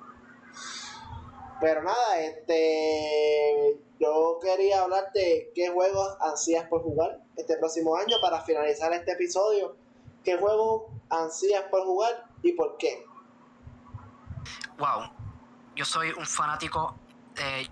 Pero 1.61 1.82
nada, 1.82 2.20
este 2.20 3.80
yo 3.99 4.38
quería 4.40 4.82
hablarte 4.82 5.51
qué 5.55 5.70
juegos 5.70 6.16
ansías 6.20 6.66
por 6.68 6.82
jugar 6.82 7.20
este 7.36 7.57
próximo 7.57 7.96
año 7.96 8.16
para 8.22 8.40
finalizar 8.42 8.92
este 8.92 9.12
episodio. 9.12 9.76
¿Qué 10.24 10.36
juegos 10.36 10.84
ansías 11.11 11.64
por 11.70 11.84
jugar 11.84 12.26
y 12.42 12.53
por 12.53 12.76
qué? 12.76 13.05
Wow, 14.78 15.11
yo 15.74 15.84
soy 15.84 16.11
un 16.12 16.26
fanático. 16.26 16.96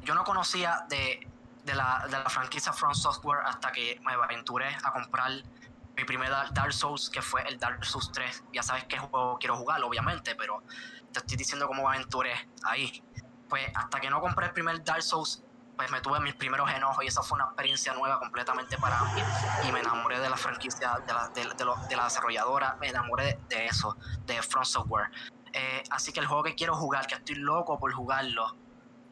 yo 0.02 0.14
no 0.14 0.24
conocía 0.24 0.86
de, 0.88 1.26
de, 1.64 1.74
la, 1.74 2.04
de 2.06 2.12
la 2.12 2.28
franquicia 2.28 2.72
From 2.72 2.94
Software 2.94 3.40
hasta 3.44 3.70
que 3.72 4.00
me 4.04 4.12
aventuré 4.12 4.76
a 4.82 4.92
comprar 4.92 5.30
mi 5.96 6.04
primer 6.04 6.30
Dark 6.30 6.72
Souls, 6.72 7.08
que 7.08 7.22
fue 7.22 7.42
el 7.48 7.58
Dark 7.58 7.84
Souls 7.84 8.10
3. 8.12 8.44
Ya 8.52 8.62
sabes 8.62 8.84
qué 8.84 8.98
juego 8.98 9.38
quiero 9.38 9.56
jugar, 9.56 9.82
obviamente, 9.82 10.34
pero 10.34 10.62
te 11.12 11.20
estoy 11.20 11.36
diciendo 11.36 11.66
cómo 11.66 11.88
aventuré 11.88 12.32
ahí. 12.64 13.02
Pues 13.48 13.64
hasta 13.74 14.00
que 14.00 14.10
no 14.10 14.20
compré 14.20 14.46
el 14.46 14.52
primer 14.52 14.84
Dark 14.84 15.02
Souls, 15.02 15.42
pues 15.76 15.90
me 15.90 16.00
tuve 16.00 16.20
mis 16.20 16.34
primeros 16.34 16.70
enojos 16.70 17.04
y 17.04 17.08
esa 17.08 17.22
fue 17.22 17.36
una 17.36 17.46
experiencia 17.46 17.92
nueva 17.92 18.18
completamente 18.18 18.78
para 18.78 19.02
mí. 19.04 19.22
Y 19.68 19.72
me 19.72 19.80
enamoré 19.80 20.18
de 20.18 20.30
la 20.30 20.36
franquicia, 20.36 20.98
de 21.06 21.12
la, 21.12 21.28
de, 21.28 21.96
la 21.96 22.04
desarrolladora, 22.04 22.76
me 22.80 22.88
enamoré 22.88 23.38
de, 23.48 23.66
eso, 23.66 23.96
de 24.24 24.42
Front 24.42 24.66
Software. 24.66 25.10
Eh, 25.52 25.82
así 25.90 26.12
que 26.12 26.20
el 26.20 26.26
juego 26.26 26.42
que 26.42 26.54
quiero 26.54 26.74
jugar, 26.74 27.06
que 27.06 27.14
estoy 27.14 27.36
loco 27.36 27.78
por 27.78 27.92
jugarlo, 27.92 28.56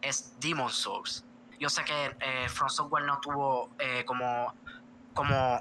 es 0.01 0.39
Demon 0.41 0.71
Souls. 0.71 1.25
Yo 1.61 1.69
sé 1.69 1.85
que 1.85 2.17
eh, 2.21 2.49
Front 2.49 2.73
Software 2.73 3.05
no 3.05 3.21
tuvo 3.21 3.71
eh, 3.79 4.05
como, 4.05 4.55
como 5.13 5.61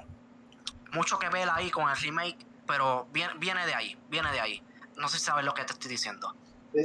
mucho 0.92 1.18
que 1.18 1.28
ver 1.28 1.48
ahí 1.50 1.70
con 1.70 1.88
el 1.88 1.96
remake, 1.96 2.46
pero 2.66 3.06
viene, 3.12 3.34
viene 3.38 3.66
de 3.66 3.74
ahí, 3.74 3.98
viene 4.08 4.32
de 4.32 4.40
ahí. 4.40 4.62
No 4.96 5.08
sé 5.08 5.18
si 5.18 5.24
sabes 5.24 5.44
lo 5.44 5.52
que 5.52 5.64
te 5.64 5.72
estoy 5.72 5.90
diciendo. 5.90 6.34
Sí, 6.72 6.82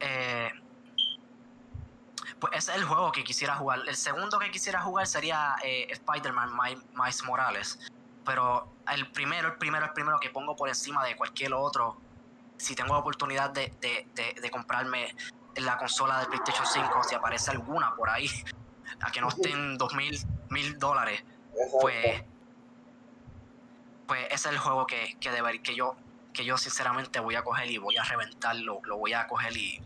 eh, 0.00 0.50
pues 2.40 2.52
ese 2.54 2.72
es 2.72 2.78
el 2.78 2.84
juego 2.84 3.12
que 3.12 3.24
quisiera 3.24 3.56
jugar. 3.56 3.80
El 3.86 3.96
segundo 3.96 4.38
que 4.38 4.50
quisiera 4.50 4.82
jugar 4.82 5.06
sería 5.06 5.56
eh, 5.62 5.86
Spider-Man 5.90 6.50
Miles 6.94 7.24
Morales. 7.24 7.78
Pero 8.24 8.68
el 8.92 9.10
primero, 9.12 9.48
el 9.48 9.54
primero, 9.54 9.86
el 9.86 9.92
primero 9.92 10.18
que 10.18 10.30
pongo 10.30 10.56
por 10.56 10.68
encima 10.68 11.04
de 11.04 11.16
cualquier 11.16 11.54
otro, 11.54 11.96
si 12.58 12.74
tengo 12.74 12.94
la 12.94 13.00
oportunidad 13.00 13.50
de, 13.50 13.72
de, 13.80 14.34
de, 14.40 14.50
comprarme 14.50 15.14
la 15.56 15.78
consola 15.78 16.20
de 16.20 16.26
PlayStation 16.26 16.66
5, 16.66 17.04
si 17.04 17.14
aparece 17.14 17.50
alguna 17.52 17.94
por 17.94 18.10
ahí, 18.10 18.28
a 19.00 19.10
que 19.12 19.20
no 19.20 19.28
estén 19.28 19.78
dos 19.78 19.94
mil, 19.94 20.18
mil 20.50 20.78
dólares, 20.78 21.22
pues, 21.80 22.24
pues 24.06 24.24
ese 24.26 24.34
es 24.34 24.46
el 24.46 24.58
juego 24.58 24.86
que, 24.86 25.16
que, 25.20 25.60
que, 25.62 25.74
yo, 25.74 25.96
que 26.32 26.44
yo 26.44 26.58
sinceramente 26.58 27.20
voy 27.20 27.36
a 27.36 27.44
coger 27.44 27.70
y 27.70 27.78
voy 27.78 27.96
a 27.96 28.02
reventarlo, 28.02 28.80
lo 28.84 28.98
voy 28.98 29.12
a 29.12 29.26
coger 29.26 29.56
y, 29.56 29.80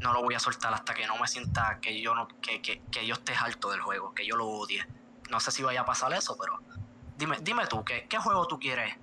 no 0.00 0.12
lo 0.12 0.22
voy 0.22 0.34
a 0.34 0.38
soltar 0.38 0.72
hasta 0.74 0.94
que 0.94 1.06
no 1.06 1.16
me 1.18 1.28
sienta 1.28 1.78
que 1.80 2.00
yo 2.00 2.14
no 2.14 2.28
que, 2.40 2.60
que, 2.62 2.82
que 2.90 3.06
yo 3.06 3.14
esté 3.14 3.32
harto 3.34 3.70
del 3.70 3.80
juego, 3.80 4.14
que 4.14 4.26
yo 4.26 4.36
lo 4.36 4.48
odie. 4.48 4.84
No 5.30 5.40
sé 5.40 5.50
si 5.50 5.62
vaya 5.62 5.82
a 5.82 5.84
pasar 5.84 6.12
eso, 6.12 6.36
pero 6.38 6.58
dime, 7.16 7.36
dime 7.42 7.66
tú, 7.66 7.84
¿qué, 7.84 8.06
qué 8.08 8.18
juego 8.18 8.46
tú 8.46 8.58
quieres? 8.58 8.94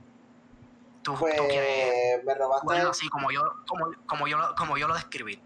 Tú, 1.04 1.16
pues, 1.16 1.40
quieres 1.40 2.24
me 2.26 2.34
robaste 2.34 2.76
así 2.82 3.08
como 3.10 3.32
yo, 3.32 3.42
como, 3.68 3.92
como 4.06 4.28
yo, 4.28 4.38
como 4.58 4.78
yo 4.78 4.88
lo 4.88 4.96
describí. 4.96 5.42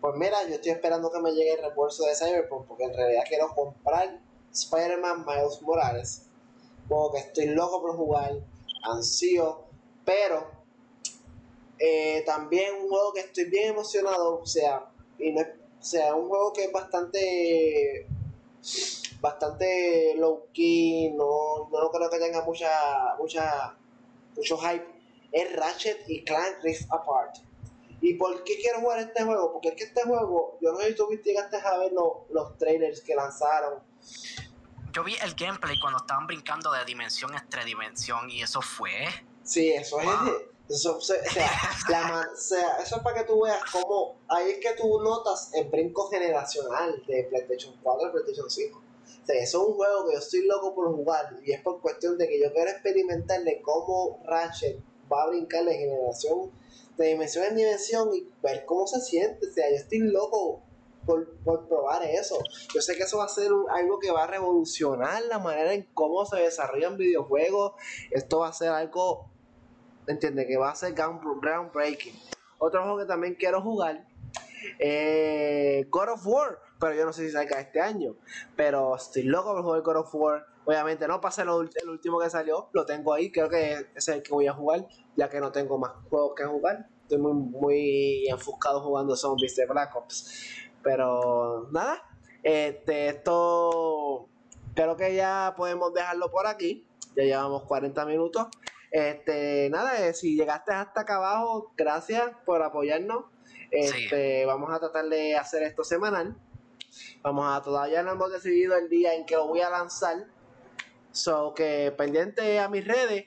Pues 0.00 0.16
mira, 0.16 0.42
yo 0.48 0.54
estoy 0.54 0.72
esperando 0.72 1.12
que 1.12 1.20
me 1.20 1.32
llegue 1.32 1.52
el 1.54 1.62
refuerzo 1.62 2.04
de 2.04 2.14
Cyberpunk 2.14 2.66
porque 2.66 2.84
en 2.84 2.94
realidad 2.94 3.22
quiero 3.28 3.54
comprar 3.54 4.18
Spider-Man 4.52 5.26
Miles 5.26 5.60
Morales. 5.60 6.26
Porque 6.88 7.18
estoy 7.18 7.46
loco 7.48 7.82
por 7.82 7.94
jugar, 7.96 8.32
ansío, 8.82 9.66
pero 10.04 10.59
eh, 11.82 12.22
también 12.26 12.74
un 12.74 12.88
juego 12.90 13.14
que 13.14 13.20
estoy 13.20 13.46
bien 13.46 13.70
emocionado, 13.70 14.40
o 14.40 14.46
sea, 14.46 14.84
y 15.18 15.32
no 15.32 15.40
o 15.40 15.82
sea, 15.82 16.14
un 16.14 16.28
juego 16.28 16.52
que 16.52 16.64
es 16.64 16.72
bastante 16.72 18.06
bastante 19.22 20.14
low 20.16 20.46
key, 20.52 21.10
no, 21.12 21.70
no 21.70 21.90
creo 21.90 22.10
que 22.10 22.18
tenga 22.18 22.44
mucha 22.44 22.70
mucha 23.18 23.78
mucho 24.36 24.58
hype, 24.58 24.86
es 25.32 25.56
Ratchet 25.56 26.04
y 26.06 26.22
Clank 26.22 26.62
Rift 26.62 26.92
Apart. 26.92 27.36
¿Y 28.02 28.14
por 28.14 28.44
qué 28.44 28.58
quiero 28.60 28.80
jugar 28.80 28.98
este 28.98 29.24
juego? 29.24 29.52
Porque 29.52 29.68
es 29.68 29.74
que 29.74 29.84
este 29.84 30.02
juego, 30.02 30.58
yo 30.60 30.72
no 30.72 30.78
sé 30.78 30.88
si 30.88 30.96
tú 30.96 31.08
llegaste 31.22 31.56
a 31.56 31.78
ver 31.78 31.92
los 31.92 32.58
trailers 32.58 33.00
que 33.00 33.14
lanzaron. 33.14 33.82
Yo 34.92 35.04
vi 35.04 35.14
el 35.22 35.34
gameplay 35.34 35.78
cuando 35.80 35.98
estaban 35.98 36.26
brincando 36.26 36.72
de 36.72 36.84
dimensión 36.84 37.34
a 37.34 37.64
dimensión 37.64 38.30
y 38.30 38.42
eso 38.42 38.60
fue. 38.60 39.06
Sí, 39.44 39.70
eso 39.72 40.00
es. 40.00 40.06
Eso, 40.70 40.96
o, 40.96 41.00
sea, 41.00 41.16
sea, 41.24 42.76
eso 42.82 42.96
es 42.96 43.02
para 43.02 43.20
que 43.20 43.24
tú 43.24 43.42
veas 43.42 43.60
cómo. 43.72 44.16
Ahí 44.28 44.50
es 44.50 44.58
que 44.58 44.72
tú 44.80 45.00
notas 45.00 45.50
el 45.52 45.68
brinco 45.68 46.08
generacional 46.08 47.02
de 47.06 47.24
PlayStation 47.24 47.74
4 47.82 48.08
a 48.08 48.12
PlayStation 48.12 48.48
5. 48.48 48.78
O 48.78 49.26
sea, 49.26 49.42
eso 49.42 49.62
es 49.62 49.68
un 49.68 49.74
juego 49.74 50.06
que 50.06 50.12
yo 50.12 50.18
estoy 50.18 50.46
loco 50.46 50.74
por 50.74 50.94
jugar 50.94 51.36
y 51.44 51.52
es 51.52 51.60
por 51.60 51.80
cuestión 51.80 52.16
de 52.16 52.28
que 52.28 52.40
yo 52.40 52.52
quiero 52.52 52.70
experimentar 52.70 53.42
de 53.42 53.60
cómo 53.60 54.22
Ratchet 54.24 54.78
va 55.12 55.24
a 55.24 55.26
brincar 55.26 55.64
de 55.64 55.74
generación 55.74 56.52
de 57.00 57.08
dimensión 57.08 57.44
en 57.46 57.56
dimensión 57.56 58.14
y 58.14 58.28
ver 58.42 58.64
cómo 58.66 58.86
se 58.86 59.00
siente. 59.00 59.48
O 59.48 59.52
sea, 59.52 59.68
yo 59.70 59.76
estoy 59.76 59.98
loco 60.00 60.62
por, 61.06 61.34
por 61.38 61.66
probar 61.66 62.04
eso. 62.04 62.38
Yo 62.74 62.80
sé 62.82 62.94
que 62.96 63.04
eso 63.04 63.18
va 63.18 63.24
a 63.24 63.28
ser 63.28 63.50
algo 63.70 63.98
que 63.98 64.10
va 64.10 64.24
a 64.24 64.26
revolucionar 64.26 65.22
la 65.24 65.38
manera 65.38 65.72
en 65.72 65.88
cómo 65.94 66.26
se 66.26 66.36
desarrollan 66.36 66.96
videojuegos. 66.96 67.72
Esto 68.10 68.40
va 68.40 68.48
a 68.48 68.52
ser 68.52 68.68
algo, 68.68 69.30
¿entiendes? 70.06 70.46
Que 70.46 70.56
va 70.56 70.70
a 70.70 70.74
ser 70.74 70.94
groundbreaking. 70.94 72.14
Otro 72.58 72.82
juego 72.82 72.98
que 72.98 73.06
también 73.06 73.34
quiero 73.34 73.62
jugar 73.62 74.06
eh, 74.78 75.86
God 75.90 76.10
of 76.10 76.26
War, 76.26 76.58
pero 76.78 76.94
yo 76.94 77.04
no 77.04 77.12
sé 77.12 77.26
si 77.26 77.32
salga 77.32 77.60
este 77.60 77.80
año. 77.80 78.16
Pero 78.56 78.96
estoy 78.96 79.22
loco 79.22 79.54
por 79.54 79.62
jugar 79.62 79.82
God 79.82 79.96
of 79.96 80.14
War. 80.14 80.46
Obviamente 80.64 81.08
no 81.08 81.20
pasé 81.20 81.42
el 81.42 81.48
último 81.48 82.20
que 82.20 82.30
salió, 82.30 82.68
lo 82.72 82.84
tengo 82.84 83.14
ahí, 83.14 83.32
creo 83.32 83.48
que 83.48 83.72
ese 83.72 83.88
es 83.96 84.08
el 84.08 84.22
que 84.22 84.30
voy 84.30 84.46
a 84.46 84.52
jugar, 84.52 84.86
ya 85.16 85.28
que 85.28 85.40
no 85.40 85.50
tengo 85.50 85.78
más 85.78 85.92
juegos 86.08 86.34
que 86.36 86.44
jugar. 86.44 86.86
Estoy 87.02 87.18
muy, 87.18 87.32
muy 87.32 88.28
enfocado 88.28 88.80
jugando 88.82 89.16
zombies 89.16 89.56
de 89.56 89.66
Black 89.66 89.96
Ops. 89.96 90.68
Pero 90.82 91.68
nada, 91.72 92.02
este, 92.42 93.08
esto 93.08 94.28
creo 94.74 94.96
que 94.96 95.14
ya 95.14 95.54
podemos 95.56 95.92
dejarlo 95.92 96.30
por 96.30 96.46
aquí. 96.46 96.86
Ya 97.16 97.24
llevamos 97.24 97.64
40 97.64 98.04
minutos. 98.06 98.46
Este, 98.90 99.68
nada, 99.70 100.06
eh, 100.06 100.14
si 100.14 100.34
llegaste 100.34 100.72
hasta 100.72 101.02
acá 101.02 101.16
abajo, 101.16 101.72
gracias 101.76 102.30
por 102.44 102.62
apoyarnos. 102.62 103.24
Este, 103.70 104.44
vamos 104.46 104.72
a 104.72 104.80
tratar 104.80 105.08
de 105.08 105.36
hacer 105.36 105.62
esto 105.62 105.84
semanal. 105.84 106.36
Vamos 107.22 107.46
a 107.48 107.62
todavía 107.62 108.02
no 108.02 108.12
hemos 108.12 108.32
decidido 108.32 108.76
el 108.76 108.88
día 108.88 109.14
en 109.14 109.24
que 109.26 109.36
lo 109.36 109.46
voy 109.46 109.60
a 109.60 109.70
lanzar. 109.70 110.26
So 111.12 111.54
que 111.54 111.92
pendiente 111.96 112.58
a 112.58 112.68
mis 112.68 112.86
redes. 112.86 113.26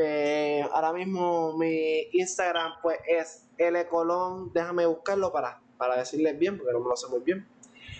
Eh, 0.00 0.66
ahora 0.72 0.92
mismo 0.92 1.56
mi 1.56 2.08
Instagram 2.12 2.72
pues 2.82 2.98
es 3.06 3.46
L 3.58 3.86
Colón. 3.86 4.52
Déjame 4.52 4.86
buscarlo 4.86 5.32
para, 5.32 5.60
para 5.78 5.96
decirles 5.96 6.36
bien, 6.38 6.56
porque 6.56 6.72
no 6.72 6.80
me 6.80 6.88
lo 6.88 6.96
sé 6.96 7.06
muy 7.08 7.20
bien. 7.20 7.46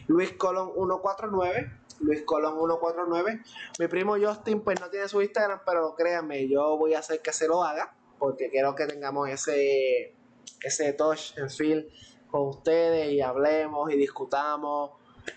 Luis 0.08 0.32
Colón 0.32 0.72
149. 0.74 1.70
Luis 2.00 2.22
Colón 2.22 2.54
149. 2.58 3.42
Mi 3.78 3.88
primo 3.88 4.16
Justin 4.20 4.60
pues 4.62 4.80
no 4.80 4.88
tiene 4.90 5.08
su 5.08 5.22
Instagram, 5.22 5.60
pero 5.64 5.94
créanme, 5.94 6.48
yo 6.48 6.76
voy 6.76 6.94
a 6.94 7.00
hacer 7.00 7.20
que 7.20 7.32
se 7.32 7.48
lo 7.48 7.62
haga. 7.62 7.94
Porque 8.18 8.48
quiero 8.50 8.74
que 8.74 8.86
tengamos 8.86 9.28
ese, 9.28 10.14
ese 10.62 10.92
touch 10.94 11.36
en 11.36 11.50
feel 11.50 11.90
con 12.30 12.48
ustedes 12.48 13.10
y 13.12 13.20
hablemos 13.20 13.90
y 13.92 13.96
discutamos. 13.96 14.92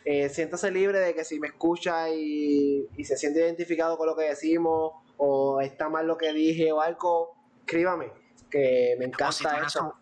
Eh, 0.06 0.30
siéntase 0.30 0.72
libre 0.72 1.00
de 1.00 1.14
que 1.14 1.24
si 1.24 1.40
me 1.40 1.48
escucha 1.48 2.10
y, 2.10 2.88
se 3.04 3.18
siente 3.18 3.40
identificado 3.40 3.98
con 3.98 4.08
lo 4.08 4.16
que 4.16 4.24
decimos 4.24 4.94
o 5.18 5.62
está 5.62 5.90
mal 5.90 6.08
lo 6.08 6.18
que 6.18 6.32
dije 6.32 6.72
o 6.72 6.82
algo, 6.82 7.36
escríbame, 7.60 8.12
que 8.50 8.96
me 9.00 9.06
encanta 9.06 9.62
eso. 9.66 9.96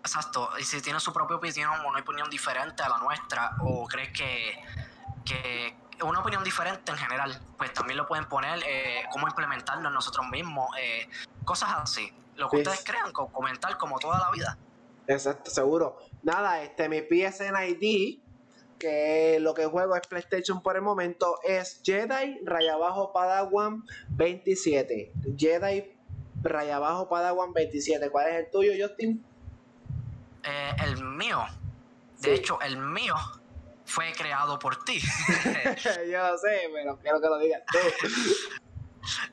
exacto, 0.00 0.48
y 0.60 0.64
si 0.64 0.80
tiene 0.80 1.00
su 1.00 1.12
propia 1.12 1.36
opinión 1.36 1.70
o 1.70 1.88
una 1.88 2.00
opinión 2.00 2.28
diferente 2.30 2.82
a 2.82 2.88
la 2.88 2.98
nuestra 2.98 3.56
o 3.64 3.86
crees 3.86 4.12
que, 4.12 4.58
que 5.24 5.74
una 6.04 6.20
opinión 6.20 6.42
diferente 6.42 6.90
en 6.90 6.98
general, 6.98 7.40
pues 7.56 7.72
también 7.72 7.96
lo 7.96 8.06
pueden 8.06 8.26
poner, 8.26 8.60
eh, 8.66 9.04
cómo 9.10 9.26
implementarlo 9.28 9.90
nosotros 9.90 10.26
mismos, 10.30 10.68
eh, 10.80 11.08
cosas 11.44 11.70
así. 11.76 12.12
Lo 12.36 12.48
que 12.48 12.58
ustedes 12.58 12.82
crean, 12.84 13.12
comentar 13.12 13.76
como 13.76 13.98
toda 13.98 14.18
la 14.18 14.30
vida. 14.30 14.58
Exacto, 15.06 15.50
seguro. 15.50 15.98
Nada, 16.22 16.62
este, 16.62 16.88
mi 16.88 17.00
PSN 17.00 17.56
ID, 17.68 18.20
que 18.78 19.38
lo 19.40 19.54
que 19.54 19.66
juego 19.66 19.94
es 19.96 20.06
PlayStation 20.06 20.62
por 20.62 20.76
el 20.76 20.82
momento, 20.82 21.38
es 21.44 21.80
Jedi 21.84 22.40
Raya 22.44 22.74
Abajo 22.74 23.12
Padawan 23.12 23.84
27. 24.10 25.12
Jedi 25.36 25.92
Raya 26.42 26.76
Abajo 26.76 27.08
Padawan 27.08 27.52
27. 27.52 28.10
¿Cuál 28.10 28.28
es 28.28 28.34
el 28.44 28.50
tuyo, 28.50 28.72
Justin? 28.78 29.24
Eh, 30.44 30.72
el 30.84 31.04
mío. 31.04 31.44
De 32.20 32.34
hecho, 32.34 32.60
el 32.60 32.76
mío 32.76 33.14
fue 33.92 34.12
creado 34.16 34.58
por 34.58 34.82
ti. 34.84 34.98
Yo 36.10 36.26
lo 36.26 36.38
sé, 36.38 36.70
pero 36.72 36.98
quiero 36.98 37.20
que 37.20 37.26
lo 37.28 37.38
digas 37.38 37.62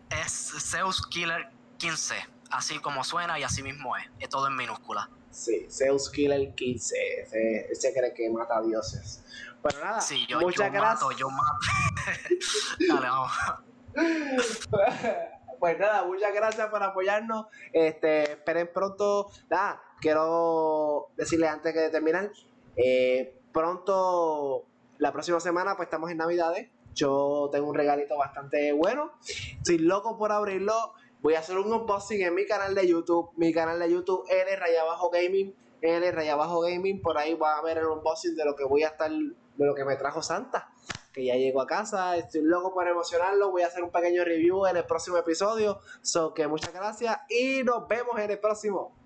es 0.24 0.54
Zeus 0.70 1.08
Killer 1.08 1.50
15. 1.78 2.16
Así 2.52 2.80
como 2.80 3.04
suena 3.06 3.40
y 3.40 3.44
así 3.44 3.64
mismo 3.64 3.96
es. 3.96 4.06
Es 4.20 4.28
todo 4.28 4.48
en 4.48 4.58
minúscula. 4.58 5.10
Sí, 5.32 5.66
Zeus 5.70 6.10
Killer 6.10 6.54
15. 6.56 6.98
Ese, 7.72 7.94
cree 7.94 8.14
que 8.14 8.30
mata 8.30 8.58
a 8.58 8.62
dioses. 8.62 9.24
Pero 9.64 9.80
nada, 9.80 10.02
muchas 10.42 10.74
gracias. 10.74 11.16
yo 11.18 11.30
mato. 11.30 11.66
Dale, 12.90 13.10
pues 15.60 15.80
nada, 15.80 16.06
muchas 16.06 16.34
gracias 16.34 16.68
por 16.70 16.84
apoyarnos. 16.84 17.46
Este, 17.72 18.32
esperen 18.32 18.70
pronto. 18.74 19.32
Nada, 19.50 19.82
quiero 20.02 21.12
decirles 21.16 21.50
antes 21.50 21.74
que 21.74 21.90
terminar. 21.90 22.32
Eh, 22.76 23.39
pronto, 23.54 24.66
la 24.98 25.12
próxima 25.12 25.40
semana, 25.40 25.76
pues 25.76 25.88
estamos 25.88 26.12
en 26.12 26.18
Navidades. 26.18 26.70
Yo 26.94 27.50
tengo 27.52 27.70
un 27.70 27.76
regalito 27.76 28.18
bastante 28.18 28.74
bueno. 28.74 29.14
Estoy 29.28 29.78
loco 29.78 30.18
por 30.18 30.32
abrirlo. 30.32 30.94
Voy 31.22 31.36
a 31.36 31.40
hacer 31.40 31.58
un 31.58 31.72
unboxing 31.72 32.22
en 32.22 32.36
mi 32.36 32.46
canal 32.46 32.76
de 32.76 32.88
YouTube. 32.88 33.30
Mi 33.38 33.54
canal 33.54 33.80
de 33.80 33.92
YouTube, 33.92 34.26
L 34.30 34.56
Rayabajo 34.56 35.10
Gaming. 35.10 35.56
L 35.82 36.12
Rayabajo 36.12 36.62
Gaming. 36.62 37.02
Por 37.02 37.18
ahí 37.18 37.36
va 37.36 37.58
a 37.58 37.62
ver 37.62 37.78
el 37.78 37.86
unboxing 37.86 38.36
de 38.36 38.46
lo 38.46 38.56
que 38.56 38.66
voy 38.66 38.84
a 38.84 38.88
estar, 38.88 39.10
de 39.10 39.66
lo 39.66 39.76
que 39.76 39.86
me 39.86 39.96
trajo 39.96 40.22
Santa. 40.22 40.70
Que 41.14 41.26
ya 41.26 41.36
llegó 41.36 41.62
a 41.62 41.68
casa. 41.68 42.18
Estoy 42.18 42.42
loco 42.42 42.74
por 42.74 42.88
emocionarlo. 42.88 43.52
Voy 43.52 43.62
a 43.62 43.68
hacer 43.68 43.84
un 43.84 43.92
pequeño 43.92 44.24
review 44.26 44.66
en 44.66 44.78
el 44.78 44.86
próximo 44.86 45.18
episodio. 45.18 45.80
So 46.02 46.34
que 46.34 46.48
muchas 46.48 46.74
gracias 46.74 47.18
y 47.30 47.64
nos 47.64 47.88
vemos 47.88 48.20
en 48.20 48.32
el 48.32 48.40
próximo. 48.40 48.99